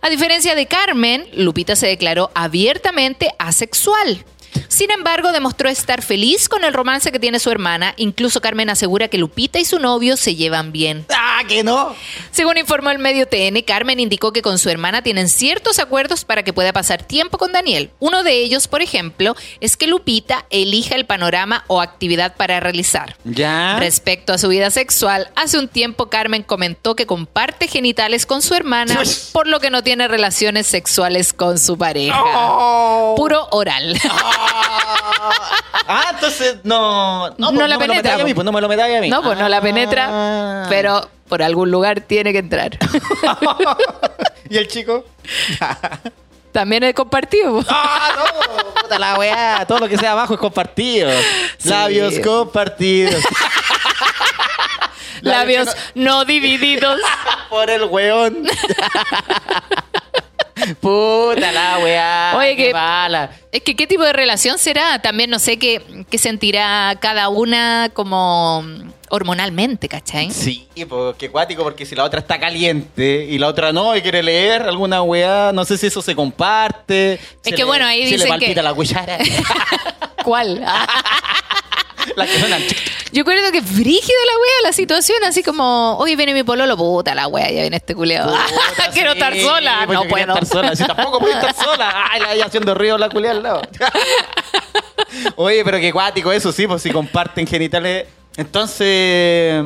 A 0.00 0.08
diferencia 0.08 0.54
de 0.54 0.66
Carmen, 0.66 1.26
Lupita 1.34 1.76
se 1.76 1.86
declaró 1.86 2.30
abiertamente 2.34 3.34
asexual. 3.38 4.24
Sin 4.68 4.90
embargo, 4.90 5.32
demostró 5.32 5.68
estar 5.68 6.02
feliz 6.02 6.48
con 6.48 6.64
el 6.64 6.72
romance 6.72 7.12
que 7.12 7.18
tiene 7.18 7.38
su 7.38 7.50
hermana. 7.50 7.94
Incluso 7.96 8.40
Carmen 8.40 8.70
asegura 8.70 9.08
que 9.08 9.18
Lupita 9.18 9.58
y 9.58 9.64
su 9.64 9.78
novio 9.78 10.16
se 10.16 10.34
llevan 10.34 10.72
bien. 10.72 11.06
¡Ah, 11.14 11.42
que 11.48 11.62
no! 11.62 11.94
Según 12.30 12.58
informó 12.58 12.90
el 12.90 12.98
medio 12.98 13.26
TN, 13.26 13.62
Carmen 13.62 14.00
indicó 14.00 14.32
que 14.32 14.42
con 14.42 14.58
su 14.58 14.70
hermana 14.70 15.02
tienen 15.02 15.28
ciertos 15.28 15.78
acuerdos 15.78 16.24
para 16.24 16.42
que 16.42 16.52
pueda 16.52 16.72
pasar 16.72 17.02
tiempo 17.02 17.38
con 17.38 17.52
Daniel. 17.52 17.90
Uno 18.00 18.22
de 18.22 18.32
ellos, 18.42 18.68
por 18.68 18.82
ejemplo, 18.82 19.36
es 19.60 19.76
que 19.76 19.86
Lupita 19.86 20.46
elija 20.50 20.94
el 20.94 21.06
panorama 21.06 21.64
o 21.68 21.80
actividad 21.80 22.36
para 22.36 22.60
realizar. 22.60 23.16
Ya. 23.24 23.76
Respecto 23.78 24.32
a 24.32 24.38
su 24.38 24.48
vida 24.48 24.70
sexual, 24.70 25.30
hace 25.36 25.58
un 25.58 25.68
tiempo 25.68 26.10
Carmen 26.10 26.42
comentó 26.42 26.96
que 26.96 27.06
comparte 27.06 27.68
genitales 27.68 28.26
con 28.26 28.42
su 28.42 28.54
hermana, 28.54 29.00
por 29.32 29.46
lo 29.46 29.60
que 29.60 29.70
no 29.70 29.82
tiene 29.82 30.08
relaciones 30.08 30.66
sexuales 30.66 31.32
con 31.32 31.58
su 31.58 31.78
pareja. 31.78 32.20
Oh. 32.20 33.14
Puro 33.16 33.48
oral. 33.50 33.96
Ah, 35.86 36.06
entonces 36.14 36.56
no. 36.64 37.30
No 37.36 37.52
pues, 37.52 37.68
la 37.68 37.78
me 37.78 37.86
lo 37.86 37.94
a 37.94 38.24
mí, 38.24 38.34
pues 38.34 38.44
no 38.44 38.52
me 38.52 38.60
lo 38.60 38.68
metáis 38.68 38.96
a 38.96 39.00
mí. 39.00 39.08
No, 39.10 39.22
pues 39.22 39.38
no 39.38 39.48
la 39.48 39.58
Ah. 39.58 39.60
penetra, 39.60 40.66
pero 40.68 41.08
por 41.28 41.42
algún 41.42 41.70
lugar 41.70 42.00
tiene 42.00 42.32
que 42.32 42.38
entrar. 42.38 42.78
¿Y 44.48 44.56
el 44.56 44.68
chico? 44.68 45.04
También 46.52 46.84
es 46.84 46.94
compartido. 46.94 47.64
¡Ah, 47.68 48.12
no! 48.16 48.82
Puta 48.82 48.98
la 48.98 49.16
weá. 49.16 49.64
Todo 49.66 49.80
lo 49.80 49.88
que 49.88 49.98
sea 49.98 50.12
abajo 50.12 50.34
es 50.34 50.40
compartido. 50.40 51.10
Sí. 51.58 51.68
Labios 51.68 52.14
compartidos. 52.20 53.22
Labios 55.22 55.74
no 55.94 56.24
divididos. 56.24 57.00
Por 57.50 57.70
el 57.70 57.84
weón. 57.84 58.46
Puta 60.80 61.52
la 61.52 61.78
weá. 61.78 62.34
Oye, 62.36 62.56
qué 62.56 62.66
que- 62.66 62.72
mala. 62.72 63.30
Es 63.52 63.62
que 63.62 63.76
qué 63.76 63.86
tipo 63.86 64.02
de 64.02 64.12
relación 64.12 64.58
será. 64.58 65.00
También 65.00 65.30
no 65.30 65.38
sé 65.38 65.58
qué, 65.58 66.04
qué 66.10 66.18
sentirá 66.18 66.96
cada 67.00 67.28
una 67.28 67.90
como 67.92 68.64
hormonalmente, 69.10 69.88
¿cachai? 69.88 70.30
Sí, 70.30 70.66
pues 70.88 71.14
qué 71.16 71.30
cuático, 71.30 71.62
porque 71.62 71.86
si 71.86 71.94
la 71.94 72.02
otra 72.04 72.18
está 72.20 72.40
caliente 72.40 73.26
y 73.30 73.38
la 73.38 73.46
otra 73.46 73.72
no 73.72 73.94
y 73.96 74.02
quiere 74.02 74.22
leer 74.24 74.62
alguna 74.62 75.02
weá, 75.02 75.52
no 75.52 75.64
sé 75.64 75.78
si 75.78 75.86
eso 75.86 76.02
se 76.02 76.16
comparte. 76.16 77.14
Es 77.14 77.20
que 77.44 77.56
le- 77.58 77.64
bueno, 77.64 77.86
ahí 77.86 78.04
si 78.04 78.10
le 78.10 78.16
dicen 78.16 78.28
palpita 78.30 78.54
que- 78.54 78.62
la 78.62 78.74
cuchara. 78.74 79.18
¿Cuál? 80.24 80.64
la 82.16 82.26
que 82.26 82.38
suenan. 82.38 82.62
Yo 83.12 83.24
creo 83.24 83.52
que 83.52 83.58
es 83.58 83.64
frígida 83.64 84.18
la 84.26 84.38
wea, 84.38 84.52
la 84.64 84.72
situación, 84.72 85.18
así 85.24 85.42
como, 85.42 85.96
hoy 85.98 86.16
viene 86.16 86.34
mi 86.34 86.42
pololo, 86.42 86.76
puta 86.76 87.14
la 87.14 87.28
wea, 87.28 87.50
ya 87.50 87.60
viene 87.60 87.76
este 87.76 87.94
culeado. 87.94 88.32
Puta, 88.34 88.90
Quiero 88.92 89.12
sí, 89.12 89.18
estar 89.18 89.36
sola. 89.38 89.86
no 89.86 90.04
puedo. 90.04 90.32
estar 90.34 90.46
sola. 90.46 90.76
Si 90.76 90.84
tampoco 90.84 91.20
puedo 91.20 91.34
estar 91.34 91.54
sola. 91.54 92.08
Ay, 92.10 92.20
la 92.20 92.28
ahí 92.30 92.40
haciendo 92.40 92.74
río 92.74 92.98
la 92.98 93.08
culea 93.08 93.32
al 93.32 93.42
lado. 93.42 93.62
Oye, 95.36 95.64
pero 95.64 95.78
qué 95.78 95.92
cuático 95.92 96.32
eso, 96.32 96.52
sí, 96.52 96.66
pues 96.66 96.82
si 96.82 96.90
comparten 96.90 97.46
genitales. 97.46 98.06
Entonces. 98.36 99.64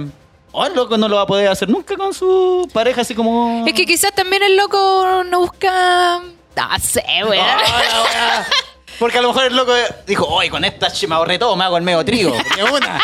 Oh, 0.52 0.66
el 0.66 0.74
loco 0.74 0.96
no 0.96 1.08
lo 1.08 1.16
va 1.16 1.22
a 1.22 1.26
poder 1.26 1.48
hacer 1.48 1.68
nunca 1.68 1.96
con 1.96 2.12
su 2.12 2.68
pareja, 2.72 3.02
así 3.02 3.14
como. 3.14 3.64
Es 3.66 3.74
que 3.74 3.86
quizás 3.86 4.12
también 4.12 4.42
el 4.42 4.56
loco 4.56 5.22
no 5.24 5.40
busca. 5.40 6.20
No 6.56 6.78
sé, 6.80 7.04
wea. 7.24 7.56
Oh. 7.94 8.77
Porque 8.98 9.18
a 9.18 9.22
lo 9.22 9.28
mejor 9.28 9.44
el 9.44 9.56
loco 9.56 9.72
dijo, 10.06 10.26
oye, 10.26 10.50
con 10.50 10.64
esta 10.64 10.88
me 11.06 11.14
ahorré 11.14 11.38
todo, 11.38 11.54
me 11.56 11.64
hago 11.64 11.76
el 11.76 11.82
medio 11.82 12.04
trigo. 12.04 12.32
Porque 12.48 12.62
una. 12.64 13.00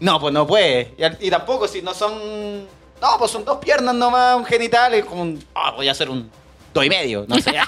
No, 0.00 0.20
pues 0.20 0.32
no 0.32 0.46
puede. 0.46 0.94
Y 1.20 1.30
tampoco 1.30 1.66
si 1.68 1.82
no 1.82 1.94
son. 1.94 2.66
No, 3.00 3.18
pues 3.18 3.30
son 3.30 3.44
dos 3.44 3.58
piernas 3.58 3.94
nomás, 3.94 4.36
un 4.36 4.44
genital, 4.44 4.94
es 4.94 5.04
como 5.04 5.22
un. 5.22 5.44
Ah, 5.54 5.72
voy 5.72 5.88
a 5.88 5.92
hacer 5.92 6.08
un 6.08 6.30
dos 6.72 6.84
y 6.84 6.88
medio, 6.88 7.24
no 7.28 7.36
sé. 7.40 7.52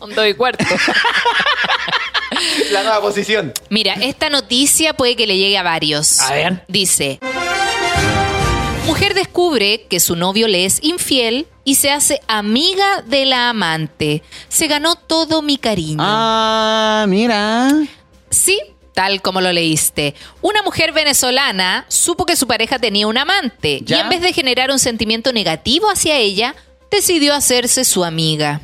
Un 0.00 0.14
dos 0.14 0.28
y 0.28 0.34
cuarto. 0.34 0.64
la 2.70 2.84
nueva 2.84 3.00
posición. 3.00 3.52
Mira, 3.68 3.94
esta 3.94 4.30
noticia 4.30 4.94
puede 4.94 5.16
que 5.16 5.26
le 5.26 5.36
llegue 5.36 5.58
a 5.58 5.64
varios. 5.64 6.20
A 6.20 6.34
ver. 6.34 6.64
Dice: 6.68 7.18
Mujer 8.88 9.12
descubre 9.12 9.84
que 9.90 10.00
su 10.00 10.16
novio 10.16 10.48
le 10.48 10.64
es 10.64 10.78
infiel 10.82 11.46
y 11.62 11.74
se 11.74 11.90
hace 11.90 12.22
amiga 12.26 13.02
de 13.02 13.26
la 13.26 13.50
amante. 13.50 14.22
Se 14.48 14.66
ganó 14.66 14.94
todo 14.94 15.42
mi 15.42 15.58
cariño. 15.58 15.98
Ah, 16.00 17.04
mira. 17.06 17.70
Sí, 18.30 18.58
tal 18.94 19.20
como 19.20 19.42
lo 19.42 19.52
leíste. 19.52 20.14
Una 20.40 20.62
mujer 20.62 20.92
venezolana 20.92 21.84
supo 21.88 22.24
que 22.24 22.34
su 22.34 22.46
pareja 22.46 22.78
tenía 22.78 23.06
un 23.06 23.18
amante 23.18 23.82
¿Ya? 23.84 23.98
y 23.98 24.00
en 24.00 24.08
vez 24.08 24.22
de 24.22 24.32
generar 24.32 24.70
un 24.70 24.78
sentimiento 24.78 25.34
negativo 25.34 25.90
hacia 25.90 26.16
ella, 26.16 26.54
decidió 26.90 27.34
hacerse 27.34 27.84
su 27.84 28.06
amiga. 28.06 28.62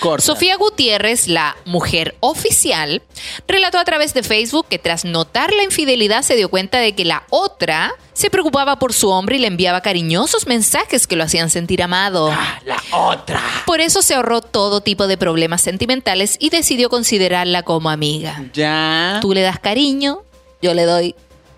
Corta. 0.00 0.24
Sofía 0.24 0.56
Gutiérrez, 0.56 1.28
la 1.28 1.56
mujer 1.64 2.16
oficial, 2.20 3.02
relató 3.46 3.78
a 3.78 3.84
través 3.84 4.14
de 4.14 4.22
Facebook 4.22 4.66
que 4.68 4.78
tras 4.78 5.04
notar 5.04 5.52
la 5.52 5.62
infidelidad 5.62 6.22
se 6.22 6.36
dio 6.36 6.48
cuenta 6.48 6.78
de 6.78 6.94
que 6.94 7.04
la 7.04 7.24
otra 7.30 7.94
se 8.12 8.30
preocupaba 8.30 8.78
por 8.78 8.92
su 8.92 9.10
hombre 9.10 9.36
y 9.36 9.38
le 9.38 9.46
enviaba 9.46 9.80
cariñosos 9.80 10.46
mensajes 10.46 11.06
que 11.06 11.16
lo 11.16 11.24
hacían 11.24 11.50
sentir 11.50 11.82
amado. 11.82 12.30
Ah, 12.32 12.60
la 12.64 12.82
otra. 12.92 13.42
Por 13.66 13.80
eso 13.80 14.02
se 14.02 14.14
ahorró 14.14 14.40
todo 14.40 14.80
tipo 14.80 15.06
de 15.06 15.16
problemas 15.16 15.60
sentimentales 15.60 16.36
y 16.40 16.50
decidió 16.50 16.88
considerarla 16.88 17.62
como 17.62 17.90
amiga. 17.90 18.42
Ya. 18.52 19.18
Tú 19.20 19.32
le 19.32 19.42
das 19.42 19.58
cariño, 19.58 20.22
yo 20.62 20.74
le 20.74 20.84
doy 20.84 21.14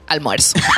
almuerzo. 0.06 0.58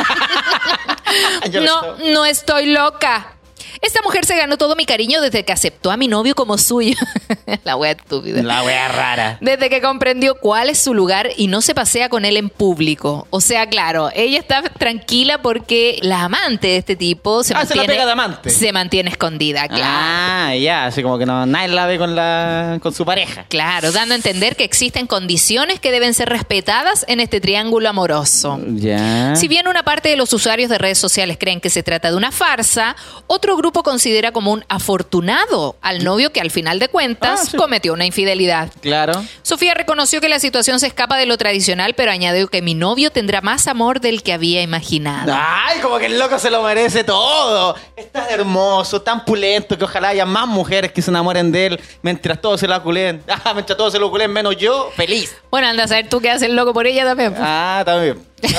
No, 1.52 1.96
no 2.12 2.24
estoy 2.24 2.66
loca. 2.66 3.34
Esta 3.82 4.02
mujer 4.02 4.26
se 4.26 4.36
ganó 4.36 4.58
todo 4.58 4.76
mi 4.76 4.84
cariño 4.84 5.22
desde 5.22 5.42
que 5.44 5.52
aceptó 5.52 5.90
a 5.90 5.96
mi 5.96 6.06
novio 6.06 6.34
como 6.34 6.58
suyo. 6.58 6.94
la 7.64 7.76
wea 7.76 7.92
estúpida. 7.92 8.42
La 8.42 8.62
wea 8.62 8.88
rara. 8.88 9.38
Desde 9.40 9.70
que 9.70 9.80
comprendió 9.80 10.34
cuál 10.34 10.68
es 10.68 10.78
su 10.78 10.92
lugar 10.92 11.30
y 11.38 11.46
no 11.46 11.62
se 11.62 11.74
pasea 11.74 12.10
con 12.10 12.26
él 12.26 12.36
en 12.36 12.50
público. 12.50 13.26
O 13.30 13.40
sea, 13.40 13.68
claro, 13.70 14.10
ella 14.14 14.38
está 14.38 14.62
tranquila 14.62 15.40
porque 15.40 15.98
la 16.02 16.24
amante 16.24 16.66
de 16.68 16.76
este 16.76 16.94
tipo 16.94 17.42
se 17.42 17.54
Ah, 17.54 17.64
se 17.64 17.74
la 17.74 17.80
mantiene. 17.82 17.94
pega 17.94 18.04
de 18.06 18.12
amante. 18.12 18.50
Se 18.50 18.70
mantiene 18.72 19.10
escondida, 19.10 19.66
claro. 19.66 19.82
Ah, 19.86 20.54
ya, 20.56 20.84
así 20.86 21.02
como 21.02 21.16
que 21.16 21.24
no, 21.24 21.46
nadie 21.46 21.68
la 21.68 21.86
ve 21.86 21.96
con, 21.96 22.14
la, 22.14 22.78
con 22.82 22.92
su 22.92 23.06
pareja. 23.06 23.46
Claro, 23.48 23.92
dando 23.92 24.12
a 24.12 24.16
entender 24.16 24.56
que 24.56 24.64
existen 24.64 25.06
condiciones 25.06 25.80
que 25.80 25.90
deben 25.90 26.12
ser 26.12 26.28
respetadas 26.28 27.06
en 27.08 27.18
este 27.20 27.40
triángulo 27.40 27.88
amoroso. 27.88 28.60
Ya. 28.74 29.34
Si 29.36 29.48
bien 29.48 29.68
una 29.68 29.84
parte 29.84 30.10
de 30.10 30.16
los 30.16 30.34
usuarios 30.34 30.68
de 30.68 30.76
redes 30.76 30.98
sociales 30.98 31.38
creen 31.40 31.62
que 31.62 31.70
se 31.70 31.82
trata 31.82 32.10
de 32.10 32.16
una 32.18 32.30
farsa, 32.30 32.94
otro 33.26 33.56
grupo 33.56 33.69
considera 33.72 34.32
como 34.32 34.52
un 34.52 34.64
afortunado 34.68 35.76
al 35.80 36.04
novio 36.04 36.32
que 36.32 36.40
al 36.40 36.50
final 36.50 36.78
de 36.78 36.88
cuentas 36.88 37.40
Ah, 37.42 37.46
sí. 37.52 37.56
cometió 37.56 37.92
una 37.94 38.04
infidelidad. 38.06 38.70
Claro. 38.80 39.12
Sofía 39.42 39.74
reconoció 39.74 40.20
que 40.20 40.28
la 40.28 40.38
situación 40.40 40.78
se 40.80 40.86
escapa 40.88 41.16
de 41.16 41.26
lo 41.26 41.38
tradicional, 41.38 41.94
pero 41.94 42.10
añadió 42.10 42.48
que 42.48 42.60
mi 42.62 42.74
novio 42.74 43.10
tendrá 43.10 43.40
más 43.40 43.66
amor 43.66 44.00
del 44.00 44.22
que 44.22 44.32
había 44.32 44.62
imaginado. 44.62 45.32
Ay, 45.36 45.80
como 45.80 45.98
que 45.98 46.06
el 46.06 46.18
loco 46.18 46.38
se 46.38 46.50
lo 46.50 46.62
merece 46.62 47.04
todo. 47.04 47.74
Es 47.96 48.10
tan 48.12 48.24
hermoso, 48.30 49.00
tan 49.02 49.24
pulento, 49.24 49.78
que 49.78 49.84
ojalá 49.84 50.08
haya 50.08 50.26
más 50.26 50.46
mujeres 50.46 50.92
que 50.92 51.00
se 51.02 51.10
enamoren 51.10 51.50
de 51.52 51.66
él 51.66 51.80
mientras 52.02 52.40
todos 52.40 52.60
se 52.60 52.68
lo 52.68 52.82
culen. 52.82 53.22
Ah, 53.44 53.54
mientras 53.54 53.76
todos 53.78 53.92
se 53.92 53.98
lo 53.98 54.10
culen, 54.10 54.30
menos 54.32 54.56
yo, 54.58 54.90
feliz. 54.96 55.34
Bueno, 55.50 55.66
anda 55.68 55.84
a 55.84 55.88
saber 55.88 56.08
tú 56.08 56.20
qué 56.20 56.30
haces 56.30 56.50
loco 56.50 56.74
por 56.74 56.86
ella 56.86 57.04
también. 57.04 57.34
Ah, 57.38 57.82
también. 57.86 58.22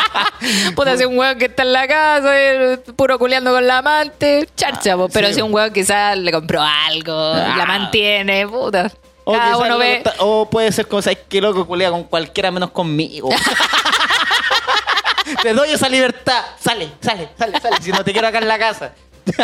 Puta, 0.74 0.96
si 0.96 1.04
un 1.04 1.18
weón 1.18 1.38
que 1.38 1.46
está 1.46 1.62
en 1.62 1.72
la 1.72 1.86
casa, 1.86 2.30
eh, 2.34 2.78
puro 2.96 3.18
culeando 3.18 3.52
con 3.52 3.66
la 3.66 3.78
amante, 3.78 4.48
charcha, 4.56 4.96
po. 4.96 5.08
pero 5.08 5.28
sí, 5.28 5.34
si 5.34 5.42
un 5.42 5.50
po. 5.50 5.56
weón 5.56 5.72
quizás 5.72 6.16
le 6.18 6.32
compró 6.32 6.62
algo, 6.62 7.12
Ah. 7.14 7.54
la 7.56 7.66
mantiene, 7.66 8.46
puta. 8.46 8.90
O, 9.24 9.32
Cada 9.32 9.56
uno 9.56 9.78
ve. 9.78 10.02
o 10.18 10.50
puede 10.50 10.72
ser 10.72 10.88
como, 10.88 11.00
¿sabes 11.00 11.20
qué 11.28 11.40
loco 11.40 11.64
culea 11.66 11.90
con 11.90 12.04
cualquiera 12.04 12.50
menos 12.50 12.70
conmigo? 12.72 13.28
te 15.42 15.54
doy 15.54 15.70
esa 15.70 15.88
libertad. 15.88 16.42
Sale, 16.60 16.88
sale, 17.00 17.28
sale, 17.38 17.60
sale. 17.60 17.76
Si 17.80 17.90
no 17.92 18.02
te 18.04 18.12
quiero 18.12 18.26
acá 18.28 18.38
en 18.38 18.48
la 18.48 18.58
casa. 18.58 18.92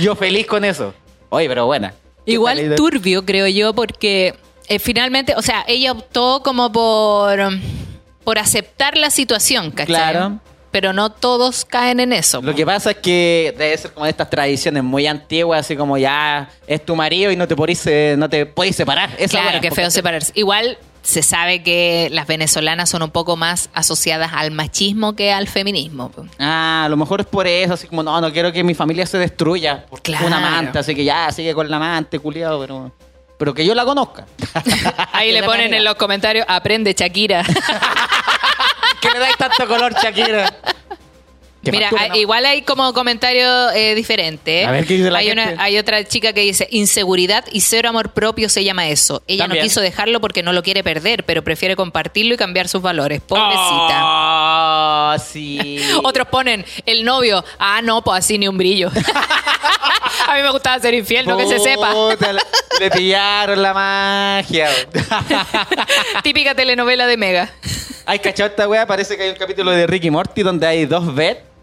yo 0.00 0.14
feliz 0.16 0.46
con 0.46 0.64
eso. 0.64 0.94
Oye, 1.28 1.46
pero 1.48 1.66
buena. 1.66 1.92
¿Qué 2.24 2.32
Igual 2.32 2.74
turbio, 2.76 3.24
creo 3.26 3.46
yo, 3.48 3.74
porque 3.74 4.34
eh, 4.68 4.78
finalmente, 4.78 5.34
o 5.36 5.42
sea, 5.42 5.62
ella 5.66 5.92
optó 5.92 6.40
como 6.42 6.72
por, 6.72 7.38
por 8.24 8.38
aceptar 8.38 8.96
la 8.96 9.10
situación, 9.10 9.70
¿cachai? 9.70 9.86
Claro. 9.86 10.38
Pero 10.70 10.92
no 10.92 11.10
todos 11.10 11.64
caen 11.64 12.00
en 12.00 12.12
eso. 12.12 12.42
Lo 12.42 12.50
po. 12.50 12.56
que 12.56 12.66
pasa 12.66 12.90
es 12.90 12.96
que 12.96 13.54
debe 13.56 13.78
ser 13.78 13.92
como 13.92 14.06
de 14.06 14.10
estas 14.10 14.28
tradiciones 14.28 14.82
muy 14.82 15.06
antiguas, 15.06 15.60
así 15.60 15.76
como 15.76 15.96
ya 15.98 16.48
es 16.66 16.84
tu 16.84 16.96
marido 16.96 17.30
y 17.30 17.36
no 17.36 17.46
te 17.46 17.54
podís, 17.54 17.86
eh, 17.86 18.16
no 18.18 18.28
te 18.28 18.44
podés 18.44 18.74
separar. 18.74 19.10
Esa 19.16 19.40
Claro, 19.40 19.60
que 19.60 19.70
feo 19.70 19.88
separarse. 19.88 20.32
Igual 20.34 20.76
se 21.02 21.22
sabe 21.22 21.62
que 21.62 22.08
las 22.10 22.26
venezolanas 22.26 22.88
son 22.90 23.02
un 23.02 23.10
poco 23.10 23.36
más 23.36 23.68
asociadas 23.72 24.32
al 24.34 24.50
machismo 24.50 25.14
que 25.14 25.32
al 25.32 25.46
feminismo. 25.46 26.10
Ah, 26.40 26.82
a 26.86 26.88
lo 26.88 26.96
mejor 26.96 27.20
es 27.20 27.26
por 27.26 27.46
eso, 27.46 27.74
así 27.74 27.86
como, 27.86 28.02
no, 28.02 28.20
no 28.20 28.32
quiero 28.32 28.50
que 28.52 28.64
mi 28.64 28.74
familia 28.74 29.06
se 29.06 29.18
destruya 29.18 29.86
por 29.86 30.02
Claro. 30.02 30.26
un 30.26 30.32
amante, 30.32 30.78
así 30.78 30.92
que 30.94 31.04
ya, 31.04 31.30
sigue 31.30 31.54
con 31.54 31.70
la 31.70 31.76
amante, 31.76 32.18
culiado, 32.18 32.58
pero, 32.60 32.90
pero 33.38 33.54
que 33.54 33.64
yo 33.66 33.74
la 33.76 33.84
conozca. 33.84 34.26
Ahí 35.12 35.30
le 35.30 35.42
ponen 35.44 35.72
en 35.74 35.84
los 35.84 35.94
comentarios, 35.96 36.46
aprende 36.48 36.94
Shakira. 36.98 37.44
le 39.14 39.18
dais 39.20 39.36
tanto 39.38 39.66
color, 39.66 39.94
Shakira. 39.94 40.52
Mira, 41.66 41.88
factura, 41.88 42.02
hay- 42.02 42.08
¿no? 42.10 42.16
igual 42.16 42.44
hay 42.44 42.60
como 42.60 42.92
comentario 42.92 43.70
eh, 43.70 43.94
diferente. 43.94 44.60
¿eh? 44.60 44.66
A 44.66 44.70
ver, 44.70 44.84
¿qué 44.86 44.94
dice 44.98 45.10
la 45.10 45.20
hay, 45.20 45.28
gente? 45.28 45.54
una- 45.54 45.62
hay 45.62 45.78
otra 45.78 46.04
chica 46.04 46.34
que 46.34 46.42
dice, 46.42 46.68
inseguridad 46.70 47.42
y 47.50 47.62
cero 47.62 47.88
amor 47.88 48.10
propio 48.12 48.50
se 48.50 48.62
llama 48.64 48.86
eso. 48.88 49.22
Ella 49.26 49.44
También. 49.44 49.62
no 49.62 49.64
quiso 49.68 49.80
dejarlo 49.80 50.20
porque 50.20 50.42
no 50.42 50.52
lo 50.52 50.62
quiere 50.62 50.84
perder, 50.84 51.24
pero 51.24 51.42
prefiere 51.42 51.74
compartirlo 51.74 52.34
y 52.34 52.36
cambiar 52.36 52.68
sus 52.68 52.82
valores. 52.82 53.22
Pobrecita. 53.22 54.00
Oh, 54.02 55.16
sí. 55.18 55.80
Otros 56.04 56.28
ponen, 56.28 56.66
el 56.84 57.02
novio, 57.02 57.42
ah, 57.58 57.80
no, 57.82 58.02
pues 58.04 58.18
así 58.18 58.36
ni 58.36 58.46
un 58.46 58.58
brillo. 58.58 58.90
A 60.34 60.36
mí 60.38 60.42
me 60.42 60.50
gustaba 60.50 60.80
ser 60.80 60.94
infiel, 60.94 61.28
no 61.28 61.36
que 61.36 61.46
se 61.46 61.60
sepa. 61.60 61.92
Puta, 61.92 62.32
Le, 62.32 62.40
le 62.80 62.90
pillaron 62.90 63.62
la 63.62 63.72
magia. 63.72 64.68
Típica 66.24 66.56
telenovela 66.56 67.06
de 67.06 67.16
Mega. 67.16 67.52
Ay, 68.04 68.18
cachado 68.18 68.50
esta 68.50 68.68
wea, 68.68 68.84
parece 68.84 69.16
que 69.16 69.22
hay 69.22 69.30
un 69.30 69.36
capítulo 69.36 69.70
de 69.70 69.86
Ricky 69.86 70.10
Morty 70.10 70.42
donde 70.42 70.66
hay 70.66 70.86
dos 70.86 71.14
Beth. 71.14 71.53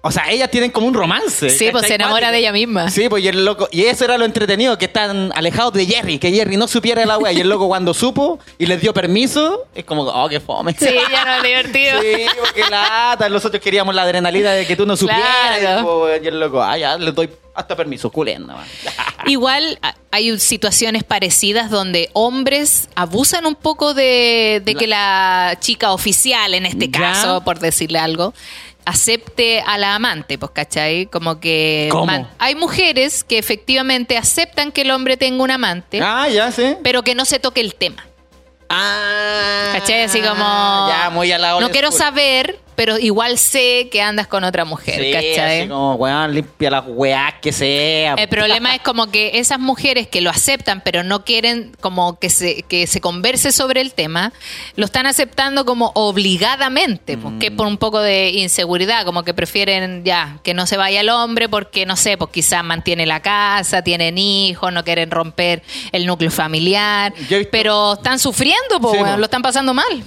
O 0.00 0.10
sea, 0.12 0.30
ellas 0.30 0.50
tienen 0.50 0.70
como 0.70 0.86
un 0.86 0.94
romance. 0.94 1.50
Sí, 1.50 1.68
pues 1.72 1.86
se 1.86 1.94
enamora 1.96 2.30
de 2.30 2.38
ella 2.38 2.52
misma. 2.52 2.88
Sí, 2.90 3.08
pues 3.08 3.24
y 3.24 3.28
el 3.28 3.44
loco. 3.44 3.68
Y 3.72 3.82
eso 3.84 4.04
era 4.04 4.16
lo 4.16 4.24
entretenido, 4.24 4.78
que 4.78 4.84
están 4.84 5.32
alejados 5.34 5.72
de 5.72 5.86
Jerry, 5.86 6.18
que 6.18 6.30
Jerry 6.30 6.56
no 6.56 6.68
supiera 6.68 7.04
la 7.04 7.18
wea. 7.18 7.32
Y 7.32 7.40
el 7.40 7.48
loco 7.48 7.66
cuando 7.66 7.92
supo 7.92 8.38
y 8.58 8.66
les 8.66 8.80
dio 8.80 8.94
permiso, 8.94 9.66
es 9.74 9.84
como, 9.84 10.02
oh, 10.04 10.28
qué 10.28 10.38
fome. 10.40 10.72
Sí, 10.78 10.88
ya 11.10 11.24
no 11.24 11.34
es 11.36 11.42
divertido. 11.42 12.00
Sí, 12.08 12.26
porque 12.38 12.62
lata. 12.70 13.28
Nosotros 13.28 13.60
queríamos 13.62 13.94
la 13.94 14.02
adrenalina 14.02 14.52
de 14.52 14.66
que 14.66 14.76
tú 14.76 14.86
no 14.86 14.96
supieras. 14.96 15.58
Claro. 15.58 15.80
Y, 15.80 15.84
pues, 15.84 16.26
el 16.26 16.38
loco, 16.40 16.62
ah, 16.62 16.78
ya, 16.78 16.96
les 16.96 17.14
doy 17.14 17.28
hasta 17.54 17.74
permiso, 17.74 18.08
culendo. 18.10 18.52
man. 18.54 18.64
Igual 19.26 19.80
hay 20.12 20.38
situaciones 20.38 21.02
parecidas 21.02 21.70
donde 21.70 22.08
hombres 22.12 22.88
abusan 22.94 23.46
un 23.46 23.56
poco 23.56 23.94
de, 23.94 24.62
de 24.64 24.74
que 24.76 24.86
la 24.86 25.56
chica 25.60 25.92
oficial, 25.92 26.54
en 26.54 26.66
este 26.66 26.88
Ya. 26.88 27.00
caso, 27.00 27.42
por 27.42 27.58
decirle 27.58 27.98
algo, 27.98 28.32
acepte 28.88 29.60
a 29.66 29.76
la 29.78 29.94
amante, 29.94 30.38
pues, 30.38 30.50
¿cachai? 30.52 31.06
Como 31.06 31.40
que 31.40 31.88
¿Cómo? 31.90 32.28
hay 32.38 32.54
mujeres 32.54 33.22
que 33.22 33.38
efectivamente 33.38 34.16
aceptan 34.16 34.72
que 34.72 34.80
el 34.82 34.90
hombre 34.90 35.16
tenga 35.16 35.42
un 35.42 35.50
amante, 35.50 36.00
Ah, 36.02 36.28
ya, 36.28 36.50
sí. 36.50 36.74
pero 36.82 37.02
que 37.02 37.14
no 37.14 37.24
se 37.24 37.38
toque 37.38 37.60
el 37.60 37.74
tema. 37.74 38.06
Ah. 38.70 39.70
¿Cachai? 39.74 40.02
Así 40.04 40.20
como... 40.20 40.38
Ya, 40.88 41.10
muy 41.12 41.30
a 41.32 41.38
la 41.38 41.50
No 41.50 41.56
old 41.58 41.70
quiero 41.70 41.90
saber, 41.90 42.58
pero 42.78 42.96
igual 42.96 43.38
sé 43.38 43.88
que 43.90 44.00
andas 44.00 44.28
con 44.28 44.44
otra 44.44 44.64
mujer, 44.64 45.02
Sí, 45.02 45.10
¿cachai? 45.12 45.60
así 45.62 45.68
como, 45.68 45.96
weón, 45.96 46.32
limpia 46.32 46.70
las 46.70 46.84
weas 46.86 47.34
que 47.42 47.50
sea. 47.50 48.14
El 48.14 48.28
problema 48.28 48.72
es 48.76 48.82
como 48.82 49.08
que 49.10 49.32
esas 49.40 49.58
mujeres 49.58 50.06
que 50.06 50.20
lo 50.20 50.30
aceptan, 50.30 50.80
pero 50.84 51.02
no 51.02 51.24
quieren 51.24 51.72
como 51.80 52.20
que 52.20 52.30
se, 52.30 52.62
que 52.62 52.86
se 52.86 53.00
converse 53.00 53.50
sobre 53.50 53.80
el 53.80 53.94
tema, 53.94 54.32
lo 54.76 54.84
están 54.84 55.06
aceptando 55.06 55.64
como 55.64 55.90
obligadamente, 55.96 57.16
Mm. 57.16 57.20
porque 57.20 57.50
por 57.50 57.66
un 57.66 57.78
poco 57.78 58.00
de 58.00 58.30
inseguridad, 58.30 59.04
como 59.04 59.24
que 59.24 59.34
prefieren 59.34 60.04
ya 60.04 60.38
que 60.44 60.54
no 60.54 60.64
se 60.68 60.76
vaya 60.76 61.00
el 61.00 61.08
hombre 61.08 61.48
porque, 61.48 61.84
no 61.84 61.96
sé, 61.96 62.16
pues 62.16 62.30
quizás 62.30 62.62
mantiene 62.62 63.06
la 63.06 63.20
casa, 63.20 63.82
tienen 63.82 64.18
hijos, 64.18 64.72
no 64.72 64.84
quieren 64.84 65.10
romper 65.10 65.64
el 65.90 66.06
núcleo 66.06 66.30
familiar, 66.30 67.12
pero 67.50 67.94
están 67.94 68.20
sufriendo, 68.20 68.78
pues, 68.80 68.96
Sí, 68.98 69.04
po. 69.04 69.16
lo 69.16 69.24
están 69.24 69.42
pasando 69.42 69.74
mal. 69.74 70.04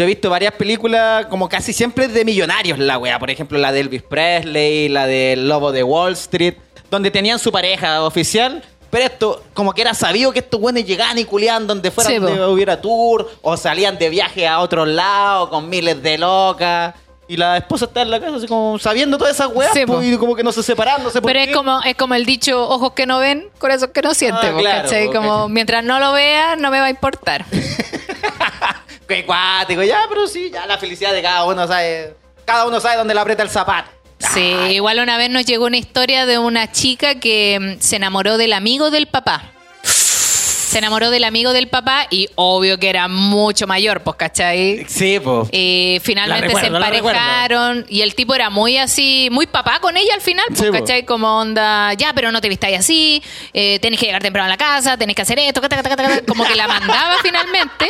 Yo 0.00 0.04
he 0.04 0.06
visto 0.06 0.30
varias 0.30 0.54
películas 0.54 1.26
como 1.26 1.46
casi 1.46 1.74
siempre 1.74 2.08
de 2.08 2.24
millonarios 2.24 2.78
la 2.78 2.96
wea. 2.96 3.18
Por 3.18 3.28
ejemplo, 3.30 3.58
la 3.58 3.70
de 3.70 3.80
Elvis 3.80 4.00
Presley, 4.02 4.88
la 4.88 5.06
del 5.06 5.46
Lobo 5.46 5.72
de 5.72 5.82
Wall 5.82 6.14
Street, 6.14 6.54
donde 6.90 7.10
tenían 7.10 7.38
su 7.38 7.52
pareja 7.52 8.02
oficial. 8.02 8.64
Pero 8.88 9.04
esto, 9.04 9.42
como 9.52 9.74
que 9.74 9.82
era 9.82 9.92
sabido 9.92 10.32
que 10.32 10.38
estos 10.38 10.58
buenos 10.58 10.86
llegaban 10.86 11.18
y 11.18 11.26
culiaban 11.26 11.66
donde 11.66 11.90
fuera 11.90 12.08
Sí, 12.08 12.16
donde 12.16 12.38
po. 12.40 12.46
hubiera 12.48 12.80
tour, 12.80 13.30
o 13.42 13.58
salían 13.58 13.98
de 13.98 14.08
viaje 14.08 14.48
a 14.48 14.60
otros 14.60 14.88
lados 14.88 15.50
con 15.50 15.68
miles 15.68 16.02
de 16.02 16.16
locas. 16.16 16.94
Y 17.28 17.36
la 17.36 17.58
esposa 17.58 17.84
está 17.84 18.00
en 18.00 18.10
la 18.10 18.20
casa 18.20 18.36
así 18.36 18.46
como 18.46 18.78
sabiendo 18.78 19.18
todas 19.18 19.34
esas 19.34 19.48
weas, 19.52 19.74
Sí, 19.74 19.84
po, 19.84 19.96
po. 19.96 20.02
y 20.02 20.16
como 20.16 20.34
que 20.34 20.42
no 20.42 20.50
se 20.50 20.62
separaban, 20.62 21.02
no 21.02 21.10
sé 21.10 21.20
por 21.20 21.30
Pero 21.30 21.44
qué. 21.44 21.50
es 21.50 21.54
como, 21.56 21.82
es 21.82 21.94
como 21.94 22.14
el 22.14 22.24
dicho, 22.24 22.66
ojos 22.70 22.92
que 22.94 23.04
no 23.04 23.18
ven, 23.18 23.50
corazón 23.58 23.90
que 23.92 24.00
no 24.00 24.14
siente, 24.14 24.46
Ah, 24.46 24.52
po, 24.52 24.58
claro, 24.60 24.88
Como 25.12 25.48
mientras 25.50 25.84
no 25.84 26.00
lo 26.00 26.12
vea, 26.12 26.56
no 26.56 26.70
me 26.70 26.80
va 26.80 26.86
a 26.86 26.90
importar. 26.90 27.44
Qué 29.10 29.26
cuático, 29.26 29.82
ya, 29.82 30.02
pero 30.08 30.28
sí, 30.28 30.52
ya 30.52 30.66
la 30.66 30.78
felicidad 30.78 31.12
de 31.12 31.20
cada 31.20 31.44
uno 31.44 31.66
sabe. 31.66 32.14
Cada 32.44 32.64
uno 32.64 32.78
sabe 32.78 32.96
dónde 32.96 33.12
le 33.12 33.18
aprieta 33.18 33.42
el 33.42 33.50
zapato. 33.50 33.90
Sí, 34.20 34.54
igual 34.70 35.00
una 35.00 35.18
vez 35.18 35.30
nos 35.30 35.44
llegó 35.44 35.66
una 35.66 35.78
historia 35.78 36.26
de 36.26 36.38
una 36.38 36.70
chica 36.70 37.16
que 37.16 37.58
mm, 37.60 37.80
se 37.80 37.96
enamoró 37.96 38.38
del 38.38 38.52
amigo 38.52 38.92
del 38.92 39.08
papá. 39.08 39.50
Se 40.70 40.78
enamoró 40.78 41.10
del 41.10 41.24
amigo 41.24 41.52
del 41.52 41.66
papá 41.68 42.06
y 42.10 42.28
obvio 42.36 42.78
que 42.78 42.88
era 42.88 43.08
mucho 43.08 43.66
mayor, 43.66 44.02
pues, 44.02 44.16
¿cachai? 44.16 44.84
Sí, 44.88 45.18
pues. 45.18 45.48
Eh, 45.50 45.98
finalmente 46.02 46.46
recuerdo, 46.46 46.68
se 46.68 46.74
emparejaron 46.76 47.86
y 47.88 48.02
el 48.02 48.14
tipo 48.14 48.34
era 48.36 48.50
muy 48.50 48.76
así, 48.76 49.28
muy 49.32 49.46
papá 49.46 49.80
con 49.80 49.96
ella 49.96 50.14
al 50.14 50.20
final, 50.20 50.44
pues, 50.48 50.60
Sí, 50.60 50.66
po. 50.66 50.72
¿cachai? 50.72 51.04
Como 51.04 51.38
onda, 51.40 51.92
ya, 51.94 52.12
pero 52.14 52.30
no 52.30 52.40
te 52.40 52.48
vistáis 52.48 52.78
así, 52.78 53.20
eh, 53.52 53.78
tenés 53.80 53.98
que 53.98 54.06
llegar 54.06 54.22
temprano 54.22 54.46
a 54.46 54.48
la 54.48 54.56
casa, 54.56 54.96
tenés 54.96 55.16
que 55.16 55.22
hacer 55.22 55.38
esto, 55.40 55.60
cata, 55.60 55.74
cata, 55.76 55.88
cata, 55.88 56.02
cata, 56.08 56.22
como 56.26 56.44
que 56.44 56.54
la 56.54 56.68
mandaba 56.68 57.16
finalmente 57.22 57.86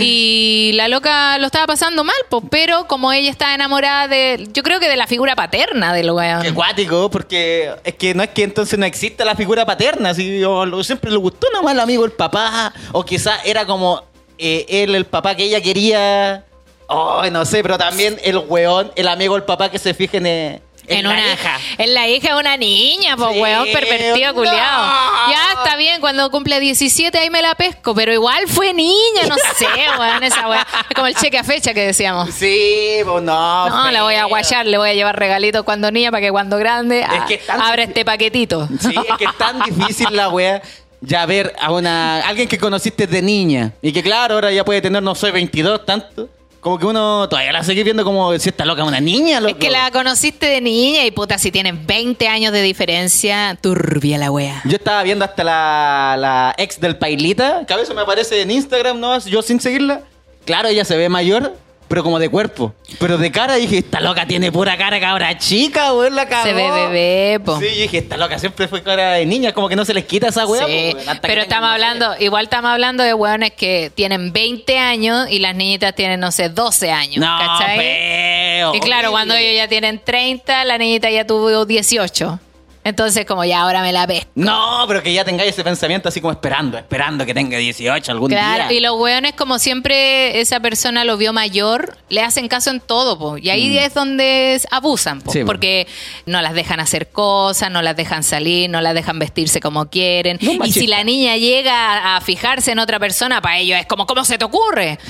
y 0.00 0.72
la 0.74 0.88
loca 0.88 1.38
lo 1.38 1.46
estaba 1.46 1.66
pasando 1.66 2.02
mal, 2.04 2.16
pues, 2.28 2.42
pero 2.50 2.86
como 2.86 3.12
ella 3.12 3.30
estaba 3.30 3.54
enamorada 3.54 4.08
de, 4.08 4.48
yo 4.52 4.62
creo 4.62 4.80
que 4.80 4.88
de 4.88 4.96
la 4.96 5.06
figura 5.06 5.36
paterna 5.36 5.92
del 5.92 6.10
weón. 6.10 6.42
Qué 6.42 6.52
cuático, 6.52 7.10
porque 7.10 7.70
es 7.84 7.94
que 7.94 8.14
no 8.14 8.22
es 8.22 8.30
que 8.30 8.42
entonces 8.42 8.78
no 8.78 8.84
exista 8.86 9.24
la 9.24 9.34
figura 9.36 9.64
paterna, 9.64 10.14
si 10.14 10.42
o 10.44 10.66
lo- 10.66 10.82
siempre 10.82 11.10
le 11.10 11.16
gustó 11.16 11.46
nomás 11.52 11.74
el 11.74 11.80
amigo 11.80 12.04
el 12.04 12.12
papá, 12.16 12.72
o 12.92 13.04
quizás 13.04 13.38
era 13.44 13.64
como 13.66 14.02
eh, 14.38 14.66
él 14.68 14.94
el 14.94 15.04
papá 15.06 15.34
que 15.34 15.44
ella 15.44 15.60
quería, 15.60 16.44
oh, 16.88 17.22
no 17.30 17.44
sé, 17.44 17.62
pero 17.62 17.78
también 17.78 18.18
el 18.24 18.38
weón, 18.38 18.92
el 18.96 19.08
amigo 19.08 19.36
el 19.36 19.44
papá 19.44 19.70
que 19.70 19.78
se 19.78 19.94
fije 19.94 20.16
en, 20.18 20.26
eh, 20.26 20.60
una, 21.04 21.32
hija. 21.32 21.58
En 21.78 21.94
la 21.94 22.06
hija 22.06 22.34
de 22.34 22.38
una 22.40 22.56
niña, 22.56 23.16
pues 23.16 23.32
Sí, 23.34 23.40
weón, 23.40 23.66
pervertido 23.72 24.28
no. 24.28 24.34
culiado. 24.34 24.92
Ya 25.30 25.52
está 25.58 25.76
bien, 25.76 26.00
cuando 26.00 26.30
cumple 26.30 26.60
17 26.60 27.18
ahí 27.18 27.28
me 27.28 27.42
la 27.42 27.56
pesco, 27.56 27.92
pero 27.92 28.12
igual 28.12 28.46
fue 28.46 28.72
niña, 28.72 29.22
no 29.28 29.34
sé, 29.56 29.66
weón, 29.98 30.22
esa 30.22 30.48
weón. 30.48 30.62
Es 30.88 30.94
como 30.94 31.08
el 31.08 31.16
cheque 31.16 31.38
a 31.38 31.42
fecha 31.44 31.74
que 31.74 31.80
decíamos. 31.86 32.30
Sí, 32.32 32.98
pues 33.04 33.20
no. 33.24 33.68
No, 33.68 33.90
la 33.90 34.02
voy 34.04 34.14
a 34.14 34.26
guayar, 34.26 34.64
le 34.66 34.78
voy 34.78 34.90
a 34.90 34.94
llevar 34.94 35.18
regalitos 35.18 35.64
cuando 35.64 35.90
niña 35.90 36.12
para 36.12 36.20
que 36.20 36.30
cuando 36.30 36.56
grande 36.56 37.02
ah, 37.04 37.24
que 37.26 37.34
es 37.34 37.46
tan- 37.46 37.60
abra 37.60 37.82
este 37.82 38.04
paquetito. 38.04 38.68
Sí, 38.80 38.94
es 38.94 39.16
que 39.18 39.24
es 39.24 39.36
tan 39.38 39.60
difícil 39.64 40.06
la 40.14 40.28
wea. 40.28 40.62
Ya 41.06 41.24
ver 41.26 41.54
a 41.60 41.70
una 41.72 42.20
alguien 42.26 42.48
que 42.48 42.58
conociste 42.58 43.06
de 43.06 43.22
niña 43.22 43.72
y 43.80 43.92
que 43.92 44.02
claro, 44.02 44.34
ahora 44.34 44.50
ya 44.50 44.64
puede 44.64 44.80
tener, 44.82 45.02
no 45.02 45.14
sé, 45.14 45.30
22, 45.30 45.86
tanto. 45.86 46.28
Como 46.60 46.80
que 46.80 46.86
uno 46.86 47.28
todavía 47.28 47.52
la 47.52 47.62
sigue 47.62 47.84
viendo 47.84 48.02
como 48.02 48.36
si 48.40 48.48
está 48.48 48.64
loca 48.64 48.82
una 48.82 48.98
niña, 48.98 49.36
Es 49.36 49.42
loco. 49.44 49.58
que 49.58 49.70
la 49.70 49.88
conociste 49.92 50.46
de 50.46 50.60
niña 50.60 51.04
y 51.06 51.12
puta, 51.12 51.38
si 51.38 51.52
tienen 51.52 51.86
20 51.86 52.26
años 52.26 52.52
de 52.52 52.60
diferencia, 52.62 53.56
turbia 53.60 54.18
la 54.18 54.32
wea. 54.32 54.62
Yo 54.64 54.76
estaba 54.76 55.04
viendo 55.04 55.24
hasta 55.24 55.44
la, 55.44 56.16
la 56.18 56.54
ex 56.58 56.80
del 56.80 56.96
Pailita, 56.96 57.64
que 57.68 57.72
a 57.72 57.76
veces 57.76 57.94
me 57.94 58.00
aparece 58.02 58.42
en 58.42 58.50
Instagram, 58.50 58.98
¿no? 58.98 59.16
Yo 59.20 59.42
sin 59.42 59.60
seguirla. 59.60 60.00
Claro, 60.44 60.66
ella 60.68 60.84
se 60.84 60.96
ve 60.96 61.08
mayor, 61.08 61.54
pero 61.88 62.02
como 62.02 62.18
de 62.18 62.28
cuerpo. 62.28 62.74
Pero 62.98 63.18
de 63.18 63.30
cara 63.30 63.54
dije, 63.54 63.78
esta 63.78 64.00
loca 64.00 64.26
tiene 64.26 64.50
pura 64.52 64.76
cara 64.76 65.00
cabra 65.00 65.36
chica, 65.38 65.92
weón, 65.92 66.14
la 66.14 66.28
cagó. 66.28 66.44
Se 66.44 66.52
ve 66.52 66.70
bebé, 66.70 67.40
po. 67.40 67.58
Sí, 67.58 67.66
yo 67.74 67.82
dije, 67.82 67.98
esta 67.98 68.16
loca 68.16 68.38
siempre 68.38 68.68
fue 68.68 68.82
cara 68.82 69.12
de 69.12 69.26
niña, 69.26 69.52
como 69.52 69.68
que 69.68 69.76
no 69.76 69.84
se 69.84 69.94
les 69.94 70.04
quita 70.04 70.28
esa 70.28 70.46
weá. 70.46 70.66
Sí, 70.66 70.90
po, 70.92 70.98
weón, 70.98 71.18
pero 71.22 71.42
estamos 71.42 71.70
hablando, 71.70 72.14
igual 72.18 72.44
estamos 72.44 72.70
hablando 72.70 73.02
de 73.02 73.14
hueones 73.14 73.52
que 73.52 73.90
tienen 73.94 74.32
20 74.32 74.78
años 74.78 75.28
y 75.30 75.38
las 75.38 75.54
niñitas 75.54 75.94
tienen, 75.94 76.20
no 76.20 76.32
sé, 76.32 76.48
12 76.48 76.90
años. 76.90 77.18
No, 77.18 77.38
¿cachai? 77.38 77.78
feo. 77.78 78.74
Y 78.74 78.80
claro, 78.80 79.10
cuando 79.10 79.34
ellos 79.34 79.56
ya 79.56 79.68
tienen 79.68 80.00
30, 80.02 80.64
la 80.64 80.78
niñita 80.78 81.10
ya 81.10 81.26
tuvo 81.26 81.66
18. 81.66 82.40
Entonces, 82.86 83.26
como 83.26 83.44
ya 83.44 83.62
ahora 83.62 83.82
me 83.82 83.92
la 83.92 84.06
pesco. 84.06 84.30
No, 84.36 84.84
pero 84.86 85.02
que 85.02 85.12
ya 85.12 85.24
tengáis 85.24 85.50
ese 85.50 85.64
pensamiento 85.64 86.08
así 86.08 86.20
como 86.20 86.30
esperando, 86.30 86.78
esperando 86.78 87.26
que 87.26 87.34
tenga 87.34 87.58
18 87.58 88.12
algún 88.12 88.30
Claro, 88.30 88.68
día. 88.68 88.78
y 88.78 88.80
los 88.80 88.94
hueones, 88.94 89.32
como 89.32 89.58
siempre 89.58 90.38
esa 90.40 90.60
persona 90.60 91.04
lo 91.04 91.16
vio 91.16 91.32
mayor, 91.32 91.96
le 92.10 92.22
hacen 92.22 92.46
caso 92.46 92.70
en 92.70 92.78
todo, 92.78 93.18
po. 93.18 93.38
Y 93.38 93.50
ahí 93.50 93.76
es 93.76 93.92
donde 93.92 94.60
abusan, 94.70 95.20
po. 95.20 95.30
Mm. 95.30 95.32
Sí, 95.32 95.44
porque 95.44 95.88
no 96.26 96.40
las 96.42 96.54
dejan 96.54 96.78
hacer 96.78 97.08
cosas, 97.10 97.72
no 97.72 97.82
las 97.82 97.96
dejan 97.96 98.22
salir, 98.22 98.70
no 98.70 98.80
las 98.80 98.94
dejan 98.94 99.18
vestirse 99.18 99.58
como 99.58 99.90
quieren. 99.90 100.38
No, 100.40 100.52
y 100.52 100.58
machista. 100.58 100.80
si 100.80 100.86
la 100.86 101.02
niña 101.02 101.36
llega 101.36 101.74
a, 102.14 102.16
a 102.18 102.20
fijarse 102.20 102.70
en 102.70 102.78
otra 102.78 103.00
persona, 103.00 103.40
para 103.42 103.58
ellos 103.58 103.80
es 103.80 103.86
como, 103.86 104.06
¿cómo 104.06 104.24
se 104.24 104.38
te 104.38 104.44
ocurre? 104.44 105.00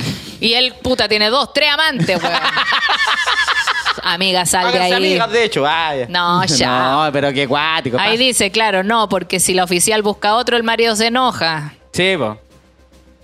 Y 0.40 0.54
él, 0.54 0.72
puta, 0.82 1.08
tiene 1.08 1.28
dos, 1.28 1.52
tres 1.52 1.70
amantes, 1.70 2.22
weón. 2.22 2.32
Amiga, 4.02 4.46
sal 4.46 4.72
de 4.72 4.78
ahí. 4.78 4.92
amigas, 4.92 5.30
de 5.30 5.44
hecho. 5.44 5.62
vaya. 5.62 6.06
No, 6.08 6.44
ya. 6.46 6.78
No, 7.06 7.12
pero 7.12 7.32
qué 7.32 7.46
cuático. 7.48 7.98
Ahí 7.98 8.12
pasa. 8.12 8.22
dice, 8.22 8.50
claro, 8.50 8.82
no, 8.82 9.08
porque 9.08 9.40
si 9.40 9.54
la 9.54 9.64
oficial 9.64 10.02
busca 10.02 10.34
otro, 10.36 10.56
el 10.56 10.62
marido 10.62 10.94
se 10.96 11.06
enoja. 11.08 11.74
Sí, 11.92 12.14
po. 12.16 12.36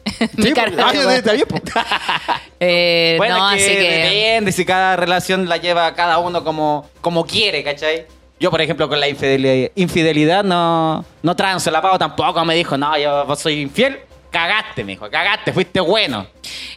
Sí, 0.18 0.52
po. 0.54 0.60
de 0.70 0.82
Ah, 0.82 0.92
weón. 0.94 1.10
está 1.12 1.32
bien, 1.32 1.46
po. 1.48 1.56
Eh, 2.64 3.14
Bueno, 3.18 3.38
no, 3.38 3.50
es 3.50 3.56
que 3.64 3.70
así 3.72 3.76
que... 3.76 3.90
depende 3.90 4.52
si 4.52 4.64
cada 4.64 4.94
relación 4.96 5.48
la 5.48 5.56
lleva 5.56 5.92
cada 5.94 6.18
uno 6.18 6.44
como, 6.44 6.88
como 7.00 7.26
quiere, 7.26 7.64
¿cachai? 7.64 8.06
Yo, 8.38 8.50
por 8.50 8.60
ejemplo, 8.60 8.88
con 8.88 8.98
la 9.00 9.08
infidelidad, 9.08 9.70
infidelidad 9.74 10.44
no, 10.44 11.04
no 11.22 11.36
transo, 11.36 11.70
la 11.72 11.82
pago 11.82 11.98
tampoco 11.98 12.44
me 12.44 12.54
dijo, 12.54 12.76
no, 12.76 12.96
yo 12.98 13.36
soy 13.36 13.60
infiel. 13.62 13.98
Cagaste, 14.32 14.82
me 14.82 14.92
dijo, 14.92 15.10
cagaste, 15.10 15.52
fuiste 15.52 15.78
bueno. 15.78 16.26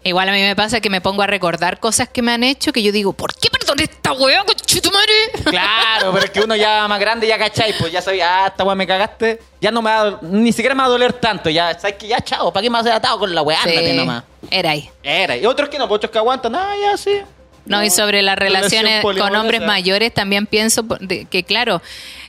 Igual 0.03 0.29
a 0.29 0.31
mí 0.33 0.41
me 0.41 0.55
pasa 0.55 0.81
que 0.81 0.89
me 0.89 0.99
pongo 1.01 1.21
a 1.23 1.27
recordar 1.27 1.79
cosas 1.79 2.09
que 2.09 2.21
me 2.21 2.33
han 2.33 2.43
hecho 2.43 2.71
que 2.73 2.83
yo 2.83 2.91
digo, 2.91 3.13
¿por 3.13 3.33
qué 3.33 3.49
perdoné 3.49 3.83
esta 3.83 4.11
weá, 4.11 4.43
tu 4.43 4.91
madre? 4.91 5.13
Claro, 5.45 6.11
pero 6.11 6.25
es 6.25 6.31
que 6.31 6.41
uno 6.41 6.55
ya 6.57 6.85
más 6.87 6.99
grande, 6.99 7.25
ya 7.27 7.37
cachai, 7.37 7.73
pues 7.79 7.91
ya 7.93 8.01
sabía, 8.01 8.43
ah, 8.43 8.47
esta 8.47 8.63
weá 8.65 8.75
me 8.75 8.85
cagaste, 8.85 9.39
ya 9.61 9.71
no 9.71 9.81
me 9.81 9.89
va 9.89 10.01
a- 10.01 10.19
ni 10.21 10.51
siquiera 10.51 10.75
me 10.75 10.81
va 10.81 10.87
a 10.87 10.89
doler 10.89 11.13
tanto, 11.13 11.49
ya, 11.49 11.73
sabes 11.79 11.95
que 11.95 12.07
ya, 12.07 12.19
chao, 12.19 12.51
¿para 12.51 12.61
qué 12.61 12.69
me 12.69 12.73
vas 12.77 12.85
a 12.85 12.89
hacer 12.89 12.97
atado 12.97 13.19
con 13.19 13.33
la 13.33 13.41
weá? 13.41 13.57
Ándate 13.63 13.93
nomás. 13.93 14.23
era 14.51 14.71
ahí. 14.71 14.89
Era, 15.01 15.37
y 15.37 15.45
otros 15.45 15.69
que 15.69 15.79
no, 15.79 15.87
pues 15.87 15.97
otros 15.99 16.11
que 16.11 16.17
aguantan, 16.17 16.53
ah, 16.55 16.73
ya, 16.79 16.97
sí. 16.97 17.21
No, 17.65 17.83
y 17.83 17.89
sobre 17.89 18.21
las 18.21 18.37
Relación 18.37 18.83
relaciones 18.85 19.19
con 19.21 19.35
hombres 19.35 19.61
mayores 19.61 20.13
también 20.13 20.45
pienso 20.45 20.85
que, 21.29 21.43
claro, 21.43 21.81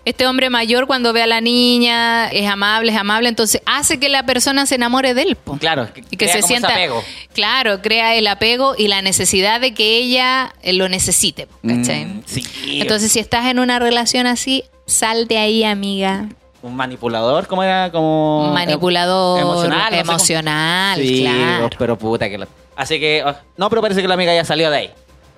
este 0.05 0.26
hombre 0.26 0.51
mayor 0.51 0.87
cuando 0.87 1.12
ve 1.12 1.22
a 1.22 1.26
la 1.26 1.41
niña 1.41 2.28
es 2.28 2.49
amable, 2.49 2.93
es 2.93 2.99
amable, 2.99 3.28
entonces 3.28 3.61
hace 3.66 3.99
que 3.99 4.09
la 4.09 4.24
persona 4.24 4.64
se 4.66 4.76
enamore 4.76 5.14
de 5.14 5.22
él. 5.22 5.37
po. 5.37 5.59
Claro, 5.59 5.89
Y 6.11 6.16
que 6.16 6.26
crea 6.26 6.32
se 6.32 6.43
sienta. 6.43 6.68
apego. 6.68 7.03
Claro, 7.34 7.82
crea 7.82 8.14
el 8.14 8.26
apego 8.28 8.74
y 8.78 8.89
la 8.89 9.03
necesidad 9.03 9.61
de 9.61 9.74
que 9.74 9.97
ella 9.99 10.55
eh, 10.62 10.72
lo 10.72 10.89
necesite. 10.89 11.49
¿Cachai? 11.66 12.05
Mm, 12.07 12.22
sí. 12.24 12.43
Entonces, 12.80 13.11
si 13.12 13.18
estás 13.18 13.47
en 13.47 13.59
una 13.59 13.78
relación 13.78 14.26
así, 14.26 14.64
sal 14.87 15.26
de 15.28 15.39
ahí, 15.39 15.64
amiga. 15.64 16.28
un 16.62 16.76
manipulador, 16.76 17.47
¿cómo 17.47 17.62
era? 17.62 17.91
Como 17.93 18.53
Manipulador, 18.55 19.41
emocional, 19.41 19.78
no 19.91 19.97
sé 19.97 20.01
emocional, 20.01 21.01
Sí, 21.01 21.20
claro. 21.22 21.70
pero 21.78 21.99
puta 21.99 22.28
que 22.30 22.39
la... 22.39 22.49
Así 22.76 22.99
que, 23.01 23.22
oh, 23.24 23.34
no, 23.57 23.68
pero 23.70 23.82
parece 23.82 24.03
que 24.03 24.09
la 24.09 24.14
amiga 24.14 24.34
ya 24.34 24.45
salió 24.45 24.70
de 24.70 24.76
ahí. 24.76 24.91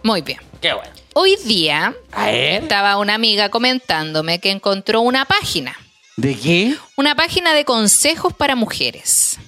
Muy 0.02 0.22
bien. 0.22 0.38
Qué 0.60 0.72
bueno. 0.72 0.90
Hoy 1.14 1.36
día 1.44 1.94
A 2.12 2.26
ver. 2.26 2.62
estaba 2.62 2.96
una 2.98 3.14
amiga 3.14 3.48
comentándome 3.48 4.38
que 4.40 4.50
encontró 4.50 5.00
una 5.00 5.24
página. 5.24 5.76
¿De 6.16 6.36
qué? 6.36 6.76
Una 6.96 7.14
página 7.14 7.52
de 7.54 7.64
consejos 7.64 8.32
para 8.32 8.54
mujeres. 8.56 9.38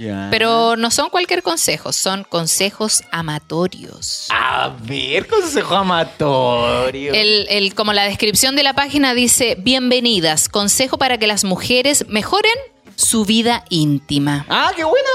Ya. 0.00 0.28
Pero 0.30 0.76
no 0.76 0.92
son 0.92 1.10
cualquier 1.10 1.42
consejo, 1.42 1.92
son 1.92 2.22
consejos 2.22 3.02
amatorios. 3.10 4.28
A 4.30 4.76
ver, 4.82 5.26
consejo 5.26 5.74
amatorio. 5.74 7.12
El, 7.14 7.46
el- 7.50 7.74
como 7.74 7.92
la 7.92 8.04
descripción 8.04 8.54
de 8.54 8.62
la 8.62 8.74
página 8.74 9.12
dice, 9.14 9.56
bienvenidas, 9.58 10.48
consejo 10.48 10.98
para 10.98 11.18
que 11.18 11.26
las 11.26 11.42
mujeres 11.42 12.06
mejoren 12.08 12.54
su 12.94 13.24
vida 13.24 13.64
íntima. 13.70 14.46
Ah, 14.48 14.70
qué 14.76 14.84
buena. 14.84 15.08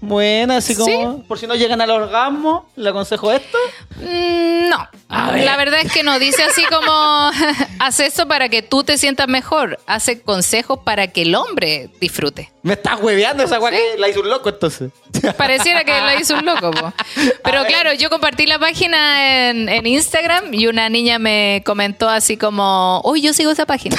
Buena, 0.00 0.56
así 0.56 0.74
como... 0.74 0.86
Sí. 1.18 1.22
Por 1.28 1.38
si 1.38 1.46
no 1.46 1.54
llegan 1.54 1.80
al 1.80 1.90
orgasmo, 1.90 2.68
le 2.76 2.88
aconsejo 2.90 3.30
esto. 3.32 3.58
Mm, 3.96 4.68
No, 4.70 4.88
A 5.08 5.32
ver. 5.32 5.44
la 5.44 5.56
verdad 5.56 5.80
es 5.82 5.92
que 5.92 6.02
no, 6.02 6.18
dice 6.18 6.42
así 6.42 6.62
como, 6.66 6.90
haz 7.78 8.00
eso 8.00 8.26
para 8.26 8.48
que 8.48 8.62
tú 8.62 8.82
te 8.82 8.96
sientas 8.98 9.28
mejor, 9.28 9.78
hace 9.86 10.22
consejos 10.22 10.78
para 10.84 11.08
que 11.08 11.22
el 11.22 11.34
hombre 11.34 11.90
disfrute. 12.00 12.50
Me 12.62 12.74
estás 12.74 13.00
hueveando 13.00 13.42
esa 13.42 13.58
guay 13.58 13.74
que 13.94 13.98
la 13.98 14.08
hizo 14.08 14.20
un 14.20 14.30
loco 14.30 14.48
entonces. 14.48 14.90
Pareciera 15.36 15.84
que 15.84 15.92
lo 16.00 16.18
hizo 16.20 16.34
un 16.34 16.46
loco, 16.46 16.70
po. 16.70 16.92
Pero 17.44 17.64
claro, 17.66 17.92
yo 17.94 18.08
compartí 18.10 18.46
la 18.46 18.58
página 18.58 19.48
en, 19.50 19.68
en 19.68 19.86
Instagram 19.86 20.54
y 20.54 20.66
una 20.66 20.88
niña 20.88 21.18
me 21.18 21.62
comentó 21.66 22.08
así 22.08 22.36
como, 22.36 23.02
uy, 23.04 23.20
yo 23.22 23.32
sigo 23.34 23.50
esa 23.50 23.66
página. 23.66 23.96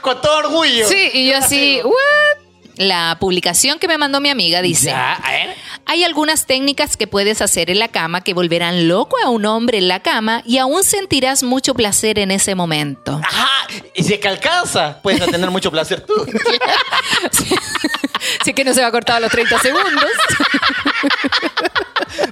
Con 0.00 0.20
todo 0.20 0.38
orgullo. 0.38 0.86
Sí, 0.88 1.10
y 1.12 1.28
yo 1.30 1.36
así, 1.38 1.80
¿what? 1.84 2.39
La 2.80 3.18
publicación 3.20 3.78
que 3.78 3.86
me 3.88 3.98
mandó 3.98 4.20
mi 4.22 4.30
amiga 4.30 4.62
dice, 4.62 4.86
Ya, 4.86 5.12
a 5.12 5.30
ver. 5.32 5.54
hay 5.84 6.02
algunas 6.02 6.46
técnicas 6.46 6.96
que 6.96 7.06
puedes 7.06 7.42
hacer 7.42 7.70
en 7.70 7.78
la 7.78 7.88
cama 7.88 8.22
que 8.22 8.32
volverán 8.32 8.88
loco 8.88 9.18
a 9.22 9.28
un 9.28 9.44
hombre 9.44 9.76
en 9.76 9.86
la 9.86 10.00
cama 10.00 10.42
y 10.46 10.56
aún 10.56 10.82
sentirás 10.82 11.42
mucho 11.42 11.74
placer 11.74 12.18
en 12.18 12.30
ese 12.30 12.54
momento. 12.54 13.20
Ajá. 13.22 13.48
Y 13.94 14.02
si 14.02 14.14
es 14.14 14.20
que 14.20 14.28
alcanza, 14.28 14.98
puedes 15.02 15.24
tener 15.30 15.50
mucho 15.50 15.70
placer 15.70 16.00
tú. 16.06 16.14
Así 18.40 18.52
que 18.52 18.64
no 18.64 18.74
se 18.74 18.82
va 18.82 18.88
a 18.88 18.90
cortar 18.90 19.16
a 19.16 19.20
los 19.20 19.30
30 19.30 19.58
segundos. 19.60 20.04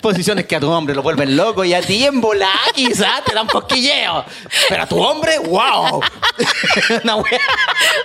Posiciones 0.02 0.46
que 0.46 0.56
a 0.56 0.60
tu 0.60 0.70
hombre 0.70 0.94
lo 0.94 1.02
vuelven 1.02 1.36
loco 1.36 1.64
y 1.64 1.72
a 1.74 1.80
ti 1.80 2.04
en 2.04 2.20
volá 2.20 2.50
quizás 2.74 3.24
te 3.24 3.34
dan 3.34 3.46
cosquilleo. 3.46 4.24
Pero 4.68 4.82
a 4.82 4.86
tu 4.86 5.00
hombre, 5.02 5.38
wow. 5.38 6.00
Una 7.04 7.16
wea. 7.16 7.40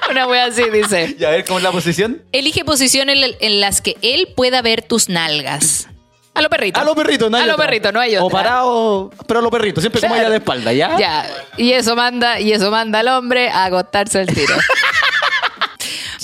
Una 0.09 0.27
wea 0.27 0.45
así 0.45 0.63
dice. 0.69 1.15
Y 1.19 1.23
a 1.23 1.29
ver 1.31 1.45
cómo 1.45 1.59
es 1.59 1.63
la 1.63 1.71
posición. 1.71 2.21
Elige 2.31 2.63
posiciones 2.63 3.35
en- 3.39 3.59
las 3.59 3.81
que 3.81 3.97
él 4.01 4.29
pueda 4.35 4.61
ver 4.61 4.81
tus 4.83 5.09
nalgas. 5.09 5.87
A 6.35 6.41
lo 6.41 6.49
perrito. 6.49 6.79
A 6.79 6.83
los 6.83 6.95
perritos, 6.95 7.29
no 7.29 7.37
hay 7.37 7.43
A 7.43 7.47
lo 7.47 7.53
otra. 7.53 7.65
perrito, 7.67 7.91
no 7.91 7.99
hay 7.99 8.15
otra. 8.15 8.25
O 8.25 8.29
parado, 8.29 9.11
pero 9.27 9.39
a 9.39 9.43
los 9.43 9.51
perritos, 9.51 9.83
siempre 9.83 10.01
como 10.01 10.15
ella 10.15 10.29
de 10.31 10.37
espalda, 10.37 10.73
¿ya? 10.73 10.97
Ya. 10.97 11.27
Y 11.57 11.73
eso 11.73 11.95
manda, 11.95 12.39
y 12.39 12.53
eso 12.53 12.71
manda 12.71 12.99
al 13.01 13.07
hombre 13.09 13.49
a 13.49 13.65
agotarse 13.65 14.21
el 14.21 14.27
tiro. 14.33 14.55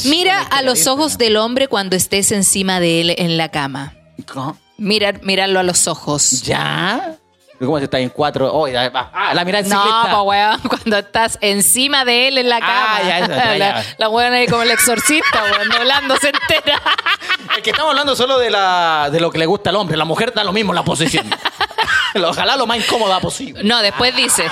Mira 0.05 0.41
a 0.41 0.61
los 0.61 0.87
ojos 0.87 1.17
del 1.17 1.37
hombre 1.37 1.67
cuando 1.67 1.95
estés 1.95 2.31
encima 2.31 2.79
de 2.79 3.01
él 3.01 3.15
en 3.17 3.37
la 3.37 3.49
cama. 3.49 3.93
¿Cómo? 4.31 4.57
Mira, 4.77 5.13
míralo 5.23 5.59
a 5.59 5.63
los 5.63 5.87
ojos. 5.87 6.41
¿Ya? 6.43 7.17
¿Cómo 7.59 7.77
se 7.77 7.85
está 7.85 7.99
en 7.99 8.09
cuatro? 8.09 8.49
Oh, 8.53 8.67
ah, 8.67 9.33
la 9.33 9.43
mirada 9.43 9.65
en 9.65 9.69
No, 9.69 9.83
pues 9.83 10.13
weón, 10.23 10.61
cuando 10.69 10.97
estás 10.97 11.37
encima 11.41 12.05
de 12.05 12.29
él 12.29 12.37
en 12.37 12.47
la 12.47 12.59
cama. 12.59 12.95
Ah, 12.95 13.01
ya, 13.03 13.27
ya, 13.27 13.55
la, 13.57 13.83
la 13.97 14.09
weón 14.09 14.31
ahí 14.31 14.47
como 14.47 14.61
el 14.61 14.71
exorcista, 14.71 15.43
weón, 15.43 15.69
doblándose 15.77 16.29
entera. 16.29 16.81
Es 17.57 17.61
que 17.61 17.71
estamos 17.71 17.91
hablando 17.91 18.15
solo 18.15 18.39
de, 18.39 18.49
la, 18.49 19.09
de 19.11 19.19
lo 19.19 19.29
que 19.29 19.39
le 19.39 19.45
gusta 19.45 19.71
al 19.71 19.75
hombre. 19.75 19.97
La 19.97 20.05
mujer 20.05 20.33
da 20.33 20.43
lo 20.43 20.53
mismo 20.53 20.73
la 20.73 20.83
posición. 20.83 21.29
Ojalá 22.15 22.55
lo 22.55 22.65
más 22.65 22.77
incómoda 22.77 23.19
posible. 23.19 23.63
No, 23.63 23.81
después 23.81 24.15
dice. 24.15 24.45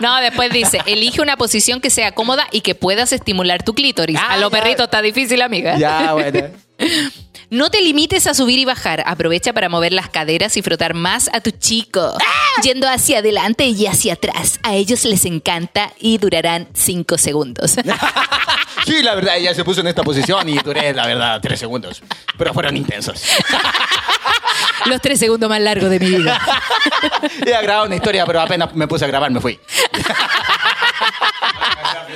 No, 0.00 0.20
después 0.20 0.50
dice, 0.50 0.80
elige 0.86 1.20
una 1.22 1.36
posición 1.36 1.80
que 1.80 1.90
sea 1.90 2.12
cómoda 2.12 2.46
y 2.50 2.60
que 2.60 2.74
puedas 2.74 3.12
estimular 3.12 3.62
tu 3.62 3.74
clítoris. 3.74 4.18
Ah, 4.20 4.32
a 4.32 4.36
lo 4.36 4.50
ya. 4.50 4.60
perrito 4.60 4.84
está 4.84 5.02
difícil, 5.02 5.42
amiga. 5.42 5.76
Ya, 5.78 6.12
bueno. 6.12 6.48
No 7.50 7.70
te 7.70 7.80
limites 7.82 8.26
a 8.26 8.34
subir 8.34 8.58
y 8.58 8.64
bajar. 8.64 9.04
Aprovecha 9.06 9.52
para 9.52 9.68
mover 9.68 9.92
las 9.92 10.08
caderas 10.08 10.56
y 10.56 10.62
frotar 10.62 10.94
más 10.94 11.30
a 11.32 11.40
tu 11.40 11.52
chico. 11.52 12.16
Yendo 12.64 12.88
hacia 12.88 13.18
adelante 13.18 13.66
y 13.66 13.86
hacia 13.86 14.14
atrás. 14.14 14.58
A 14.64 14.74
ellos 14.74 15.04
les 15.04 15.24
encanta 15.24 15.92
y 16.00 16.18
durarán 16.18 16.66
cinco 16.74 17.16
segundos. 17.16 17.76
Sí, 18.86 19.02
la 19.02 19.14
verdad, 19.14 19.38
ella 19.38 19.54
se 19.54 19.64
puso 19.64 19.80
en 19.80 19.86
esta 19.86 20.02
posición 20.02 20.46
y 20.46 20.58
duré, 20.58 20.92
la 20.92 21.06
verdad, 21.06 21.40
tres 21.40 21.58
segundos. 21.58 22.02
Pero 22.36 22.52
fueron 22.52 22.76
intensos. 22.76 23.22
Los 24.86 25.00
tres 25.00 25.18
segundos 25.18 25.48
más 25.48 25.60
largos 25.60 25.90
de 25.90 25.98
mi 26.00 26.10
vida. 26.10 26.38
A 27.58 27.62
grabar 27.62 27.86
una 27.86 27.96
historia, 27.96 28.26
pero 28.26 28.40
apenas 28.40 28.74
me 28.74 28.86
puse 28.86 29.04
a 29.04 29.08
grabar, 29.08 29.30
me 29.30 29.40
fui. 29.40 29.58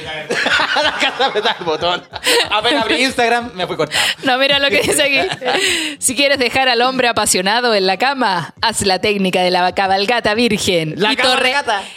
La 0.05 0.93
casa 1.01 1.27
apretar 1.27 1.57
el 1.59 1.65
botón. 1.65 2.03
Apenas 2.51 2.83
abrí 2.85 3.03
Instagram, 3.05 3.51
me 3.55 3.67
fui 3.67 3.77
cortado. 3.77 4.01
No, 4.25 4.39
mira 4.39 4.59
lo 4.59 4.69
que 4.69 4.81
dice 4.81 5.03
aquí. 5.03 5.19
Si 5.99 6.15
quieres 6.15 6.39
dejar 6.39 6.69
al 6.69 6.81
hombre 6.83 7.09
apasionado 7.09 7.75
en 7.75 7.87
la 7.87 7.97
cama, 7.97 8.55
haz 8.63 8.83
la 8.83 9.01
técnica 9.01 9.43
de 9.43 9.51
la 9.51 9.73
cabalgata 9.75 10.35
virgen. 10.35 10.95
La 10.97 11.13
y, 11.13 11.17
torre, 11.17 11.55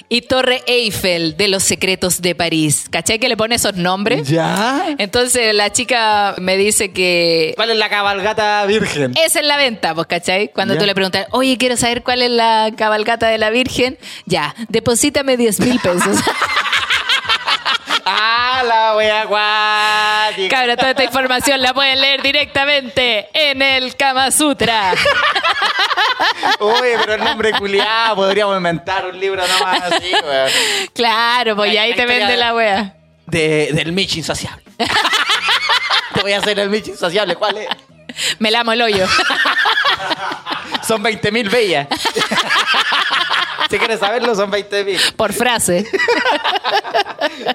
y 0.10 0.22
Torre 0.24 0.62
Eiffel 0.66 1.38
de 1.38 1.48
los 1.48 1.64
secretos 1.64 2.22
de 2.22 2.34
París. 2.36 2.86
¿Cachai 2.90 3.20
que 3.20 3.30
le 3.30 3.38
pone 3.38 3.56
esos 3.56 3.76
nombres? 3.76 4.28
¿Ya? 4.28 4.96
Entonces 4.98 5.54
la 5.54 5.72
chica 5.72 6.36
me 6.40 6.58
dice 6.58 6.92
que 6.92 7.54
¿Cuál 7.56 7.72
es 7.72 7.78
la 7.78 7.90
cabalgata 7.90 8.66
virgen? 8.66 9.14
esa 9.24 9.40
es 9.40 9.46
la 9.46 9.58
venta, 9.58 9.94
pues, 9.94 10.08
¿cachai? 10.08 10.50
Cuando 10.50 10.74
Ya. 10.74 10.80
tú 10.80 10.86
le 10.86 10.96
preguntas, 10.96 11.28
oye, 11.32 11.58
quiero 11.58 11.78
saber 11.78 12.02
cuál 12.04 12.22
es 12.22 12.32
la 12.32 12.72
cabalgata 12.76 13.28
de 13.28 13.38
la 13.38 13.50
Virgen, 13.52 13.98
ya, 14.26 14.56
deposítame 14.70 15.38
10 15.38 15.60
mil 15.62 15.80
pesos. 15.80 16.18
¡Ah, 18.62 18.64
la 18.64 18.96
wea 18.96 19.22
acuática! 19.22 20.56
Cabra, 20.56 20.76
toda 20.78 20.92
esta 20.92 21.04
información 21.04 21.62
la 21.62 21.74
pueden 21.74 22.00
leer 22.00 22.22
directamente 22.22 23.28
en 23.34 23.62
el 23.62 23.96
Kama 23.96 24.30
Sutra. 24.32 24.94
Uy, 26.60 26.90
pero 27.00 27.16
el 27.16 27.24
nombre 27.24 27.52
culiado, 27.54 28.16
podríamos 28.16 28.56
inventar 28.58 29.06
un 29.06 29.20
libro 29.20 29.42
nomás 29.48 29.82
así, 29.92 30.12
weón. 30.24 30.50
Claro, 30.94 31.56
pues 31.56 31.74
y 31.74 31.78
ahí 31.78 31.96
te 31.96 32.06
vende 32.06 32.34
de- 32.34 32.38
la 32.38 32.54
wea. 32.54 32.96
De, 33.26 33.70
del 33.74 33.92
Mitch 33.94 34.18
insaciable. 34.18 34.64
Te 36.14 36.22
voy 36.22 36.34
a 36.34 36.40
hacer 36.40 36.60
el 36.60 36.70
Mitch 36.70 36.90
insaciable, 36.90 37.36
¿cuál 37.36 37.58
es? 37.58 37.68
Me 38.40 38.52
lamo 38.52 38.72
el 38.72 38.82
hoyo. 38.82 39.06
Son 40.88 41.04
20.000 41.04 41.50
bellas. 41.52 41.88
si 43.70 43.78
quieres 43.78 44.00
saberlo, 44.00 44.36
son 44.36 44.52
20.000. 44.52 45.14
Por 45.14 45.34
frase. 45.34 45.86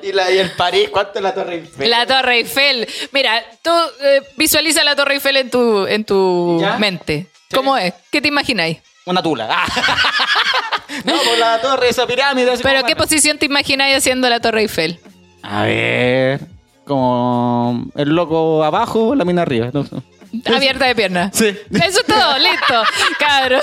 Y, 0.03 0.13
la, 0.13 0.31
y 0.31 0.39
el 0.39 0.53
París, 0.53 0.89
¿cuánto 0.91 1.19
es 1.19 1.23
la 1.23 1.35
Torre 1.35 1.57
Eiffel? 1.57 1.91
La 1.91 2.07
Torre 2.07 2.37
Eiffel. 2.37 2.89
Mira, 3.13 3.43
tú 3.63 3.71
eh, 4.01 4.23
visualiza 4.37 4.85
la 4.85 4.95
Torre 4.95 5.15
Eiffel 5.15 5.37
en 5.39 5.51
tu, 5.51 5.87
en 5.87 6.05
tu 6.05 6.59
¿Ya? 6.61 6.79
mente. 6.79 7.27
¿Cómo 7.53 7.77
es? 7.77 7.93
¿Qué 8.11 8.21
te 8.21 8.29
imagináis? 8.29 8.79
Una 9.07 9.23
tula. 9.23 9.49
Ah. 9.51 9.67
no, 11.05 11.15
por 11.15 11.39
la 11.39 11.61
torre, 11.61 11.89
esa 11.89 12.07
pirámide. 12.07 12.53
así 12.53 12.63
¿Pero 12.63 12.85
qué 12.85 12.95
posición 12.97 13.39
te 13.39 13.47
imagináis 13.47 13.97
haciendo 13.97 14.29
la 14.29 14.41
Torre 14.41 14.63
Eiffel? 14.63 15.01
A 15.43 15.65
ver. 15.65 16.41
Como 16.85 17.87
el 17.97 18.11
loco 18.11 18.63
abajo, 18.65 19.15
la 19.15 19.25
mina 19.25 19.43
arriba. 19.43 19.71
No, 19.73 19.85
no. 19.91 20.03
Abierta 20.45 20.87
de 20.87 20.95
pierna. 20.95 21.31
Sí. 21.33 21.47
Eso 21.47 22.01
es 22.01 22.07
todo, 22.07 22.39
listo. 22.39 22.83
Cabrón. 23.19 23.61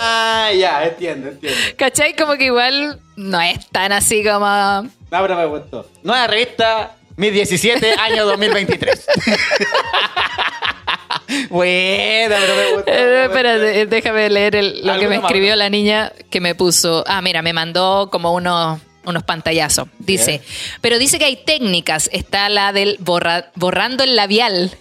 Ah, 0.00 0.50
ya, 0.56 0.84
entiendo, 0.84 1.28
entiendo. 1.28 1.58
¿Cachai? 1.76 2.14
Como 2.16 2.34
que 2.36 2.44
igual 2.46 3.00
no 3.16 3.40
es 3.40 3.66
tan 3.68 3.92
así 3.92 4.22
como. 4.24 4.46
No, 4.46 4.88
pero 5.10 5.36
me 5.36 5.46
gustó. 5.46 5.88
Nueva 6.02 6.26
revista, 6.26 6.96
mis 7.16 7.32
17, 7.32 7.94
año 7.98 8.26
2023. 8.26 9.06
Buena, 11.50 12.36
pero 12.38 12.56
me 12.56 12.72
gustó. 12.74 12.90
Eh, 12.92 13.24
espérate, 13.24 13.80
eh, 13.80 13.86
déjame 13.86 14.30
leer 14.30 14.56
el- 14.56 14.86
lo 14.86 14.98
que 14.98 15.08
me 15.08 15.16
escribió 15.16 15.56
la 15.56 15.68
niña 15.70 16.12
que 16.30 16.40
me 16.40 16.54
puso. 16.54 17.04
Ah, 17.06 17.20
mira, 17.22 17.42
me 17.42 17.52
mandó 17.52 18.08
como 18.10 18.32
unos, 18.32 18.80
unos 19.04 19.22
pantallazos. 19.24 19.88
Dice, 19.98 20.42
pero 20.80 20.98
dice 20.98 21.18
que 21.18 21.24
hay 21.24 21.36
técnicas. 21.36 22.08
Está 22.12 22.48
la 22.48 22.72
del 22.72 22.96
borra- 23.00 23.50
borrando 23.54 24.04
el 24.04 24.14
labial. 24.16 24.76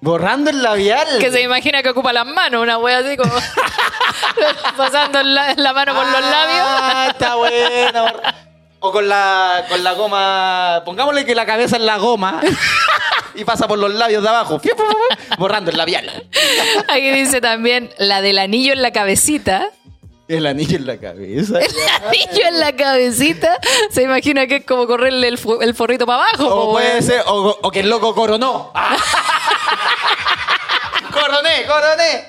Borrando 0.00 0.50
el 0.50 0.62
labial. 0.62 1.18
Que 1.18 1.30
se 1.30 1.42
imagina 1.42 1.82
que 1.82 1.90
ocupa 1.90 2.12
las 2.12 2.26
manos, 2.26 2.62
una 2.62 2.78
wea 2.78 2.98
así 2.98 3.16
como 3.16 3.32
pasando 4.76 5.22
la, 5.22 5.54
la 5.54 5.72
mano 5.72 5.94
por 5.94 6.06
los 6.06 6.20
labios. 6.20 6.66
Ah, 6.66 7.06
está 7.10 7.34
bueno. 7.34 8.06
O 8.80 8.92
con 8.92 9.06
la, 9.06 9.66
con 9.68 9.84
la 9.84 9.92
goma. 9.92 10.82
Pongámosle 10.86 11.26
que 11.26 11.34
la 11.34 11.44
cabeza 11.44 11.76
es 11.76 11.82
la 11.82 11.98
goma. 11.98 12.40
y 13.34 13.44
pasa 13.44 13.68
por 13.68 13.78
los 13.78 13.92
labios 13.92 14.22
de 14.22 14.28
abajo. 14.30 14.60
Borrando 15.38 15.70
el 15.70 15.76
labial. 15.76 16.26
Aquí 16.88 17.10
dice 17.10 17.42
también 17.42 17.90
la 17.98 18.22
del 18.22 18.38
anillo 18.38 18.72
en 18.72 18.80
la 18.80 18.92
cabecita. 18.92 19.68
El 20.30 20.46
anillo 20.46 20.76
en 20.76 20.86
la 20.86 20.96
cabeza. 20.96 21.58
El 21.58 21.66
anillo 22.06 22.46
en 22.46 22.60
la 22.60 22.76
cabecita. 22.76 23.58
Se 23.90 24.02
imagina 24.02 24.46
que 24.46 24.56
es 24.56 24.64
como 24.64 24.86
correrle 24.86 25.26
el, 25.26 25.38
forrito 25.38 26.06
para 26.06 26.22
abajo. 26.22 26.46
O 26.46 26.66
po, 26.66 26.72
puede 26.74 27.02
ser, 27.02 27.22
o, 27.26 27.58
o 27.60 27.70
que 27.72 27.80
el 27.80 27.90
loco 27.90 28.14
coronó. 28.14 28.70
Ah. 28.72 28.96
coroné, 31.12 31.66
coroné. 31.66 32.26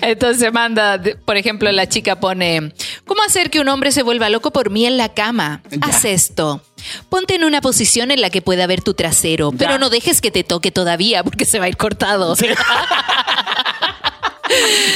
Entonces 0.00 0.50
manda, 0.50 0.98
por 1.26 1.36
ejemplo, 1.36 1.70
la 1.70 1.86
chica 1.86 2.18
pone, 2.18 2.72
¿cómo 3.04 3.22
hacer 3.22 3.50
que 3.50 3.60
un 3.60 3.68
hombre 3.68 3.92
se 3.92 4.02
vuelva 4.02 4.30
loco 4.30 4.50
por 4.50 4.70
mí 4.70 4.86
en 4.86 4.96
la 4.96 5.10
cama? 5.10 5.62
Ya. 5.68 5.78
Haz 5.82 6.06
esto. 6.06 6.62
Ponte 7.10 7.34
en 7.34 7.44
una 7.44 7.60
posición 7.60 8.10
en 8.10 8.22
la 8.22 8.30
que 8.30 8.40
pueda 8.40 8.66
ver 8.66 8.80
tu 8.80 8.94
trasero, 8.94 9.50
Ya. 9.52 9.58
pero 9.58 9.78
no 9.78 9.90
dejes 9.90 10.22
que 10.22 10.30
te 10.30 10.42
toque 10.42 10.70
todavía 10.70 11.22
porque 11.22 11.44
se 11.44 11.58
va 11.58 11.66
a 11.66 11.68
ir 11.68 11.76
cortado. 11.76 12.34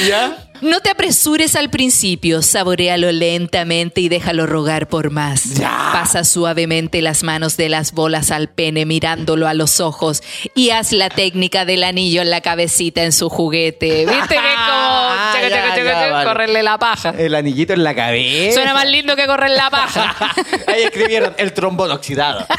¿Ya? 0.07 0.46
No 0.61 0.79
te 0.81 0.89
apresures 0.89 1.55
al 1.55 1.69
principio, 1.69 2.41
saborealo 2.41 3.11
lentamente 3.11 4.01
y 4.01 4.09
déjalo 4.09 4.45
rogar 4.45 4.87
por 4.87 5.09
más. 5.11 5.55
Ya. 5.55 5.89
Pasa 5.93 6.23
suavemente 6.23 7.01
las 7.01 7.23
manos 7.23 7.57
de 7.57 7.69
las 7.69 7.91
bolas 7.91 8.31
al 8.31 8.47
pene 8.49 8.85
mirándolo 8.85 9.47
a 9.47 9.53
los 9.53 9.79
ojos 9.79 10.23
y 10.55 10.71
haz 10.71 10.91
la 10.91 11.09
técnica 11.09 11.65
del 11.65 11.83
anillo 11.83 12.21
en 12.21 12.29
la 12.29 12.41
cabecita 12.41 13.03
en 13.03 13.11
su 13.11 13.29
juguete. 13.29 14.05
¿Viste 14.09 14.27
que 14.35 14.35
es 14.35 14.55
como 14.55 14.97
Ah, 15.09 15.31
chaca, 15.33 15.49
ya, 15.49 15.55
chaca, 15.55 15.69
chaca, 15.69 15.83
ya, 15.83 15.91
chaca, 15.93 16.11
vale. 16.11 16.25
correrle 16.27 16.63
la 16.63 16.77
paja? 16.77 17.13
El 17.17 17.35
anillito 17.35 17.73
en 17.73 17.83
la 17.83 17.95
cabeza. 17.95 18.53
Suena 18.55 18.73
más 18.73 18.87
lindo 18.87 19.15
que 19.15 19.25
correr 19.25 19.51
la 19.51 19.69
paja. 19.69 20.15
Ahí 20.67 20.83
escribieron 20.83 21.33
el 21.37 21.53
trombón 21.53 21.91
oxidado. 21.91 22.45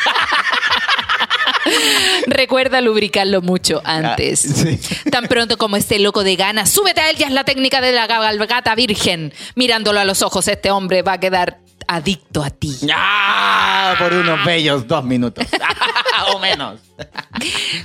Recuerda 2.26 2.80
lubricarlo 2.80 3.42
mucho 3.42 3.80
antes. 3.84 4.44
Ah, 4.50 4.54
sí. 4.54 5.10
Tan 5.10 5.26
pronto 5.26 5.56
como 5.58 5.76
esté 5.76 5.98
loco 5.98 6.24
de 6.24 6.36
ganas, 6.36 6.70
súbete 6.70 7.00
a 7.00 7.10
él, 7.10 7.16
ya 7.16 7.26
es 7.26 7.32
la 7.32 7.44
técnica 7.44 7.80
de 7.80 7.92
la 7.92 8.06
cabalgata 8.08 8.74
virgen. 8.74 9.32
Mirándolo 9.54 10.00
a 10.00 10.04
los 10.04 10.22
ojos, 10.22 10.48
este 10.48 10.70
hombre 10.70 11.02
va 11.02 11.14
a 11.14 11.20
quedar 11.20 11.58
adicto 11.86 12.42
a 12.42 12.50
ti. 12.50 12.76
¡Ah! 12.94 13.94
Por 13.98 14.12
unos 14.12 14.44
bellos 14.44 14.86
dos 14.86 15.04
minutos. 15.04 15.46
o 16.34 16.38
menos. 16.38 16.80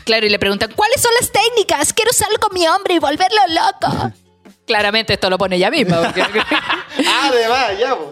Claro, 0.04 0.26
y 0.26 0.30
le 0.30 0.40
preguntan, 0.40 0.72
¿cuáles 0.76 1.02
son 1.02 1.12
las 1.20 1.32
técnicas? 1.32 1.94
Quiero 1.94 2.12
salir 2.12 2.38
con 2.40 2.54
mi 2.54 2.68
hombre 2.68 2.96
y 2.96 3.00
volverlo 3.00 3.40
loco. 3.50 4.14
Claramente 4.66 5.14
esto 5.14 5.30
lo 5.30 5.38
pone 5.38 5.56
ella 5.58 5.70
misma. 5.70 6.02
porque- 6.02 6.22
Además, 7.24 7.72
ya, 7.80 7.96
pues. 7.98 8.10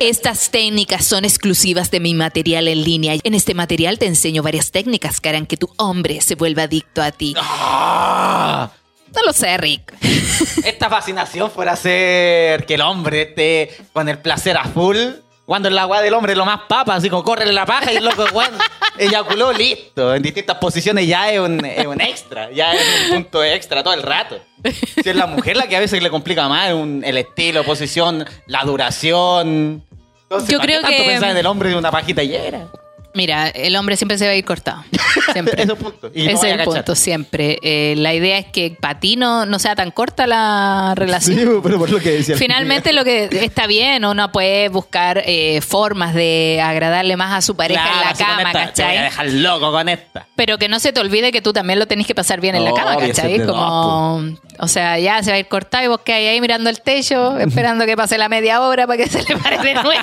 Estas 0.00 0.50
técnicas 0.50 1.04
son 1.04 1.24
exclusivas 1.24 1.90
de 1.90 2.00
mi 2.00 2.14
material 2.14 2.68
en 2.68 2.84
línea. 2.84 3.14
En 3.22 3.34
este 3.34 3.54
material 3.54 3.98
te 3.98 4.06
enseño 4.06 4.42
varias 4.42 4.70
técnicas 4.70 5.20
que 5.20 5.28
harán 5.28 5.46
que 5.46 5.56
tu 5.56 5.72
hombre 5.76 6.20
se 6.20 6.34
vuelva 6.34 6.64
adicto 6.64 7.02
a 7.02 7.12
ti. 7.12 7.34
Ah. 7.38 8.70
No 9.14 9.22
lo 9.24 9.32
sé, 9.32 9.56
Rick. 9.56 9.92
Esta 10.64 10.88
fascinación 10.88 11.50
fuera 11.50 11.72
hacer 11.72 12.64
que 12.64 12.74
el 12.74 12.80
hombre 12.80 13.22
esté 13.22 13.76
con 13.92 14.08
el 14.08 14.18
placer 14.18 14.56
a 14.56 14.64
full. 14.64 14.96
Cuando 15.50 15.68
el 15.68 15.76
agua 15.76 16.00
del 16.00 16.14
hombre 16.14 16.30
es 16.30 16.38
lo 16.38 16.44
más 16.44 16.60
papa, 16.68 16.94
así 16.94 17.10
como 17.10 17.24
corre 17.24 17.44
la 17.52 17.66
paja 17.66 17.92
y 17.92 17.96
el 17.96 18.04
loco, 18.04 18.24
bueno, 18.32 18.56
eyaculó, 18.96 19.52
listo. 19.52 20.14
En 20.14 20.22
distintas 20.22 20.56
posiciones 20.58 21.08
ya 21.08 21.28
es 21.32 21.40
un, 21.40 21.64
es 21.64 21.84
un 21.88 22.00
extra, 22.00 22.52
ya 22.52 22.72
es 22.72 22.80
un 23.08 23.14
punto 23.14 23.42
extra 23.42 23.82
todo 23.82 23.92
el 23.94 24.02
rato. 24.04 24.38
Si 25.02 25.10
es 25.10 25.16
la 25.16 25.26
mujer 25.26 25.56
la 25.56 25.66
que 25.66 25.74
a 25.76 25.80
veces 25.80 26.00
le 26.00 26.08
complica 26.08 26.48
más 26.48 26.68
es 26.68 26.74
un- 26.74 27.02
el 27.04 27.18
estilo, 27.18 27.64
posición, 27.64 28.24
la 28.46 28.62
duración. 28.62 29.84
Entonces, 30.22 30.50
Yo 30.50 30.58
¿para 30.58 30.68
qué 30.68 30.72
creo 30.78 30.82
tanto 30.82 30.96
que- 30.98 31.08
pensar 31.08 31.30
en 31.32 31.36
el 31.38 31.46
hombre 31.46 31.70
de 31.70 31.74
una 31.74 31.90
pajita 31.90 32.22
llena? 32.22 32.68
Mira, 33.12 33.48
el 33.48 33.74
hombre 33.74 33.96
siempre 33.96 34.18
se 34.18 34.26
va 34.26 34.32
a 34.32 34.34
ir 34.36 34.44
cortado. 34.44 34.84
Siempre. 35.32 35.62
Eso 35.62 35.76
punto. 35.76 36.10
Y 36.14 36.24
no 36.24 36.30
Ese 36.30 36.50
es 36.50 36.58
el 36.58 36.64
punto, 36.64 36.94
siempre. 36.94 37.58
Eh, 37.62 37.94
la 37.96 38.14
idea 38.14 38.38
es 38.38 38.46
que 38.46 38.76
para 38.80 39.00
ti 39.00 39.16
no, 39.16 39.46
no 39.46 39.58
sea 39.58 39.74
tan 39.74 39.90
corta 39.90 40.26
la 40.26 40.94
relación. 40.96 41.60
pero 41.62 41.78
por 41.78 41.90
lo 41.90 41.98
que 41.98 42.12
decía. 42.12 42.36
Finalmente 42.36 42.92
lo 42.92 43.04
que 43.04 43.28
está 43.32 43.66
bien, 43.66 44.04
uno 44.04 44.30
puede 44.30 44.68
buscar 44.68 45.22
eh, 45.26 45.60
formas 45.60 46.14
de 46.14 46.60
agradarle 46.62 47.16
más 47.16 47.32
a 47.32 47.42
su 47.42 47.56
pareja 47.56 47.84
en 47.84 48.08
la 48.08 48.14
cama, 48.14 48.42
esta, 48.42 48.72
Te 48.72 48.82
voy 48.82 48.92
a 48.92 48.94
¿cachai? 48.94 49.02
dejar 49.02 49.26
loco 49.30 49.72
con 49.72 49.88
esta. 49.88 50.26
Pero 50.36 50.58
que 50.58 50.68
no 50.68 50.78
se 50.78 50.92
te 50.92 51.00
olvide 51.00 51.32
que 51.32 51.42
tú 51.42 51.52
también 51.52 51.78
lo 51.78 51.86
tenés 51.86 52.06
que 52.06 52.14
pasar 52.14 52.40
bien 52.40 52.54
en 52.54 52.64
la 52.64 52.72
cama, 52.72 52.96
¿cachai? 52.96 53.44
Como, 53.44 54.22
o 54.58 54.68
sea, 54.68 54.98
ya 54.98 55.22
se 55.22 55.30
va 55.30 55.36
a 55.36 55.40
ir 55.40 55.48
cortado 55.48 55.84
y 55.84 55.88
vos 55.88 56.00
quedas 56.04 56.20
ahí 56.20 56.40
mirando 56.40 56.70
el 56.70 56.80
techo, 56.80 57.36
esperando 57.38 57.86
que 57.86 57.96
pase 57.96 58.18
la 58.18 58.28
media 58.28 58.60
hora 58.60 58.86
para 58.86 59.02
que 59.02 59.08
se 59.08 59.22
le 59.22 59.36
pare 59.36 59.58
de 59.58 59.74
nuevo. 59.74 59.90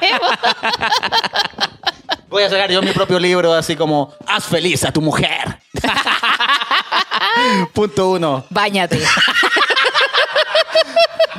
Voy 2.30 2.44
a 2.44 2.50
sacar 2.50 2.70
yo 2.72 2.82
mi 2.82 2.92
propio 2.92 3.20
libro 3.20 3.54
así 3.54 3.76
como 3.76 4.14
Haz 4.28 4.46
feliz 4.46 4.84
a 4.84 4.92
tu 4.92 5.02
mujer. 5.02 5.58
Punto 7.74 8.12
uno. 8.12 8.46
Báñate. 8.50 9.00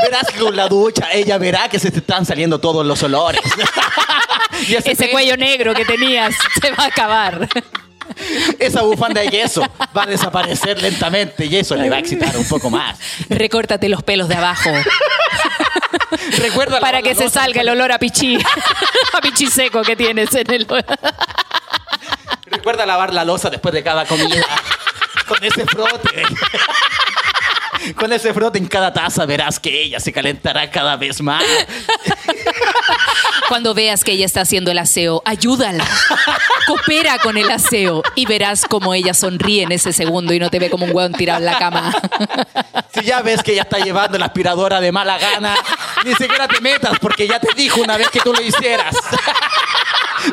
Verás 0.00 0.26
que 0.32 0.38
con 0.38 0.54
la 0.56 0.68
ducha 0.68 1.08
ella 1.12 1.38
verá 1.38 1.68
que 1.68 1.78
se 1.78 1.90
te 1.90 1.98
están 1.98 2.24
saliendo 2.24 2.58
todos 2.60 2.86
los 2.86 3.02
olores. 3.02 3.40
Y 4.66 4.74
Ese 4.74 4.96
pe- 4.96 5.10
cuello 5.10 5.36
negro 5.36 5.72
que 5.72 5.84
tenías 5.84 6.34
se 6.60 6.72
va 6.72 6.84
a 6.84 6.86
acabar. 6.88 7.48
Esa 8.58 8.82
bufanda 8.82 9.20
de 9.20 9.28
yeso 9.28 9.62
va 9.96 10.02
a 10.02 10.06
desaparecer 10.06 10.82
lentamente 10.82 11.44
y 11.46 11.54
eso 11.56 11.76
le 11.76 11.88
va 11.88 11.96
a 11.96 11.98
excitar 12.00 12.36
un 12.36 12.44
poco 12.48 12.68
más. 12.68 12.98
Recórtate 13.28 13.88
los 13.88 14.02
pelos 14.02 14.26
de 14.28 14.34
abajo 14.34 14.70
Recuerda 16.38 16.80
para 16.80 17.02
que 17.02 17.14
se 17.14 17.28
salga 17.28 17.60
el 17.60 17.68
olor 17.68 17.92
a 17.92 17.98
pichí. 17.98 18.38
A 19.12 19.20
pichí 19.20 19.46
seco 19.46 19.82
que 19.82 19.96
tienes 19.96 20.34
en 20.34 20.52
el... 20.52 20.66
Recuerda 22.46 22.86
lavar 22.86 23.12
la 23.12 23.24
losa 23.24 23.50
después 23.50 23.74
de 23.74 23.82
cada 23.82 24.06
comida. 24.06 24.46
Con 25.26 25.42
ese 25.42 25.66
frote. 25.66 26.22
Con 27.96 28.12
ese 28.12 28.34
frote 28.34 28.58
en 28.58 28.66
cada 28.66 28.92
taza 28.92 29.24
verás 29.26 29.60
que 29.60 29.82
ella 29.82 30.00
se 30.00 30.12
calentará 30.12 30.70
cada 30.70 30.96
vez 30.96 31.20
más. 31.20 31.44
Cuando 33.48 33.74
veas 33.74 34.04
que 34.04 34.12
ella 34.12 34.26
está 34.26 34.42
haciendo 34.42 34.70
el 34.70 34.78
aseo, 34.78 35.22
ayúdala. 35.24 35.84
Coopera 36.66 37.18
con 37.18 37.38
el 37.38 37.50
aseo 37.50 38.02
y 38.14 38.26
verás 38.26 38.66
como 38.66 38.92
ella 38.92 39.14
sonríe 39.14 39.62
en 39.62 39.72
ese 39.72 39.92
segundo 39.92 40.34
y 40.34 40.38
no 40.38 40.50
te 40.50 40.58
ve 40.58 40.68
como 40.68 40.84
un 40.84 40.94
hueón 40.94 41.12
tirado 41.12 41.38
en 41.40 41.46
la 41.46 41.58
cama. 41.58 41.94
Si 42.94 43.02
ya 43.04 43.22
ves 43.22 43.42
que 43.42 43.52
ella 43.52 43.62
está 43.62 43.78
llevando 43.78 44.18
la 44.18 44.26
aspiradora 44.26 44.80
de 44.80 44.92
mala 44.92 45.18
gana, 45.18 45.54
ni 46.04 46.14
siquiera 46.14 46.46
te 46.48 46.60
metas 46.60 46.98
porque 47.00 47.26
ya 47.26 47.38
te 47.40 47.48
dijo 47.54 47.80
una 47.80 47.96
vez 47.96 48.10
que 48.10 48.20
tú 48.20 48.32
lo 48.32 48.40
hicieras. 48.42 48.94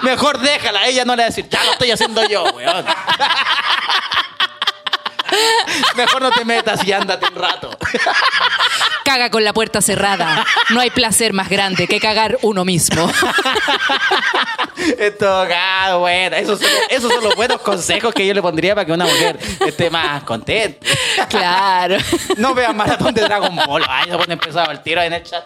Mejor 0.01 0.39
déjala, 0.39 0.88
ella 0.88 1.05
no 1.05 1.16
le 1.16 1.24
va 1.24 1.28
a 1.28 1.30
decir, 1.30 1.47
ya 1.49 1.63
lo 1.63 1.72
estoy 1.72 1.91
haciendo 1.91 2.28
yo, 2.28 2.43
weón. 2.43 2.86
Mejor 5.96 6.22
no 6.22 6.32
te 6.32 6.46
metas 6.46 6.86
y 6.86 6.92
ándate 6.92 7.28
un 7.32 7.36
rato. 7.36 7.78
Caga 9.04 9.30
con 9.30 9.44
la 9.44 9.54
puerta 9.54 9.82
cerrada. 9.82 10.46
No 10.70 10.80
hay 10.80 10.90
placer 10.90 11.34
más 11.34 11.50
grande 11.50 11.88
que 11.88 12.00
cagar 12.00 12.38
uno 12.42 12.66
mismo. 12.66 13.12
Todo 15.20 15.48
caso, 15.48 16.00
bueno, 16.00 16.36
esos 16.36 16.60
son, 16.60 16.70
esos 16.90 17.12
son 17.12 17.24
los 17.24 17.36
buenos 17.36 17.62
consejos 17.62 18.14
que 18.14 18.26
yo 18.26 18.34
le 18.34 18.42
pondría 18.42 18.76
para 18.76 18.86
que 18.86 18.92
una 18.92 19.06
mujer 19.06 19.38
esté 19.66 19.90
más 19.90 20.24
contenta. 20.24 20.86
Claro. 21.30 21.98
No 22.38 22.54
vean 22.54 22.76
maratón 22.76 23.14
de 23.14 23.22
Dragon 23.22 23.56
Ball. 23.56 23.84
Ay, 23.88 24.10
se 24.10 24.18
pone 24.18 24.34
empezado 24.34 24.72
el 24.72 24.82
tiro 24.82 25.02
en 25.02 25.14
el 25.14 25.24
chat. 25.24 25.44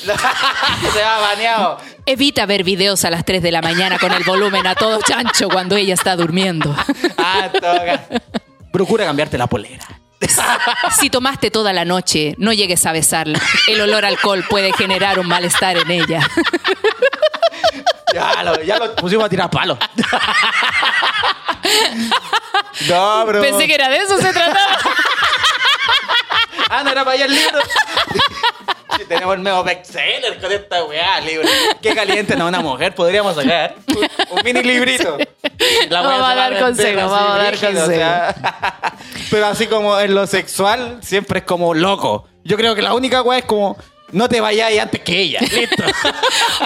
se 0.92 1.02
va 1.02 1.20
baneado. 1.20 1.78
Evita 2.06 2.46
ver 2.46 2.64
videos 2.64 3.04
a 3.04 3.10
las 3.10 3.24
3 3.24 3.42
de 3.42 3.52
la 3.52 3.62
mañana 3.62 3.98
con 3.98 4.12
el 4.12 4.24
volumen 4.24 4.66
a 4.66 4.74
todo 4.74 5.00
chancho 5.02 5.48
cuando 5.48 5.76
ella 5.76 5.94
está 5.94 6.16
durmiendo. 6.16 6.74
Ah, 7.22 7.48
toca. 7.52 8.04
Procura 8.72 9.04
cambiarte 9.04 9.36
la 9.38 9.46
polera. 9.46 9.86
Si 10.98 11.10
tomaste 11.10 11.50
toda 11.50 11.72
la 11.72 11.84
noche, 11.84 12.34
no 12.38 12.52
llegues 12.52 12.84
a 12.86 12.92
besarla. 12.92 13.40
El 13.68 13.80
olor 13.80 14.04
a 14.04 14.08
alcohol 14.08 14.44
puede 14.48 14.72
generar 14.72 15.18
un 15.18 15.28
malestar 15.28 15.76
en 15.76 15.90
ella. 15.90 16.20
Ya 18.12 18.42
lo, 18.42 18.60
ya 18.62 18.76
lo 18.76 18.92
pusimos 18.96 19.26
a 19.26 19.28
tirar 19.28 19.48
palos. 19.48 19.78
No, 22.88 23.26
bro. 23.26 23.40
Pensé 23.40 23.68
que 23.68 23.74
era 23.74 23.88
de 23.88 23.98
eso 23.98 24.18
se 24.20 24.32
trataba. 24.32 24.78
Ah, 26.68 26.82
no 26.82 26.90
era 26.90 27.04
para 27.04 27.14
allá 27.14 27.26
el 27.26 27.34
libro. 27.34 27.60
Tenemos 29.08 29.36
el 29.36 29.42
nuevo 29.42 29.64
bestseller 29.64 30.38
con 30.40 30.52
esta 30.52 30.84
weá, 30.84 31.20
libro. 31.20 31.48
Qué 31.80 31.94
caliente, 31.94 32.36
no, 32.36 32.48
una 32.48 32.60
mujer. 32.60 32.94
Podríamos 32.94 33.34
sacar 33.34 33.74
un, 33.88 34.38
un 34.38 34.44
mini 34.44 34.62
librito. 34.62 35.16
La 35.88 36.02
Vamos 36.02 36.28
a 36.28 36.34
dar 36.34 36.58
consejos, 36.58 37.10
vamos 37.10 37.34
a 37.34 37.38
dar 37.38 37.56
brígido, 37.56 37.84
o 37.84 37.86
sea. 37.86 38.94
Pero 39.30 39.46
así 39.46 39.66
como 39.66 39.98
en 39.98 40.14
lo 40.14 40.26
sexual, 40.26 40.98
siempre 41.02 41.40
es 41.40 41.44
como 41.44 41.74
loco. 41.74 42.28
Yo 42.44 42.56
creo 42.56 42.74
que 42.74 42.82
la 42.82 42.94
única 42.94 43.22
weá 43.22 43.38
es 43.38 43.44
como. 43.44 43.76
No 44.12 44.28
te 44.28 44.40
vayas 44.40 44.72
antes 44.80 45.00
que 45.02 45.20
ella. 45.20 45.40
Listo. 45.40 45.84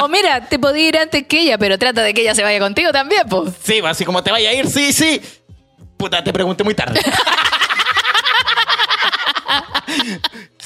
O 0.03 0.09
mira, 0.09 0.49
te 0.49 0.59
podía 0.59 0.89
ir 0.89 0.99
antes 0.99 1.25
que 1.27 1.41
ella, 1.41 1.57
pero 1.57 1.79
trata 1.79 2.03
de 2.03 2.13
que 2.13 2.23
ella 2.23 2.35
se 2.35 2.43
vaya 2.43 2.59
contigo 2.59 2.91
también, 2.91 3.23
pues. 3.29 3.53
Sí, 3.63 3.81
así 3.85 4.05
como 4.05 4.25
te 4.25 4.33
vaya 4.33 4.51
a 4.51 4.55
ir, 4.55 4.67
sí, 4.67 4.93
sí. 4.93 5.21
Puta, 5.97 6.25
te 6.25 6.33
pregunté 6.33 6.65
muy 6.65 6.75
tarde. 6.75 7.01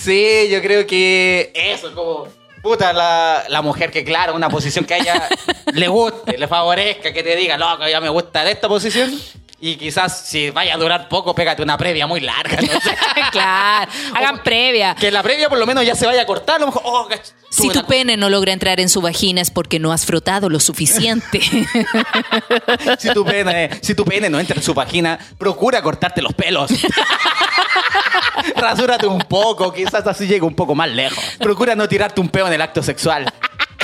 sí, 0.08 0.48
yo 0.50 0.62
creo 0.62 0.86
que 0.86 1.52
eso, 1.54 1.94
como. 1.94 2.26
Puta, 2.62 2.92
la, 2.92 3.44
la 3.48 3.62
mujer 3.62 3.90
que, 3.92 4.04
claro, 4.04 4.34
una 4.34 4.48
posición 4.48 4.84
que 4.84 4.94
a 4.94 4.98
ella 4.98 5.28
le 5.74 5.86
guste, 5.86 6.36
le 6.36 6.48
favorezca, 6.48 7.12
que 7.12 7.22
te 7.22 7.36
diga, 7.36 7.56
loco, 7.56 7.86
ya 7.86 8.00
me 8.00 8.08
gusta 8.08 8.42
de 8.42 8.50
esta 8.50 8.68
posición. 8.68 9.12
Y 9.60 9.76
quizás 9.76 10.26
si 10.26 10.50
vaya 10.50 10.74
a 10.74 10.76
durar 10.76 11.08
poco, 11.08 11.34
pégate 11.34 11.62
una 11.62 11.76
previa 11.76 12.06
muy 12.06 12.20
larga. 12.20 12.60
No 12.60 12.68
claro, 13.32 13.90
hagan 14.14 14.42
previa. 14.44 14.94
que 14.94 15.10
la 15.10 15.20
previa 15.20 15.48
por 15.48 15.58
lo 15.58 15.66
menos 15.66 15.84
ya 15.84 15.96
se 15.96 16.06
vaya 16.06 16.22
a 16.22 16.26
cortar. 16.26 16.56
A 16.56 16.58
lo 16.60 16.66
mejor, 16.66 16.82
oh, 16.84 17.08
Si 17.50 17.68
tu 17.70 17.84
pene 17.84 18.16
no 18.16 18.30
logra 18.30 18.52
entrar 18.52 18.78
en 18.78 18.88
su 18.88 19.00
vagina 19.00 19.40
es 19.40 19.50
porque 19.50 19.80
no 19.80 19.92
has 19.92 20.06
frotado 20.06 20.48
lo 20.48 20.60
suficiente. 20.60 21.40
si, 22.98 23.12
tu 23.12 23.24
pene, 23.24 23.70
si 23.82 23.96
tu 23.96 24.04
pene 24.04 24.30
no 24.30 24.38
entra 24.38 24.56
en 24.56 24.62
su 24.62 24.74
página, 24.74 25.18
procura 25.36 25.82
cortarte 25.82 26.22
los 26.22 26.34
pelos. 26.34 26.70
Rasúrate 28.56 29.08
un 29.08 29.18
poco, 29.22 29.72
quizás 29.72 30.06
así 30.06 30.28
llegue 30.28 30.42
un 30.42 30.54
poco 30.54 30.76
más 30.76 30.88
lejos. 30.88 31.18
Procura 31.40 31.74
no 31.74 31.88
tirarte 31.88 32.20
un 32.20 32.28
peo 32.28 32.46
en 32.46 32.52
el 32.52 32.62
acto 32.62 32.80
sexual. 32.80 33.32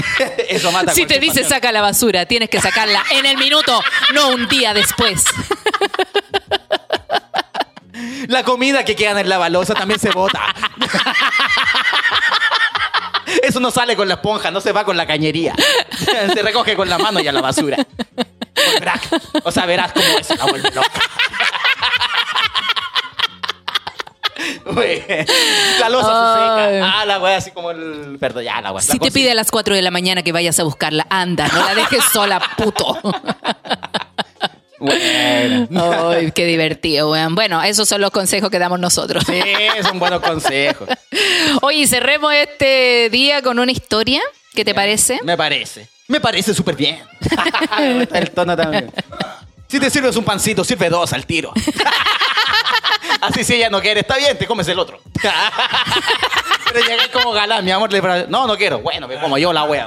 Eso 0.48 0.72
mata 0.72 0.92
si 0.92 1.06
te 1.06 1.18
dice 1.18 1.42
pasión. 1.42 1.48
saca 1.50 1.72
la 1.72 1.80
basura, 1.80 2.26
tienes 2.26 2.50
que 2.50 2.60
sacarla 2.60 3.04
en 3.10 3.26
el 3.26 3.36
minuto, 3.36 3.82
no 4.12 4.28
un 4.28 4.48
día 4.48 4.74
después. 4.74 5.24
La 8.28 8.42
comida 8.42 8.84
que 8.84 8.96
queda 8.96 9.20
en 9.20 9.28
la 9.28 9.38
balosa 9.38 9.74
también 9.74 10.00
se 10.00 10.10
bota. 10.10 10.42
Eso 13.42 13.60
no 13.60 13.70
sale 13.70 13.94
con 13.96 14.08
la 14.08 14.14
esponja, 14.14 14.50
no 14.50 14.60
se 14.60 14.72
va 14.72 14.84
con 14.84 14.96
la 14.96 15.06
cañería. 15.06 15.54
Se 15.98 16.42
recoge 16.42 16.74
con 16.74 16.88
la 16.88 16.98
mano 16.98 17.20
y 17.20 17.28
a 17.28 17.32
la 17.32 17.40
basura. 17.40 17.76
O 19.44 19.52
sea, 19.52 19.66
verás 19.66 19.92
cómo 19.92 20.06
eso 20.18 20.34
la 20.36 20.44
vuelve 20.44 20.70
loca. 20.70 20.90
La 25.80 25.88
losa 25.88 26.08
se 26.08 26.40
Ay. 26.42 26.74
seca. 26.74 27.00
Ah, 27.00 27.04
la 27.04 27.18
wea 27.18 27.36
así 27.36 27.50
como 27.50 27.70
el. 27.70 28.16
Perdón, 28.18 28.44
ya 28.44 28.60
la 28.60 28.72
wea. 28.72 28.82
Si 28.82 28.98
te 28.98 29.10
pide 29.10 29.30
a 29.30 29.34
las 29.34 29.50
4 29.50 29.74
de 29.74 29.82
la 29.82 29.90
mañana 29.90 30.22
que 30.22 30.32
vayas 30.32 30.58
a 30.58 30.64
buscarla, 30.64 31.06
anda, 31.10 31.48
no 31.48 31.64
la 31.64 31.74
dejes 31.74 32.04
sola, 32.12 32.40
puto. 32.56 32.98
Bueno. 34.78 36.10
Ay, 36.10 36.32
qué 36.32 36.44
divertido, 36.44 37.10
weón. 37.10 37.34
Bueno, 37.34 37.62
esos 37.62 37.88
son 37.88 38.00
los 38.00 38.10
consejos 38.10 38.50
que 38.50 38.58
damos 38.58 38.78
nosotros. 38.78 39.24
Sí, 39.26 39.40
son 39.82 39.98
buenos 39.98 40.20
consejos. 40.20 40.88
Oye, 41.62 41.86
cerremos 41.86 42.34
este 42.34 43.08
día 43.10 43.40
con 43.40 43.58
una 43.58 43.72
historia. 43.72 44.20
¿Qué 44.52 44.64
te 44.64 44.74
parece? 44.74 45.20
Me 45.24 45.36
parece. 45.36 45.88
Me 46.08 46.20
parece 46.20 46.52
súper 46.52 46.76
bien. 46.76 46.98
el 48.12 48.30
tono 48.30 48.56
también. 48.56 48.92
Si 49.68 49.80
te 49.80 49.88
sirves 49.90 50.16
un 50.16 50.24
pancito, 50.24 50.62
sirve 50.62 50.90
dos 50.90 51.12
al 51.12 51.24
tiro. 51.24 51.52
Así 53.20 53.44
si 53.44 53.54
ella 53.54 53.70
no 53.70 53.80
quiere, 53.80 54.00
está 54.00 54.16
bien, 54.16 54.36
te 54.38 54.46
comes 54.46 54.66
el 54.68 54.78
otro. 54.78 55.00
Pero 56.72 56.80
llegué 56.86 57.08
como 57.12 57.32
galán, 57.32 57.64
mi 57.64 57.70
amor. 57.70 57.92
le- 57.92 58.26
No, 58.28 58.46
no 58.46 58.56
quiero. 58.56 58.80
Bueno, 58.80 59.06
me 59.08 59.18
como 59.20 59.38
yo 59.38 59.52
la 59.52 59.64
wea. 59.64 59.86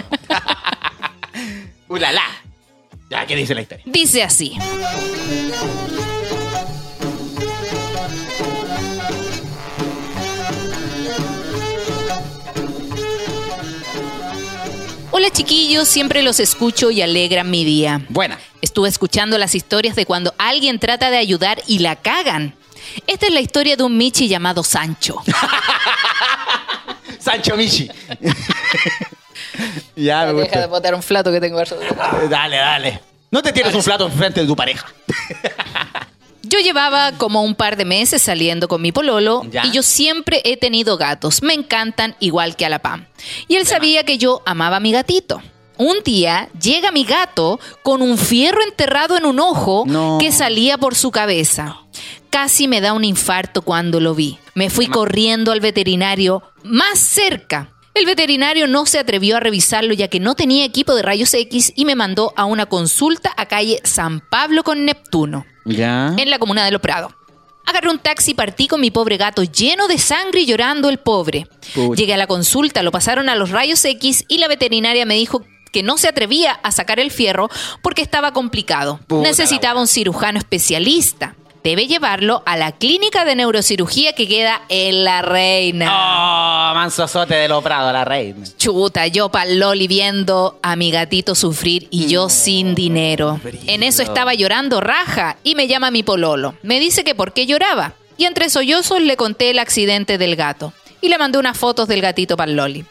Ulala. 1.88 2.24
Ya, 3.10 3.26
¿qué 3.26 3.36
dice 3.36 3.56
la 3.56 3.62
historia? 3.62 3.84
Dice 3.88 4.24
así. 4.24 4.58
Hola 15.12 15.30
chiquillos, 15.32 15.88
siempre 15.88 16.22
los 16.22 16.40
escucho 16.40 16.92
y 16.92 17.02
alegran 17.02 17.50
mi 17.50 17.64
día. 17.64 18.02
Buena. 18.10 18.38
Estuve 18.62 18.90
escuchando 18.90 19.38
las 19.38 19.56
historias 19.56 19.96
de 19.96 20.06
cuando 20.06 20.34
alguien 20.38 20.80
trata 20.80 21.10
de 21.10 21.18
ayudar 21.18 21.62
y 21.68 21.80
la 21.80 21.96
cagan. 21.96 22.56
Esta 23.06 23.28
es 23.28 23.34
la 23.34 23.40
historia 23.42 23.76
de 23.76 23.84
un 23.84 23.96
Michi 23.98 24.28
llamado 24.28 24.64
Sancho. 24.64 25.18
Sancho 27.20 27.56
Michi. 27.58 27.90
ya, 29.96 30.26
me 30.26 30.34
gusta. 30.34 30.68
botar 30.68 30.96
un 30.96 31.02
plato 31.02 31.32
que 31.32 31.40
tengo. 31.42 31.62
Dale, 32.30 32.58
dale. 32.58 33.02
No 33.32 33.42
te 33.42 33.52
tires 33.52 33.74
un 33.74 33.84
plato 33.84 34.06
enfrente 34.08 34.42
de 34.42 34.48
tu 34.48 34.56
pareja. 34.56 34.88
Yo 36.44 36.60
llevaba 36.60 37.12
como 37.14 37.42
un 37.44 37.56
par 37.56 37.76
de 37.76 37.84
meses 37.84 38.22
saliendo 38.22 38.70
con 38.70 38.82
mi 38.82 38.94
pololo 38.94 39.44
Ya. 39.52 39.66
y 39.66 39.72
yo 39.72 39.84
siempre 39.84 40.42
he 40.46 40.56
tenido 40.56 40.96
gatos. 40.98 41.44
Me 41.44 41.54
encantan 41.54 42.16
igual 42.22 42.56
que 42.56 42.66
a 42.66 42.70
la 42.70 42.80
Pam. 42.80 43.06
Y 43.50 43.58
él 43.58 43.68
sabía 43.68 44.06
que 44.06 44.18
yo 44.18 44.44
amaba 44.46 44.78
a 44.78 44.80
mi 44.80 44.94
gatito. 44.94 45.42
Un 45.78 45.98
día 46.06 46.48
llega 46.62 46.92
mi 46.94 47.04
gato 47.04 47.60
con 47.84 48.02
un 48.02 48.18
fierro 48.18 48.64
enterrado 48.64 49.18
en 49.18 49.26
un 49.26 49.42
ojo 49.42 49.84
No. 49.88 50.20
que 50.22 50.32
salía 50.32 50.78
por 50.78 50.96
su 50.96 51.12
cabeza. 51.12 51.80
Casi 52.30 52.68
me 52.68 52.82
da 52.82 52.94
un 52.94 53.04
infarto 53.04 53.62
cuando 53.62 54.00
lo 54.00 54.14
vi. 54.14 54.38
Me 54.54 54.70
fui 54.70 54.88
corriendo 54.88 55.52
al 55.52 55.60
veterinario 55.60 56.44
más 56.64 57.00
cerca. 57.00 57.70
El 57.94 58.06
veterinario 58.06 58.68
no 58.68 58.86
se 58.86 59.00
atrevió 59.00 59.38
a 59.38 59.40
revisarlo 59.40 59.94
ya 59.94 60.08
que 60.08 60.20
no 60.20 60.36
tenía 60.36 60.66
equipo 60.66 60.94
de 60.94 61.02
rayos 61.02 61.34
X 61.34 61.74
y 61.76 61.86
me 61.86 61.96
mandó 61.96 62.32
a 62.36 62.46
una 62.46 62.68
consulta 62.68 63.34
a 63.36 63.48
calle 63.48 63.80
San 63.84 64.20
Pablo 64.20 64.64
con 64.64 64.86
Neptuno. 64.86 65.46
Ya. 65.66 66.14
en 66.18 66.30
la 66.30 66.40
comuna 66.40 66.64
de 66.64 66.72
Lo 66.72 66.80
Prado. 66.80 67.14
Agarré 67.66 67.90
un 67.90 68.00
taxi 68.00 68.32
y 68.32 68.34
partí 68.34 68.68
con 68.68 68.80
mi 68.80 68.92
pobre 68.92 69.18
gato 69.18 69.44
lleno 69.44 69.90
de 69.90 69.98
sangre 69.98 70.42
y 70.42 70.46
llorando 70.46 70.88
el 70.88 71.00
pobre. 71.00 71.48
Llegué 71.96 72.14
a 72.14 72.18
la 72.18 72.28
consulta, 72.28 72.82
lo 72.82 72.92
pasaron 72.92 73.28
a 73.28 73.36
los 73.36 73.50
rayos 73.50 73.84
X 73.84 74.24
y 74.30 74.38
la 74.38 74.48
veterinaria 74.48 75.06
me 75.06 75.16
dijo 75.16 75.44
que 75.74 75.84
no 75.84 75.98
se 75.98 76.08
atrevía 76.08 76.54
a 76.54 76.72
sacar 76.72 77.00
el 77.00 77.12
fierro 77.12 77.50
porque 77.82 78.02
estaba 78.02 78.32
complicado. 78.32 79.02
Puta 79.08 79.28
Necesitaba 79.28 79.82
un 79.82 79.88
cirujano 79.88 80.38
especialista. 80.40 81.36
Debe 81.64 81.88
llevarlo 81.88 82.44
a 82.46 82.56
la 82.56 82.72
clínica 82.72 83.26
de 83.26 83.36
neurocirugía 83.36 84.14
que 84.14 84.28
queda 84.28 84.62
en 84.70 85.04
La 85.04 85.22
Reina. 85.22 85.92
Oh, 85.92 86.74
mansozote 86.76 87.36
de 87.36 87.48
lo 87.50 87.62
prado, 87.62 87.92
la 87.92 88.06
reina. 88.06 88.46
Chuta, 88.58 89.08
yo 89.08 89.30
pa'l 89.30 89.60
loli 89.60 89.88
viendo 89.88 90.60
a 90.62 90.76
mi 90.76 90.92
gatito 90.92 91.36
sufrir 91.36 91.88
y 91.92 92.08
yo 92.08 92.30
sin 92.30 92.74
dinero. 92.76 93.40
En 93.68 93.84
eso 93.84 94.02
estaba 94.02 94.34
llorando 94.34 94.80
raja 94.80 95.38
y 95.44 95.56
me 95.56 95.68
llama 95.68 95.92
mi 95.92 96.04
pololo. 96.04 96.56
Me 96.64 96.80
dice 96.80 97.04
que 97.04 97.16
por 97.16 97.34
qué 97.34 97.46
lloraba. 97.46 97.94
Y 98.18 98.26
entre 98.26 98.50
sollozos 98.50 99.02
le 99.02 99.18
conté 99.18 99.50
el 99.52 99.60
accidente 99.60 100.18
del 100.18 100.36
gato. 100.36 100.74
Y 101.02 101.10
le 101.10 101.18
mandé 101.18 101.38
unas 101.38 101.58
fotos 101.58 101.88
del 101.88 102.02
gatito 102.02 102.38
pa'l 102.38 102.56
loli. 102.56 102.86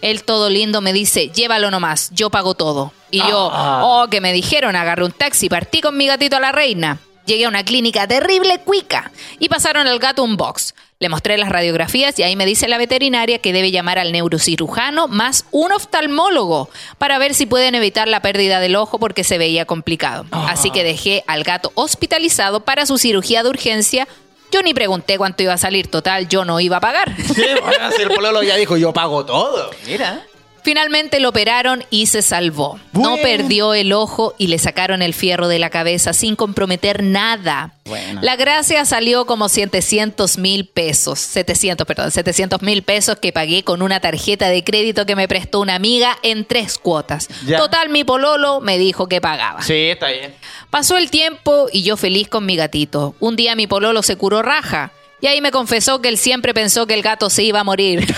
Él 0.00 0.22
todo 0.22 0.48
lindo 0.48 0.80
me 0.80 0.92
dice, 0.92 1.28
llévalo 1.28 1.70
nomás, 1.72 2.10
yo 2.12 2.30
pago 2.30 2.54
todo. 2.54 2.92
Y 3.10 3.18
yo, 3.18 3.50
Ah. 3.52 3.80
oh, 3.84 4.06
que 4.08 4.20
me 4.20 4.32
dijeron, 4.32 4.76
agarré 4.76 5.04
un 5.04 5.10
taxi, 5.12 5.48
partí 5.48 5.80
con 5.80 5.96
mi 5.96 6.06
gatito 6.06 6.36
a 6.36 6.40
la 6.40 6.52
reina. 6.52 6.98
Llegué 7.28 7.44
a 7.44 7.48
una 7.50 7.62
clínica 7.62 8.08
terrible 8.08 8.58
cuica 8.64 9.12
y 9.38 9.50
pasaron 9.50 9.86
al 9.86 9.98
gato 9.98 10.24
un 10.24 10.38
box. 10.38 10.74
Le 10.98 11.10
mostré 11.10 11.36
las 11.36 11.50
radiografías 11.50 12.18
y 12.18 12.22
ahí 12.22 12.36
me 12.36 12.46
dice 12.46 12.68
la 12.68 12.78
veterinaria 12.78 13.38
que 13.38 13.52
debe 13.52 13.70
llamar 13.70 13.98
al 13.98 14.12
neurocirujano 14.12 15.08
más 15.08 15.44
un 15.50 15.70
oftalmólogo 15.70 16.70
para 16.96 17.18
ver 17.18 17.34
si 17.34 17.44
pueden 17.44 17.74
evitar 17.74 18.08
la 18.08 18.22
pérdida 18.22 18.60
del 18.60 18.76
ojo 18.76 18.98
porque 18.98 19.24
se 19.24 19.36
veía 19.36 19.66
complicado. 19.66 20.24
Así 20.30 20.70
que 20.70 20.82
dejé 20.82 21.22
al 21.26 21.44
gato 21.44 21.70
hospitalizado 21.74 22.60
para 22.60 22.86
su 22.86 22.96
cirugía 22.96 23.42
de 23.42 23.50
urgencia. 23.50 24.08
Yo 24.50 24.62
ni 24.62 24.72
pregunté 24.72 25.18
cuánto 25.18 25.42
iba 25.42 25.52
a 25.52 25.58
salir, 25.58 25.88
total, 25.88 26.28
yo 26.28 26.46
no 26.46 26.58
iba 26.60 26.78
a 26.78 26.80
pagar. 26.80 27.14
Sí, 27.14 27.44
bueno, 27.62 27.90
si 27.94 28.00
el 28.00 28.08
pololo 28.08 28.42
ya 28.42 28.56
dijo, 28.56 28.78
yo 28.78 28.94
pago 28.94 29.26
todo. 29.26 29.70
Mira. 29.86 30.24
Finalmente 30.68 31.18
lo 31.18 31.30
operaron 31.30 31.82
y 31.88 32.08
se 32.08 32.20
salvó. 32.20 32.78
No 32.92 33.16
perdió 33.22 33.72
el 33.72 33.94
ojo 33.94 34.34
y 34.36 34.48
le 34.48 34.58
sacaron 34.58 35.00
el 35.00 35.14
fierro 35.14 35.48
de 35.48 35.58
la 35.58 35.70
cabeza 35.70 36.12
sin 36.12 36.36
comprometer 36.36 37.02
nada. 37.02 37.72
Bueno. 37.86 38.20
La 38.22 38.36
gracia 38.36 38.84
salió 38.84 39.24
como 39.24 39.48
700 39.48 40.36
mil 40.36 40.66
pesos. 40.66 41.20
700, 41.20 41.86
perdón, 41.86 42.10
700 42.10 42.60
mil 42.60 42.82
pesos 42.82 43.16
que 43.18 43.32
pagué 43.32 43.64
con 43.64 43.80
una 43.80 44.00
tarjeta 44.00 44.50
de 44.50 44.62
crédito 44.62 45.06
que 45.06 45.16
me 45.16 45.26
prestó 45.26 45.60
una 45.60 45.74
amiga 45.74 46.18
en 46.22 46.44
tres 46.44 46.76
cuotas. 46.76 47.28
Ya. 47.46 47.56
Total, 47.56 47.88
mi 47.88 48.04
pololo 48.04 48.60
me 48.60 48.76
dijo 48.76 49.08
que 49.08 49.22
pagaba. 49.22 49.62
Sí, 49.62 49.72
está 49.72 50.08
bien. 50.10 50.34
Pasó 50.68 50.98
el 50.98 51.10
tiempo 51.10 51.68
y 51.72 51.82
yo 51.82 51.96
feliz 51.96 52.28
con 52.28 52.44
mi 52.44 52.56
gatito. 52.56 53.14
Un 53.20 53.36
día 53.36 53.56
mi 53.56 53.66
pololo 53.66 54.02
se 54.02 54.16
curó 54.16 54.42
raja. 54.42 54.92
Y 55.20 55.26
ahí 55.26 55.40
me 55.40 55.50
confesó 55.50 56.00
que 56.00 56.08
él 56.08 56.18
siempre 56.18 56.54
pensó 56.54 56.86
que 56.86 56.94
el 56.94 57.02
gato 57.02 57.28
se 57.28 57.42
iba 57.42 57.60
a 57.60 57.64
morir. 57.64 58.06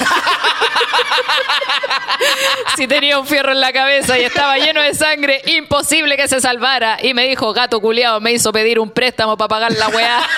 si 2.76 2.86
tenía 2.86 3.18
un 3.18 3.26
fierro 3.26 3.52
en 3.52 3.60
la 3.60 3.72
cabeza 3.72 4.18
y 4.18 4.22
estaba 4.24 4.58
lleno 4.58 4.82
de 4.82 4.94
sangre, 4.94 5.40
imposible 5.46 6.16
que 6.16 6.28
se 6.28 6.40
salvara. 6.40 6.98
Y 7.02 7.14
me 7.14 7.26
dijo, 7.26 7.52
gato 7.52 7.80
culiao, 7.80 8.20
me 8.20 8.32
hizo 8.32 8.52
pedir 8.52 8.78
un 8.78 8.90
préstamo 8.90 9.36
para 9.36 9.48
pagar 9.48 9.72
la 9.72 9.88
weá. 9.88 10.22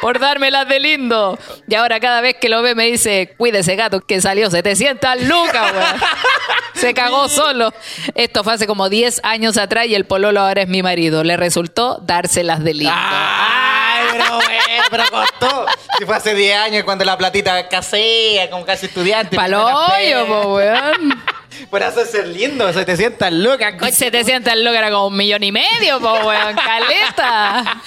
Por 0.00 0.18
dármelas 0.18 0.68
de 0.68 0.80
lindo. 0.80 1.38
Y 1.66 1.74
ahora 1.74 2.00
cada 2.00 2.20
vez 2.20 2.36
que 2.40 2.48
lo 2.48 2.62
ve 2.62 2.74
me 2.74 2.84
dice, 2.86 3.34
cuídese 3.36 3.76
gato, 3.76 4.00
que 4.00 4.20
salió 4.20 4.50
700 4.50 5.22
lucas, 5.22 5.72
weón. 5.72 6.00
Se 6.74 6.94
cagó 6.94 7.28
solo. 7.28 7.72
Esto 8.14 8.44
fue 8.44 8.54
hace 8.54 8.66
como 8.66 8.88
10 8.88 9.20
años 9.24 9.56
atrás 9.56 9.86
y 9.86 9.94
el 9.94 10.04
pololo 10.04 10.40
ahora 10.40 10.62
es 10.62 10.68
mi 10.68 10.82
marido. 10.82 11.24
Le 11.24 11.36
resultó 11.36 11.98
dárselas 12.02 12.62
de 12.62 12.74
lindo. 12.74 12.94
Ay, 12.94 14.06
pero 14.12 14.34
bueno, 14.36 14.84
pero 14.90 15.04
costó. 15.10 15.66
Si 15.98 16.04
fue 16.04 16.16
hace 16.16 16.34
10 16.34 16.56
años 16.56 16.84
cuando 16.84 17.04
la 17.04 17.18
platita 17.18 17.68
casea, 17.68 18.48
como 18.50 18.64
casi 18.64 18.86
estudiante. 18.86 19.34
Paloyo, 19.34 20.26
po, 20.26 20.54
weón. 20.54 21.22
Por 21.70 21.82
hacerse 21.82 22.24
lindo, 22.24 22.72
700 22.72 23.32
lucas. 23.32 23.74
Con 23.78 23.90
700 23.90 24.56
lucas 24.58 24.76
era 24.76 24.90
como 24.90 25.08
un 25.08 25.16
millón 25.16 25.42
y 25.42 25.50
medio, 25.50 25.98
po, 25.98 26.12
weón. 26.12 26.54
Caleta. 26.54 27.64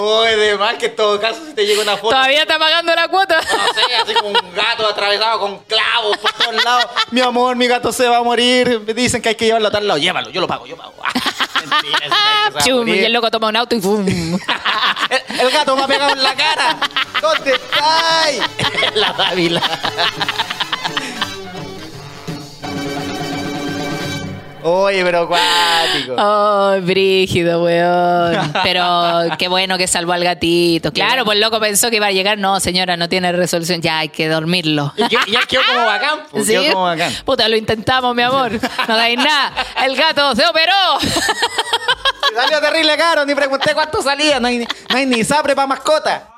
Uy, 0.00 0.28
de 0.36 0.56
más 0.58 0.74
que 0.74 0.86
en 0.86 0.96
todo 0.96 1.20
caso 1.20 1.40
si 1.46 1.54
te 1.54 1.66
llega 1.66 1.82
una 1.82 1.96
foto. 1.96 2.10
Todavía 2.10 2.42
está 2.42 2.58
pagando 2.58 2.94
la 2.94 3.08
cuota. 3.08 3.40
No 3.40 3.74
sé, 3.74 3.94
así 4.02 4.14
como 4.14 4.28
un 4.28 4.54
gato 4.54 4.86
atravesado 4.86 5.40
con 5.40 5.58
clavos 5.60 6.16
por 6.18 6.32
todos 6.32 6.64
lados. 6.64 6.86
Mi 7.10 7.20
amor, 7.20 7.56
mi 7.56 7.66
gato 7.66 7.92
se 7.92 8.08
va 8.08 8.18
a 8.18 8.22
morir. 8.22 8.82
Me 8.86 8.94
dicen 8.94 9.22
que 9.22 9.30
hay 9.30 9.34
que 9.34 9.46
llevarlo 9.46 9.68
a 9.68 9.70
tal 9.70 9.86
lado. 9.86 9.98
Llévalo, 9.98 10.30
yo 10.30 10.40
lo 10.40 10.46
pago, 10.46 10.66
yo 10.66 10.76
pago. 10.76 10.94
Mentira, 11.64 12.62
Chum, 12.64 12.86
y 12.88 12.98
el 13.04 13.12
loco 13.12 13.30
toma 13.30 13.48
un 13.48 13.56
auto 13.56 13.74
y 13.74 13.80
¡fum! 13.80 14.06
el, 14.06 15.40
el 15.40 15.50
gato 15.50 15.74
me 15.76 15.82
ha 15.84 15.86
pegado 15.86 16.12
en 16.12 16.22
la 16.22 16.34
cara. 16.34 16.76
¿Dónde 17.20 17.52
está? 17.54 18.26
la 18.94 19.12
Dávila. 19.14 19.62
Oye, 24.66 25.04
pero 25.04 25.28
cuático. 25.28 26.14
Oh, 26.16 26.74
brígido, 26.82 27.62
weón. 27.64 28.52
Pero 28.62 29.24
qué 29.38 29.48
bueno 29.48 29.76
que 29.76 29.86
salvó 29.86 30.12
al 30.14 30.24
gatito. 30.24 30.90
Claro, 30.90 31.24
pues 31.26 31.36
el 31.36 31.42
loco 31.42 31.60
pensó 31.60 31.90
que 31.90 31.96
iba 31.96 32.06
a 32.06 32.12
llegar. 32.12 32.38
No, 32.38 32.58
señora, 32.60 32.96
no 32.96 33.08
tiene 33.08 33.30
resolución. 33.32 33.82
Ya 33.82 33.98
hay 33.98 34.08
que 34.08 34.26
dormirlo. 34.28 34.92
Y, 34.96 35.06
que- 35.08 35.18
y 35.26 35.34
él 35.36 35.46
quedó 35.46 35.60
como 35.70 35.84
bacán. 35.86 36.20
pues, 36.30 36.46
¿Sí? 36.46 36.52
Quedó 36.52 36.72
como 36.72 36.84
bacán. 36.86 37.12
Puta, 37.26 37.46
lo 37.48 37.56
intentamos, 37.56 38.14
mi 38.16 38.22
amor. 38.22 38.52
No 38.88 38.96
dais 38.96 39.18
nada. 39.18 39.52
El 39.84 39.94
gato 39.96 40.34
se 40.34 40.46
operó. 40.46 40.72
Salió 42.34 42.60
terrible 42.60 42.96
caro, 42.96 43.24
ni 43.26 43.34
pregunté 43.34 43.74
cuánto 43.74 44.02
salía. 44.02 44.40
No 44.40 44.48
hay, 44.48 44.58
ni- 44.58 44.64
no 44.88 44.96
hay 44.96 45.06
ni 45.06 45.22
sapre 45.24 45.54
para 45.54 45.66
mascota. 45.66 46.30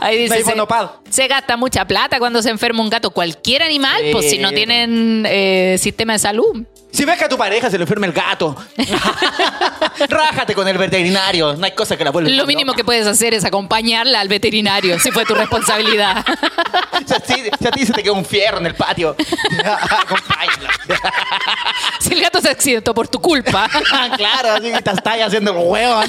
Ahí 0.00 0.16
No 0.28 0.34
dice, 0.34 0.34
hay 0.34 0.42
se, 0.44 1.12
se 1.22 1.26
gasta 1.28 1.56
mucha 1.56 1.84
plata 1.84 2.18
cuando 2.18 2.40
se 2.42 2.48
enferma 2.50 2.80
un 2.82 2.88
gato. 2.90 3.10
Cualquier 3.10 3.62
animal, 3.62 4.00
Sí. 4.00 4.08
pues 4.12 4.30
si 4.30 4.38
no 4.38 4.52
tienen 4.52 5.24
eh, 5.28 5.76
sistema 5.78 6.14
de 6.14 6.18
salud. 6.18 6.64
Si 6.92 7.04
ves 7.04 7.16
que 7.18 7.24
a 7.24 7.28
tu 7.28 7.38
pareja 7.38 7.70
se 7.70 7.78
le 7.78 7.84
enferma 7.84 8.06
el 8.06 8.12
gato, 8.12 8.56
rájate 10.08 10.54
con 10.54 10.66
el 10.66 10.76
veterinario. 10.76 11.54
No 11.54 11.64
hay 11.64 11.72
cosa 11.72 11.96
que 11.96 12.04
la 12.04 12.10
vuelva. 12.10 12.30
Lo 12.30 12.46
mínimo 12.46 12.72
que 12.74 12.84
puedes 12.84 13.06
hacer 13.06 13.32
es 13.34 13.44
acompañarla 13.44 14.20
al 14.20 14.28
veterinario, 14.28 14.98
si 14.98 15.10
fue 15.10 15.24
tu 15.24 15.34
responsabilidad. 15.34 16.24
Si 17.06 17.14
a, 17.14 17.18
ti, 17.18 17.34
si 17.58 17.66
a 17.66 17.70
ti 17.70 17.86
se 17.86 17.92
te 17.94 18.02
queda 18.02 18.12
un 18.12 18.24
fierro 18.26 18.58
en 18.58 18.66
el 18.66 18.74
patio, 18.74 19.16
acompáñala. 19.64 20.70
si 21.98 22.12
el 22.12 22.20
gato 22.20 22.40
se 22.42 22.50
accidentó 22.50 22.92
por 22.94 23.08
tu 23.08 23.20
culpa. 23.20 23.68
claro, 24.16 24.52
así 24.52 24.70
que 24.70 24.82
te 24.82 24.90
estás 24.90 25.20
haciendo 25.22 25.52
el 25.52 25.66
huevo. 25.66 26.02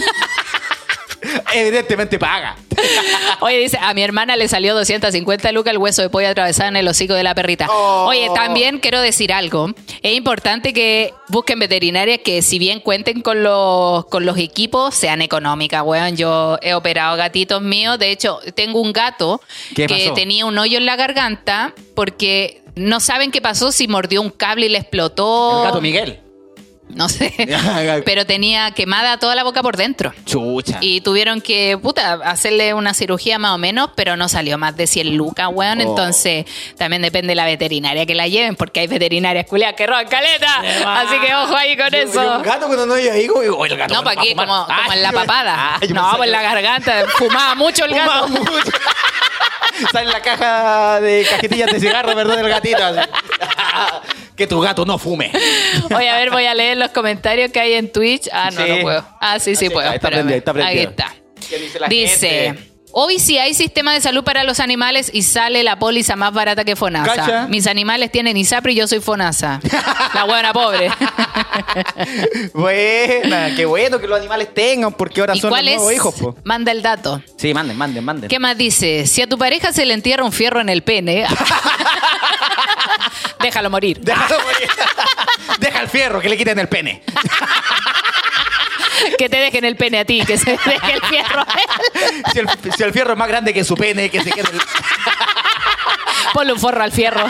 Evidentemente 1.54 2.18
paga. 2.20 2.56
Oye, 3.42 3.58
dice, 3.60 3.78
a 3.80 3.94
mi 3.94 4.02
hermana 4.04 4.36
le 4.36 4.48
salió 4.48 4.74
250 4.74 5.52
lucas 5.52 5.72
el 5.72 5.78
hueso 5.78 6.02
de 6.02 6.10
pollo 6.10 6.28
atravesado 6.28 6.70
en 6.70 6.76
el 6.76 6.88
hocico 6.88 7.14
de 7.14 7.24
la 7.24 7.36
perrita. 7.36 7.68
Oh. 7.70 8.06
Oye, 8.08 8.30
también 8.34 8.80
quiero 8.80 9.02
decir 9.02 9.34
algo. 9.34 9.72
Es 10.02 10.14
importante 10.14 10.74
que 10.74 11.14
busquen 11.28 11.60
veterinarias 11.60 12.20
que 12.24 12.42
si 12.42 12.60
bien 12.60 12.80
cuenten 12.80 13.22
con 13.22 13.44
los, 13.44 14.06
con 14.06 14.26
los 14.26 14.38
equipos, 14.38 14.96
sean 14.96 15.22
económicas, 15.22 15.84
weón. 15.84 16.16
Yo 16.18 16.58
he 16.62 16.74
operado 16.74 17.18
gatitos 17.18 17.62
míos. 17.62 18.00
De 18.00 18.12
hecho, 18.12 18.40
tengo 18.56 18.82
un 18.82 18.94
gato 18.94 19.42
¿Qué 19.76 19.88
que 19.88 19.96
pasó? 20.06 20.14
tenía 20.14 20.46
un 20.46 20.58
hoyo 20.58 20.78
en 20.78 20.86
la 20.86 20.96
garganta 20.96 21.74
porque 21.96 22.64
no 22.76 23.00
saben 23.00 23.32
qué 23.32 23.42
pasó 23.42 23.72
si 23.72 23.88
mordió 23.88 24.22
un 24.22 24.30
cable 24.30 24.68
y 24.68 24.70
le 24.70 24.80
explotó. 24.80 25.60
El 25.60 25.68
gato 25.68 25.82
Miguel. 25.82 26.20
No 26.96 27.10
sé. 27.10 27.34
Pero 28.06 28.26
tenía 28.26 28.72
quemada 28.72 29.18
toda 29.18 29.36
la 29.36 29.44
boca 29.44 29.62
por 29.62 29.78
dentro. 29.78 30.14
Chucha. 30.26 30.78
Y 30.82 31.02
tuvieron 31.02 31.42
que, 31.42 31.78
puta, 31.82 32.14
hacerle 32.24 32.74
una 32.74 32.94
cirugía 32.94 33.40
más 33.40 33.52
o 33.52 33.58
menos, 33.58 33.90
pero 33.96 34.16
no 34.18 34.28
salió 34.30 34.58
más 34.58 34.76
de 34.78 34.88
100 34.88 35.16
lucas, 35.16 35.48
weón. 35.52 35.80
Oh. 35.80 35.84
Entonces, 35.84 36.46
también 36.78 37.02
depende 37.02 37.30
de 37.32 37.36
la 37.36 37.46
veterinaria 37.46 38.06
que 38.06 38.16
la 38.16 38.28
lleven, 38.28 38.56
porque 38.56 38.82
hay 38.82 38.88
veterinarias 38.88 39.46
culiadas 39.48 39.76
que 39.76 39.88
roban 39.88 40.08
caleta. 40.08 40.60
Así 41.02 41.20
que 41.20 41.34
ojo 41.36 41.56
ahí 41.56 41.78
con 41.78 41.90
Yo- 41.90 41.98
yo 41.98 42.10
eso. 42.10 42.36
Un 42.38 42.42
gato 42.44 42.66
cuando 42.68 42.86
no 42.86 42.94
hay 42.96 43.08
ahí, 43.08 43.28
como, 43.28 43.40
"Oye, 43.58 43.74
el 43.74 43.80
gato. 43.80 43.94
No, 43.94 44.04
para 44.04 44.20
aquí, 44.20 44.30
a 44.30 44.32
fumar". 44.32 44.48
como, 44.48 44.66
como 44.68 44.94
en 44.94 45.04
la 45.04 45.12
yo- 45.12 45.18
papada. 45.20 45.78
Yo 45.82 45.94
no, 45.96 46.24
en 46.24 46.32
la 46.32 46.42
garganta. 46.42 47.06
Fumaba 47.18 47.56
mucho 47.56 47.86
el 47.86 47.92
Fumaba 47.92 48.14
gato. 48.22 48.28
mucho. 48.30 48.72
Sale 49.92 50.06
en 50.06 50.12
la 50.12 50.22
caja 50.22 51.00
de 51.00 51.26
cajetillas 51.30 51.72
de 51.72 51.80
cigarro, 51.80 52.14
¿verdad? 52.16 52.38
Del 52.38 52.50
gatito. 52.50 52.84
así. 52.84 53.00
Que 54.42 54.48
tu 54.48 54.60
gato 54.60 54.86
no 54.86 54.98
fume. 54.98 55.32
Oye, 55.96 56.10
a 56.10 56.16
ver, 56.18 56.32
voy 56.32 56.46
a 56.46 56.54
leer 56.56 56.78
los 56.78 56.90
comentarios 56.92 57.52
que 57.52 57.60
hay 57.60 57.74
en 57.74 57.92
Twitch. 57.92 58.28
Ah, 58.34 58.50
no, 58.52 58.64
Sí. 58.66 58.70
no 58.72 58.82
puedo. 58.82 59.06
Ah, 59.20 59.38
sí, 59.40 59.56
sí 59.56 59.66
Así 59.66 59.74
puedo. 59.74 59.86
está, 59.86 59.96
está 59.96 60.08
prendido, 60.10 60.38
está 60.38 60.54
prendido. 60.54 60.80
Ahí 60.80 60.86
está. 60.88 61.14
¿Qué 61.50 61.58
dice 61.58 61.80
la 61.80 61.88
Dice, 61.88 62.30
gente? 62.30 62.72
hoy 62.94 63.20
sí 63.20 63.38
hay 63.38 63.54
sistema 63.54 63.94
de 63.94 64.02
salud 64.02 64.24
para 64.24 64.44
los 64.44 64.60
animales 64.60 65.10
y 65.14 65.22
sale 65.24 65.64
la 65.64 65.78
póliza 65.80 66.16
más 66.16 66.34
barata 66.34 66.66
que 66.66 66.76
FONASA. 66.76 67.16
¿Cacha? 67.16 67.48
Mis 67.48 67.68
animales 67.68 68.12
tienen 68.12 68.36
ISAPRE 68.38 68.72
y 68.74 68.76
yo 68.76 68.88
soy 68.88 69.00
FONASA. 69.00 69.60
la 70.14 70.24
buena 70.26 70.54
pobre. 70.54 70.90
Buena, 72.54 73.56
qué 73.56 73.66
bueno 73.66 74.00
que 74.00 74.08
los 74.08 74.20
animales 74.20 74.54
tengan, 74.54 74.94
porque 74.94 75.20
ahora 75.22 75.36
¿Y 75.36 75.40
son 75.40 75.50
los 75.52 75.60
es? 75.60 75.66
nuevos 75.66 75.94
hijos, 75.94 76.16
po. 76.16 76.36
Manda 76.44 76.72
el 76.72 76.82
dato. 76.82 77.22
Sí, 77.38 77.54
manden, 77.54 77.78
manden, 77.78 78.04
manden. 78.04 78.30
¿Qué 78.30 78.40
más 78.40 78.58
dice? 78.58 79.06
Si 79.08 79.22
a 79.22 79.28
tu 79.28 79.38
pareja 79.38 79.72
se 79.74 79.86
le 79.86 79.94
entierra 79.94 80.24
un 80.24 80.32
fierro 80.32 80.60
en 80.62 80.70
el 80.70 80.84
pene, 80.84 81.26
déjalo 83.40 83.70
morir. 83.70 84.00
Déjalo 84.00 84.40
morir. 84.42 84.70
Deja 85.60 85.82
el 85.82 85.90
fierro, 85.90 86.20
que 86.22 86.30
le 86.30 86.38
quiten 86.38 86.58
el 86.60 86.68
pene. 86.70 87.04
que 89.18 89.30
te 89.30 89.38
dejen 89.38 89.66
el 89.66 89.76
pene 89.76 90.00
a 90.00 90.06
ti, 90.06 90.24
que 90.26 90.38
se 90.38 90.52
deje 90.52 90.94
el 90.94 91.02
fierro. 91.04 91.42
a 91.42 91.48
él. 91.54 92.24
Si 92.32 92.40
el, 92.40 92.50
si 92.76 92.84
el 92.84 92.94
fierro 92.94 93.14
es 93.14 93.18
más 93.18 93.28
grande 93.28 93.54
que 93.54 93.64
su 93.64 93.76
pene, 93.76 94.10
que 94.10 94.22
se 94.24 94.32
quede. 94.32 94.50
el- 94.52 94.62
Ponle 96.34 96.54
un 96.54 96.60
forro 96.60 96.82
al 96.84 96.92
fierro. 96.92 97.28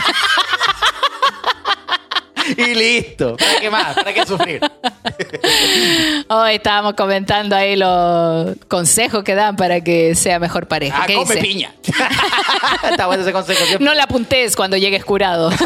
Y 2.57 2.73
listo. 2.75 3.35
¿Para 3.37 3.59
qué 3.59 3.69
más? 3.69 3.95
¿Para 3.95 4.13
qué 4.13 4.25
sufrir? 4.25 4.61
Hoy 6.29 6.55
estábamos 6.55 6.93
comentando 6.93 7.55
ahí 7.55 7.75
los 7.75 8.55
consejos 8.67 9.23
que 9.23 9.35
dan 9.35 9.55
para 9.55 9.81
que 9.81 10.15
sea 10.15 10.39
mejor 10.39 10.67
pareja. 10.67 10.99
Ah, 11.03 11.07
¿Qué 11.07 11.15
come 11.15 11.35
dice? 11.35 11.47
piña. 11.47 11.73
Está 12.89 13.07
bueno 13.07 13.23
ese 13.23 13.31
consejo. 13.33 13.65
siempre. 13.65 13.85
No 13.85 13.93
la 13.93 14.03
apuntes 14.03 14.55
cuando 14.55 14.77
llegues 14.77 15.03
curado. 15.05 15.51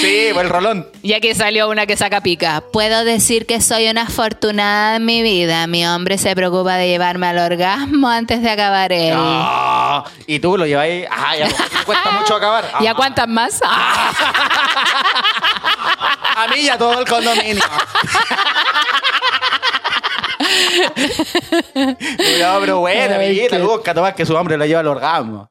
Sí, 0.00 0.28
el 0.28 0.48
rolón. 0.48 0.86
Ya 1.02 1.20
que 1.20 1.34
salió 1.34 1.68
una 1.68 1.86
que 1.86 1.96
saca 1.96 2.20
pica. 2.20 2.62
Puedo 2.72 3.04
decir 3.04 3.46
que 3.46 3.60
soy 3.60 3.88
una 3.88 4.02
afortunada 4.02 4.96
en 4.96 5.04
mi 5.04 5.22
vida. 5.22 5.66
Mi 5.66 5.86
hombre 5.86 6.18
se 6.18 6.34
preocupa 6.34 6.74
de 6.76 6.88
llevarme 6.88 7.26
al 7.28 7.38
orgasmo 7.38 8.08
antes 8.08 8.42
de 8.42 8.50
acabar 8.50 8.92
él. 8.92 9.14
No. 9.14 10.04
Y 10.26 10.38
tú 10.40 10.56
lo 10.58 10.66
lleváis. 10.66 11.06
Ah, 11.10 11.36
ya. 11.36 11.48
Cuesta 11.84 12.10
mucho 12.10 12.34
acabar. 12.36 12.64
¿Y 12.80 12.86
Ah. 12.86 12.90
a 12.90 12.94
cuántas 12.94 13.28
más? 13.28 13.60
Ah, 13.64 14.12
A 16.44 16.46
mí 16.48 16.60
y 16.60 16.68
a 16.68 16.78
todo 16.78 16.98
el 17.00 17.06
condominio. 17.06 17.64
no, 21.74 22.60
pero 22.60 22.78
bueno, 22.80 23.14
amiguita, 23.16 23.58
tomar 23.94 24.14
que 24.14 24.24
su 24.24 24.34
hombre 24.36 24.56
lo 24.56 24.64
lleva 24.66 24.80
al 24.80 24.86
orgasmo. 24.86 25.50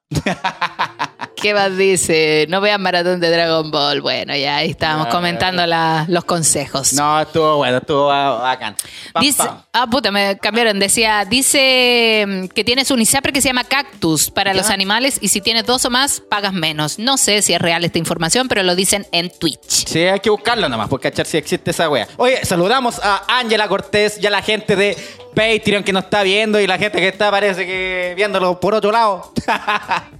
¿Qué 1.39 1.53
más 1.53 1.77
dice? 1.77 2.47
No 2.49 2.61
vean 2.61 2.81
maratón 2.81 3.19
de 3.19 3.29
Dragon 3.29 3.69
Ball. 3.69 4.01
Bueno, 4.01 4.35
ya 4.35 4.57
ahí 4.57 4.71
estábamos 4.71 5.05
Ya, 5.05 5.11
comentando 5.11 5.67
la- 5.67 6.03
los 6.09 6.25
consejos. 6.25 6.93
No, 6.93 7.21
estuvo 7.21 7.57
bueno, 7.57 7.77
estuvo 7.77 8.07
ba- 8.07 8.39
bacán. 8.41 8.75
Pam, 9.13 9.21
Dice, 9.23 9.43
pam. 9.43 9.61
ah, 9.71 9.85
puta, 9.85 10.09
me 10.09 10.39
cambiaron. 10.39 10.79
Decía, 10.79 11.25
dice 11.25 12.25
mm, 12.27 12.47
que 12.47 12.63
tienes 12.63 12.89
un 12.89 13.01
ISAPRE 13.01 13.31
que 13.31 13.41
se 13.41 13.49
llama 13.49 13.65
Cactus 13.65 14.31
para 14.31 14.51
Ya. 14.51 14.57
los 14.57 14.71
animales 14.71 15.19
y 15.21 15.27
si 15.27 15.39
tienes 15.39 15.65
dos 15.67 15.85
o 15.85 15.91
más, 15.91 16.21
pagas 16.21 16.53
menos. 16.53 16.97
No 16.97 17.17
sé 17.17 17.43
si 17.43 17.53
es 17.53 17.61
real 17.61 17.83
esta 17.85 17.99
información, 17.99 18.47
pero 18.47 18.63
lo 18.63 18.75
dicen 18.75 19.05
en 19.11 19.29
Twitch. 19.29 19.85
Sí, 19.85 19.99
hay 19.99 20.19
que 20.19 20.31
buscarlo 20.31 20.67
nomás, 20.67 20.89
porque 20.89 21.11
cachar 21.11 21.27
si 21.27 21.38
existe 21.38 21.69
esa 21.69 21.88
wea. 21.88 22.07
Oye, 22.17 22.43
saludamos 22.45 22.99
a 23.03 23.23
Ángela 23.39 23.67
Cortés 23.67 24.17
y 24.19 24.25
a 24.25 24.31
la 24.31 24.41
gente 24.41 24.75
de 24.75 24.97
Patreon 25.35 25.83
que 25.83 25.93
nos 25.93 26.05
está 26.05 26.23
viendo 26.23 26.59
y 26.59 26.65
la 26.65 26.79
gente 26.79 26.97
que 26.97 27.09
está, 27.09 27.29
parece 27.29 27.67
que 27.67 28.13
viéndolo 28.17 28.59
por 28.59 28.73
otro 28.73 28.91
lado. 28.91 29.31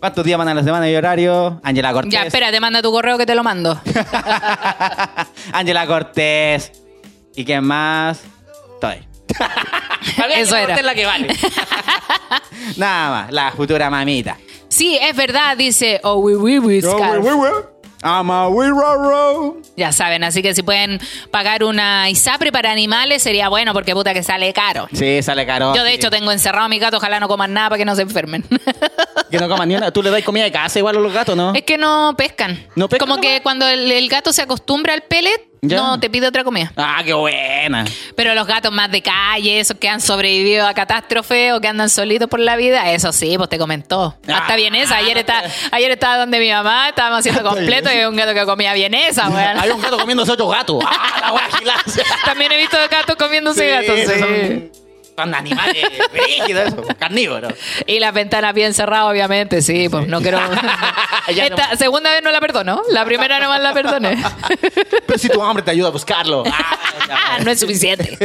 ¿Cuántos 0.00 0.24
días 0.24 0.38
van 0.38 0.48
a 0.48 0.54
la 0.54 0.62
semana 0.62 0.88
y 0.88 0.94
horario? 0.94 1.60
Ángela 1.64 1.92
Cortés. 1.92 2.12
Ya, 2.12 2.22
espérate, 2.24 2.60
manda 2.60 2.80
tu 2.82 2.92
correo 2.92 3.18
que 3.18 3.26
te 3.26 3.34
lo 3.34 3.42
mando. 3.42 3.80
Ángela 5.52 5.86
Cortés. 5.86 6.72
¿Y 7.34 7.44
quién 7.44 7.64
más? 7.64 8.22
Estoy. 8.74 9.06
Eso 10.36 10.56
era. 10.56 10.76
es 10.76 10.84
la 10.84 10.94
que 10.94 11.04
vale. 11.04 11.36
Nada 12.76 13.10
más, 13.10 13.32
la 13.32 13.50
futura 13.50 13.90
mamita. 13.90 14.36
Sí, 14.68 14.96
es 15.00 15.16
verdad, 15.16 15.56
dice 15.56 16.00
Oh, 16.04 16.16
we, 16.18 16.36
we, 16.36 16.58
we, 16.60 16.80
scarf. 16.80 17.24
I'm 18.02 18.30
a 18.30 18.48
wee 18.48 18.68
row 18.68 18.94
row. 18.96 19.62
Ya 19.76 19.90
saben, 19.92 20.22
así 20.24 20.40
que 20.42 20.54
si 20.54 20.62
pueden 20.62 21.00
pagar 21.30 21.64
una 21.64 22.08
ISAPRE 22.10 22.52
para 22.52 22.70
animales 22.70 23.22
sería 23.22 23.48
bueno 23.48 23.72
porque 23.72 23.92
puta 23.94 24.14
que 24.14 24.22
sale 24.22 24.52
caro. 24.52 24.88
Sí, 24.92 25.22
sale 25.22 25.44
caro. 25.46 25.74
Yo 25.74 25.82
de 25.82 25.90
sí. 25.90 25.96
hecho 25.96 26.10
tengo 26.10 26.30
encerrado 26.30 26.66
a 26.66 26.68
mi 26.68 26.78
gato, 26.78 26.98
ojalá 26.98 27.18
no 27.20 27.26
coman 27.28 27.52
nada 27.52 27.70
para 27.70 27.78
que 27.78 27.84
no 27.84 27.94
se 27.96 28.02
enfermen. 28.02 28.44
Que 29.30 29.38
no 29.38 29.48
coman 29.48 29.68
ni 29.68 29.76
una. 29.76 29.90
Tú 29.90 30.02
le 30.02 30.10
das 30.10 30.22
comida 30.22 30.44
de 30.44 30.52
casa 30.52 30.78
igual 30.78 30.96
a 30.96 31.00
los 31.00 31.12
gatos, 31.12 31.36
¿no? 31.36 31.52
es 31.54 31.62
que 31.62 31.76
no 31.76 32.14
pescan. 32.16 32.66
¿No 32.76 32.88
pescan, 32.88 33.06
Como 33.06 33.16
no? 33.16 33.20
que 33.22 33.40
cuando 33.42 33.66
el, 33.66 33.90
el 33.92 34.08
gato 34.08 34.32
se 34.32 34.42
acostumbra 34.42 34.94
al 34.94 35.02
pellet, 35.02 35.48
Ya. 35.60 35.76
no 35.76 35.98
te 36.00 36.08
pide 36.10 36.26
otra 36.28 36.44
comida. 36.44 36.72
Ah, 36.76 37.02
qué 37.04 37.12
buena. 37.12 37.84
Pero 38.14 38.34
los 38.34 38.46
gatos 38.46 38.72
más 38.72 38.90
de 38.90 39.02
calle, 39.02 39.60
esos 39.60 39.76
que 39.76 39.88
han 39.88 40.00
sobrevivido 40.00 40.66
a 40.66 40.74
catástrofe 40.74 41.52
o 41.52 41.60
que 41.60 41.68
andan 41.68 41.90
solitos 41.90 42.28
por 42.28 42.40
la 42.40 42.56
vida, 42.56 42.90
eso 42.92 43.12
sí, 43.12 43.36
pues 43.36 43.48
te 43.48 43.58
comentó. 43.58 44.16
Ah. 44.28 44.38
Hasta 44.38 44.56
vienesa. 44.56 44.96
Ayer, 44.96 45.18
está, 45.18 45.42
ayer 45.70 45.90
estaba 45.90 46.18
donde 46.18 46.38
mi 46.38 46.50
mamá, 46.50 46.88
estábamos 46.88 47.20
haciendo 47.20 47.42
completo 47.42 47.88
y 47.90 47.94
había 47.94 48.08
un 48.08 48.16
gato 48.16 48.34
que 48.34 48.44
comía 48.44 48.72
vienesa, 48.74 49.28
weón. 49.30 49.58
Hay 49.58 49.70
un 49.70 49.80
gato 49.80 49.98
comiéndose 49.98 50.32
otro 50.32 50.48
gato. 50.48 50.78
¡Ah, 50.84 51.48
la! 51.64 51.74
También 52.24 52.52
he 52.52 52.56
visto 52.56 52.76
gatos 52.90 53.16
comiéndose 53.16 53.64
Sí, 53.64 53.86
gatos, 53.86 54.00
sí. 54.00 54.18
Son, 54.20 54.87
son 55.18 55.34
animales 55.34 55.84
rígidos, 56.12 56.68
eso, 56.68 56.82
carnívoros. 56.96 57.52
Y 57.86 57.98
las 57.98 58.14
ventanas 58.14 58.54
bien 58.54 58.72
cerradas, 58.72 59.10
obviamente, 59.10 59.62
sí, 59.62 59.88
pues 59.88 60.06
no 60.06 60.20
quiero. 60.20 60.38
Esta 61.26 61.76
segunda 61.76 62.12
vez 62.12 62.22
no 62.22 62.30
la 62.30 62.40
perdono, 62.40 62.82
la 62.90 63.04
primera 63.04 63.40
nomás 63.40 63.60
la 63.60 63.74
perdoné. 63.74 64.16
Pero 65.06 65.18
si 65.18 65.28
tu 65.28 65.42
hambre 65.42 65.64
te 65.64 65.72
ayuda 65.72 65.88
a 65.88 65.90
buscarlo. 65.90 66.44
Ah, 66.46 66.78
Ah, 67.10 67.38
no 67.42 67.50
es 67.50 67.60
suficiente. 67.60 68.18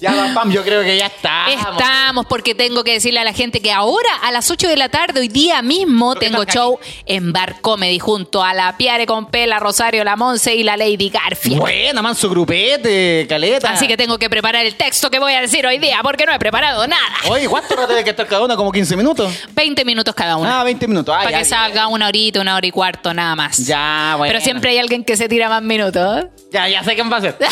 ya, 0.00 0.12
pam, 0.12 0.34
pam, 0.34 0.52
yo 0.52 0.62
creo 0.62 0.82
que 0.82 0.96
ya 0.96 1.06
está. 1.06 1.46
Estamos, 1.50 2.26
porque 2.26 2.54
tengo 2.54 2.84
que 2.84 2.92
decirle 2.94 3.20
a 3.20 3.24
la 3.24 3.32
gente 3.32 3.60
que 3.60 3.72
ahora 3.72 4.08
a 4.22 4.30
las 4.32 4.50
8 4.50 4.68
de 4.68 4.76
la 4.76 4.88
tarde, 4.88 5.20
hoy 5.20 5.28
día 5.28 5.62
mismo, 5.62 6.14
tengo 6.14 6.44
show 6.44 6.78
en 7.06 7.32
Bar 7.32 7.60
Comedy 7.60 7.98
junto 7.98 8.42
a 8.42 8.54
la 8.54 8.76
Piare 8.76 9.06
Compé, 9.06 9.46
la 9.46 9.58
Rosario, 9.58 10.04
la 10.04 10.16
Monse 10.16 10.54
y 10.54 10.62
la 10.62 10.76
Lady 10.76 11.10
Garfield. 11.10 11.58
Buena, 11.58 12.02
manso 12.02 12.28
grupete, 12.30 13.26
caleta. 13.28 13.70
Así 13.70 13.86
que 13.86 13.96
tengo 13.96 14.18
que 14.18 14.30
preparar 14.30 14.64
el 14.64 14.74
texto 14.74 15.10
que 15.10 15.18
voy 15.18 15.32
a 15.34 15.40
decir 15.40 15.66
hoy 15.66 15.78
día, 15.78 15.91
porque 16.02 16.24
no 16.24 16.32
he 16.32 16.38
preparado 16.38 16.86
nada. 16.86 17.02
Oye, 17.28 17.48
¿cuánto 17.48 17.74
rato 17.74 17.88
tiene 17.88 18.04
que 18.04 18.10
estar 18.10 18.26
cada 18.26 18.42
uno? 18.42 18.56
¿Como 18.56 18.70
15 18.72 18.96
minutos? 18.96 19.32
20 19.54 19.84
minutos 19.84 20.14
cada 20.14 20.36
una. 20.36 20.60
Ah, 20.60 20.64
20 20.64 20.86
minutos. 20.88 21.14
Ah, 21.14 21.18
para 21.18 21.30
ya, 21.32 21.38
que 21.38 21.44
ya. 21.44 21.50
salga 21.50 21.86
una 21.88 22.08
horita, 22.08 22.40
una 22.40 22.56
hora 22.56 22.66
y 22.66 22.70
cuarto, 22.70 23.12
nada 23.12 23.34
más. 23.36 23.58
Ya, 23.58 24.14
bueno. 24.16 24.32
Pero 24.32 24.42
siempre 24.44 24.70
hay 24.70 24.78
alguien 24.78 25.04
que 25.04 25.16
se 25.16 25.28
tira 25.28 25.48
más 25.48 25.62
minutos. 25.62 26.26
Ya, 26.52 26.68
ya 26.68 26.82
sé 26.84 26.94
quién 26.94 27.10
va 27.12 27.16
a 27.16 27.20
ser. 27.20 27.36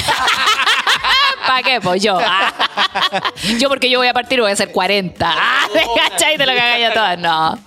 ¿Para 1.47 1.63
qué? 1.63 1.81
Pues 1.81 2.03
yo. 2.03 2.19
Ah. 2.21 2.53
Yo 3.59 3.69
porque 3.69 3.91
yo 3.91 3.99
voy 3.99 4.09
a 4.09 4.13
partir 4.13 4.41
voy 4.41 4.51
a 4.51 4.55
hacer 4.55 4.73
40. 4.73 5.27
Ah, 5.29 5.69
¿Cachai? 5.97 6.37
De 6.37 6.47
lo 6.47 6.53
que 6.53 6.61
haga 6.61 6.79
yo 6.79 6.93
todas. 6.93 7.19
No. 7.19 7.59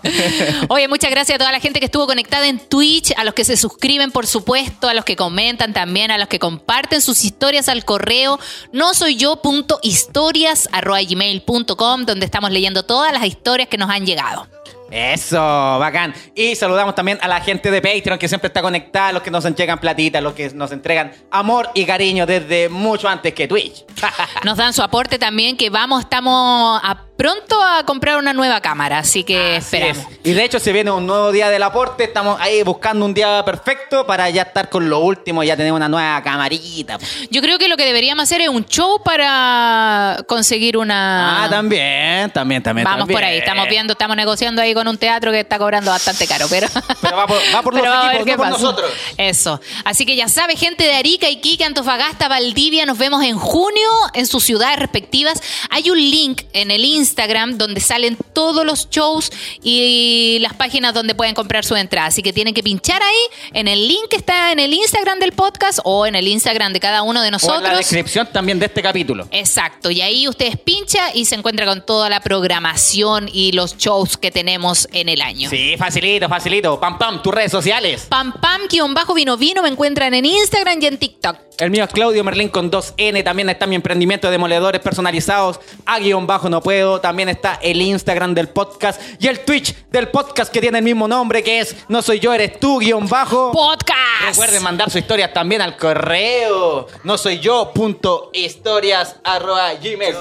Oye, 0.70 0.88
muchas 0.88 1.12
gracias 1.12 1.36
a 1.36 1.40
toda 1.40 1.52
la 1.52 1.60
gente 1.60 1.80
que 1.80 1.86
estuvo 1.86 2.08
conectada 2.08 2.48
en 2.48 2.60
Twitch, 2.60 3.14
a 3.18 3.24
los 3.24 3.34
que 3.34 3.44
se 3.44 3.58
suscriben, 3.58 4.12
por 4.12 4.28
supuesto, 4.28 4.88
a 4.88 4.94
los 4.94 5.06
que 5.06 5.16
comentan 5.16 5.74
también, 5.74 6.12
a 6.12 6.18
los 6.18 6.28
que 6.28 6.40
comparten 6.40 7.02
sus 7.02 7.24
historias 7.24 7.70
al 7.70 7.86
correo 7.86 8.40
no 8.72 8.94
soy 8.94 9.16
yo 9.16 9.42
punto 9.42 9.80
historias 9.82 10.70
arroba 10.72 11.02
gmail 11.02 11.42
punto 11.44 11.78
com, 11.78 12.06
donde 12.06 12.26
estamos 12.26 12.52
leyendo 12.52 12.84
todas 12.84 13.12
las 13.14 13.26
historias 13.26 13.68
que 13.68 13.78
nos 13.78 13.90
han 13.90 14.06
llegado. 14.06 14.48
Eso, 14.94 15.40
bacán. 15.80 16.14
Y 16.36 16.56
saludamos 16.56 16.94
también 16.94 17.18
a 17.20 17.28
la 17.28 17.42
gente 17.42 17.72
de 17.72 17.82
Patreon 17.82 18.20
que 18.20 18.28
siempre 18.28 18.50
está 18.50 18.62
conectada, 18.62 19.12
los 19.12 19.24
que 19.24 19.32
nos 19.32 19.44
entregan 19.44 19.80
platita, 19.80 20.22
los 20.22 20.34
que 20.34 20.52
nos 20.52 20.72
entregan 20.72 21.12
amor 21.32 21.72
y 21.74 21.84
cariño 21.84 22.28
desde 22.28 22.70
mucho 22.70 23.10
antes 23.10 23.34
que 23.34 23.48
Twitch. 23.48 23.86
Nos 24.44 24.58
dan 24.58 24.72
su 24.72 24.84
aporte 24.84 25.18
también, 25.18 25.58
que 25.58 25.72
vamos, 25.72 26.02
estamos 26.02 26.80
a 26.84 27.06
pronto 27.24 27.62
a 27.64 27.86
comprar 27.86 28.18
una 28.18 28.34
nueva 28.34 28.60
cámara, 28.60 28.98
así 28.98 29.24
que 29.24 29.56
Así 29.56 29.78
esperamos. 29.78 29.98
es. 30.12 30.20
Y 30.26 30.34
de 30.34 30.44
hecho 30.44 30.60
se 30.60 30.74
viene 30.74 30.92
un 30.92 31.08
nuevo 31.08 31.32
día 31.32 31.50
del 31.50 31.64
aporte, 31.64 32.04
estamos 32.04 32.38
ahí 32.42 32.62
buscando 32.64 33.06
un 33.06 33.14
día 33.14 33.42
perfecto 33.46 34.06
para 34.06 34.30
ya 34.30 34.42
estar 34.42 34.70
con 34.70 34.90
lo 34.90 35.00
último, 35.00 35.42
ya 35.42 35.56
tener 35.56 35.72
una 35.72 35.88
nueva 35.88 36.22
camarita. 36.22 36.98
Yo 37.30 37.42
creo 37.42 37.58
que 37.58 37.70
lo 37.70 37.78
que 37.78 37.86
deberíamos 37.86 38.24
hacer 38.24 38.42
es 38.42 38.50
un 38.50 38.66
show 38.66 39.02
para 39.02 40.18
conseguir 40.28 40.76
una. 40.76 41.46
Ah, 41.46 41.50
también, 41.50 42.30
también, 42.32 42.62
también. 42.62 42.84
Vamos 42.84 43.00
también. 43.00 43.18
por 43.18 43.24
ahí, 43.24 43.38
estamos 43.38 43.70
viendo, 43.70 43.94
estamos 43.94 44.18
negociando 44.18 44.62
ahí 44.62 44.74
con 44.74 44.86
un 44.90 44.98
teatro 44.98 45.32
que 45.32 45.40
está 45.40 45.58
cobrando 45.58 45.92
bastante 45.92 46.28
caro, 46.28 46.48
pero. 46.50 46.68
Pero 47.02 47.16
va 47.16 47.26
por- 47.26 47.38
va 47.56 47.62
por 47.62 47.74
los 47.74 47.86
equipos, 47.86 48.26
qué 48.26 48.32
no 48.32 48.38
por 48.38 48.50
pasa. 48.50 48.62
nosotros. 48.62 48.92
Eso. 49.16 49.62
Así 49.86 50.06
que 50.06 50.18
ya 50.18 50.28
sabe, 50.28 50.58
gente 50.58 50.84
de 50.84 50.94
Arica, 50.96 51.30
Iquique, 51.30 51.64
Antofagasta, 51.64 52.28
Valdivia, 52.28 52.86
nos 52.86 52.98
vemos 52.98 53.24
en 53.24 53.38
junio 53.38 53.90
en 54.14 54.28
sus 54.28 54.44
ciudades 54.44 54.78
respectivas. 54.78 55.42
Hay 55.70 55.90
un 55.90 55.98
link 55.98 56.42
en 56.52 56.70
el 56.70 56.84
Instagram 56.84 57.13
donde 57.16 57.80
salen 57.80 58.18
todos 58.34 58.66
los 58.66 58.90
shows 58.90 59.32
y 59.62 60.38
las 60.42 60.54
páginas 60.54 60.94
donde 60.94 61.16
pueden 61.16 61.34
comprar 61.36 61.64
su 61.64 61.76
entrada. 61.76 62.08
Así 62.08 62.22
que 62.22 62.34
tienen 62.34 62.54
que 62.54 62.64
pinchar 62.64 63.02
ahí 63.02 63.52
en 63.54 63.68
el 63.68 63.88
link 63.88 64.08
que 64.10 64.18
está 64.18 64.52
en 64.52 64.60
el 64.60 64.74
Instagram 64.74 65.20
del 65.20 65.32
podcast 65.32 65.80
o 65.84 66.06
en 66.06 66.16
el 66.16 66.28
Instagram 66.28 66.74
de 66.74 66.80
cada 66.80 67.04
uno 67.04 67.22
de 67.22 67.26
O 67.26 67.28
en 67.28 67.32
la 67.32 67.38
nosotros. 67.38 67.78
descripción 67.78 68.28
también 68.32 68.60
de 68.60 68.66
este 68.66 68.82
capítulo. 68.82 69.28
Exacto, 69.32 69.90
y 69.92 70.02
ahí 70.02 70.28
ustedes 70.28 70.58
pinchan 70.58 71.12
y 71.14 71.26
se 71.26 71.36
encuentra 71.36 71.66
con 71.66 71.86
toda 71.86 72.10
la 72.10 72.20
programación 72.20 73.30
y 73.32 73.52
los 73.52 73.78
shows 73.78 74.18
que 74.18 74.32
tenemos 74.32 74.88
en 74.92 75.10
el 75.10 75.22
año. 75.22 75.50
Sí, 75.50 75.76
facilito, 75.78 76.28
facilito. 76.30 76.80
Pam, 76.80 76.98
pam, 76.98 77.22
tus 77.22 77.34
redes 77.34 77.52
sociales. 77.52 78.06
Pam 78.10 78.34
pam 78.42 78.62
guion 78.70 78.94
bajo 78.94 79.14
vino 79.14 79.38
vino 79.38 79.62
me 79.62 79.70
encuentran 79.70 80.14
en 80.14 80.26
Instagram 80.26 80.82
y 80.82 80.86
en 80.88 80.98
TikTok. 80.98 81.38
El 81.60 81.70
mío 81.70 81.84
es 81.84 81.92
Claudio 81.92 82.24
Merlín 82.24 82.50
con 82.50 82.72
2N. 82.72 83.24
También 83.24 83.48
está 83.50 83.68
mi 83.68 83.76
emprendimiento 83.76 84.28
de 84.28 84.32
demoledores 84.32 84.82
personalizados. 84.82 85.60
A 85.86 86.00
guion 86.00 86.26
bajo 86.26 86.50
no 86.50 86.62
puedo. 86.62 86.93
También 87.02 87.30
está 87.30 87.60
el 87.62 87.82
Instagram 87.82 88.34
del 88.34 88.50
podcast 88.50 89.02
y 89.20 89.28
el 89.28 89.40
Twitch 89.40 89.88
del 89.90 90.10
podcast 90.10 90.52
que 90.52 90.62
tiene 90.62 90.80
el 90.80 90.84
mismo 90.84 91.08
nombre 91.08 91.44
que 91.44 91.60
es 91.60 91.76
No 91.88 92.02
soy 92.02 92.20
yo, 92.20 92.34
eres 92.34 92.60
tú 92.60 92.80
guion 92.80 93.08
bajo. 93.08 93.52
Podcast. 93.52 94.30
Recuerden 94.30 94.64
mandar 94.64 94.90
sus 94.90 95.02
historias 95.02 95.34
también 95.34 95.62
al 95.62 95.78
correo. 95.78 96.88
No 97.04 97.18
soy 97.18 97.40
yo 97.40 97.72
punto 97.74 98.30
historias 98.34 99.16
arroba 99.24 99.74
gmail 99.76 100.16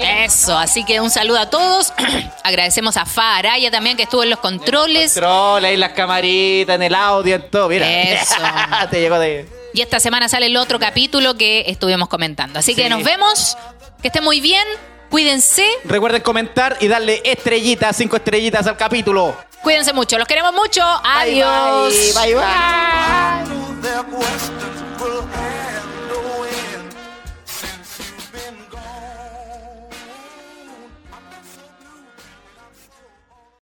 Eso, 0.00 0.56
así 0.56 0.84
que 0.84 1.00
un 1.00 1.10
saludo 1.10 1.38
a 1.38 1.50
todos. 1.50 1.92
Agradecemos 2.44 2.96
a 2.96 3.04
Fa 3.06 3.36
Araya 3.36 3.70
también 3.70 3.96
que 3.96 4.04
estuvo 4.04 4.22
en 4.22 4.30
los 4.30 4.38
controles. 4.40 5.14
Control, 5.14 5.64
ahí 5.64 5.76
las 5.76 5.92
camaritas, 5.92 6.76
en 6.76 6.82
el 6.82 6.94
audio, 6.94 7.36
en 7.36 7.50
todo. 7.50 7.68
Mira. 7.68 7.86
Eso. 7.90 8.34
Te 8.90 9.00
llegó 9.00 9.18
de. 9.18 9.48
Y 9.74 9.80
esta 9.80 10.00
semana 10.00 10.28
sale 10.28 10.46
el 10.46 10.56
otro 10.56 10.78
capítulo 10.78 11.34
que 11.34 11.64
estuvimos 11.66 12.08
comentando. 12.08 12.58
Así 12.58 12.74
que 12.74 12.84
Sí. 12.84 12.88
nos 12.88 13.02
vemos. 13.04 13.56
Que 14.00 14.08
estén 14.08 14.24
muy 14.24 14.40
bien. 14.40 14.66
Cuídense. 15.10 15.66
Recuerden 15.84 16.22
comentar 16.22 16.76
y 16.80 16.88
darle 16.88 17.20
estrellitas, 17.24 17.96
cinco 17.96 18.16
estrellitas 18.16 18.66
al 18.66 18.76
capítulo. 18.76 19.36
Cuídense 19.62 19.92
mucho. 19.92 20.18
Los 20.18 20.26
queremos 20.26 20.52
mucho. 20.52 20.82
Adiós. 20.82 21.94
Bye, 22.14 22.34
bye, 22.34 22.34
bye. 22.34 22.44
bye. 24.98 25.71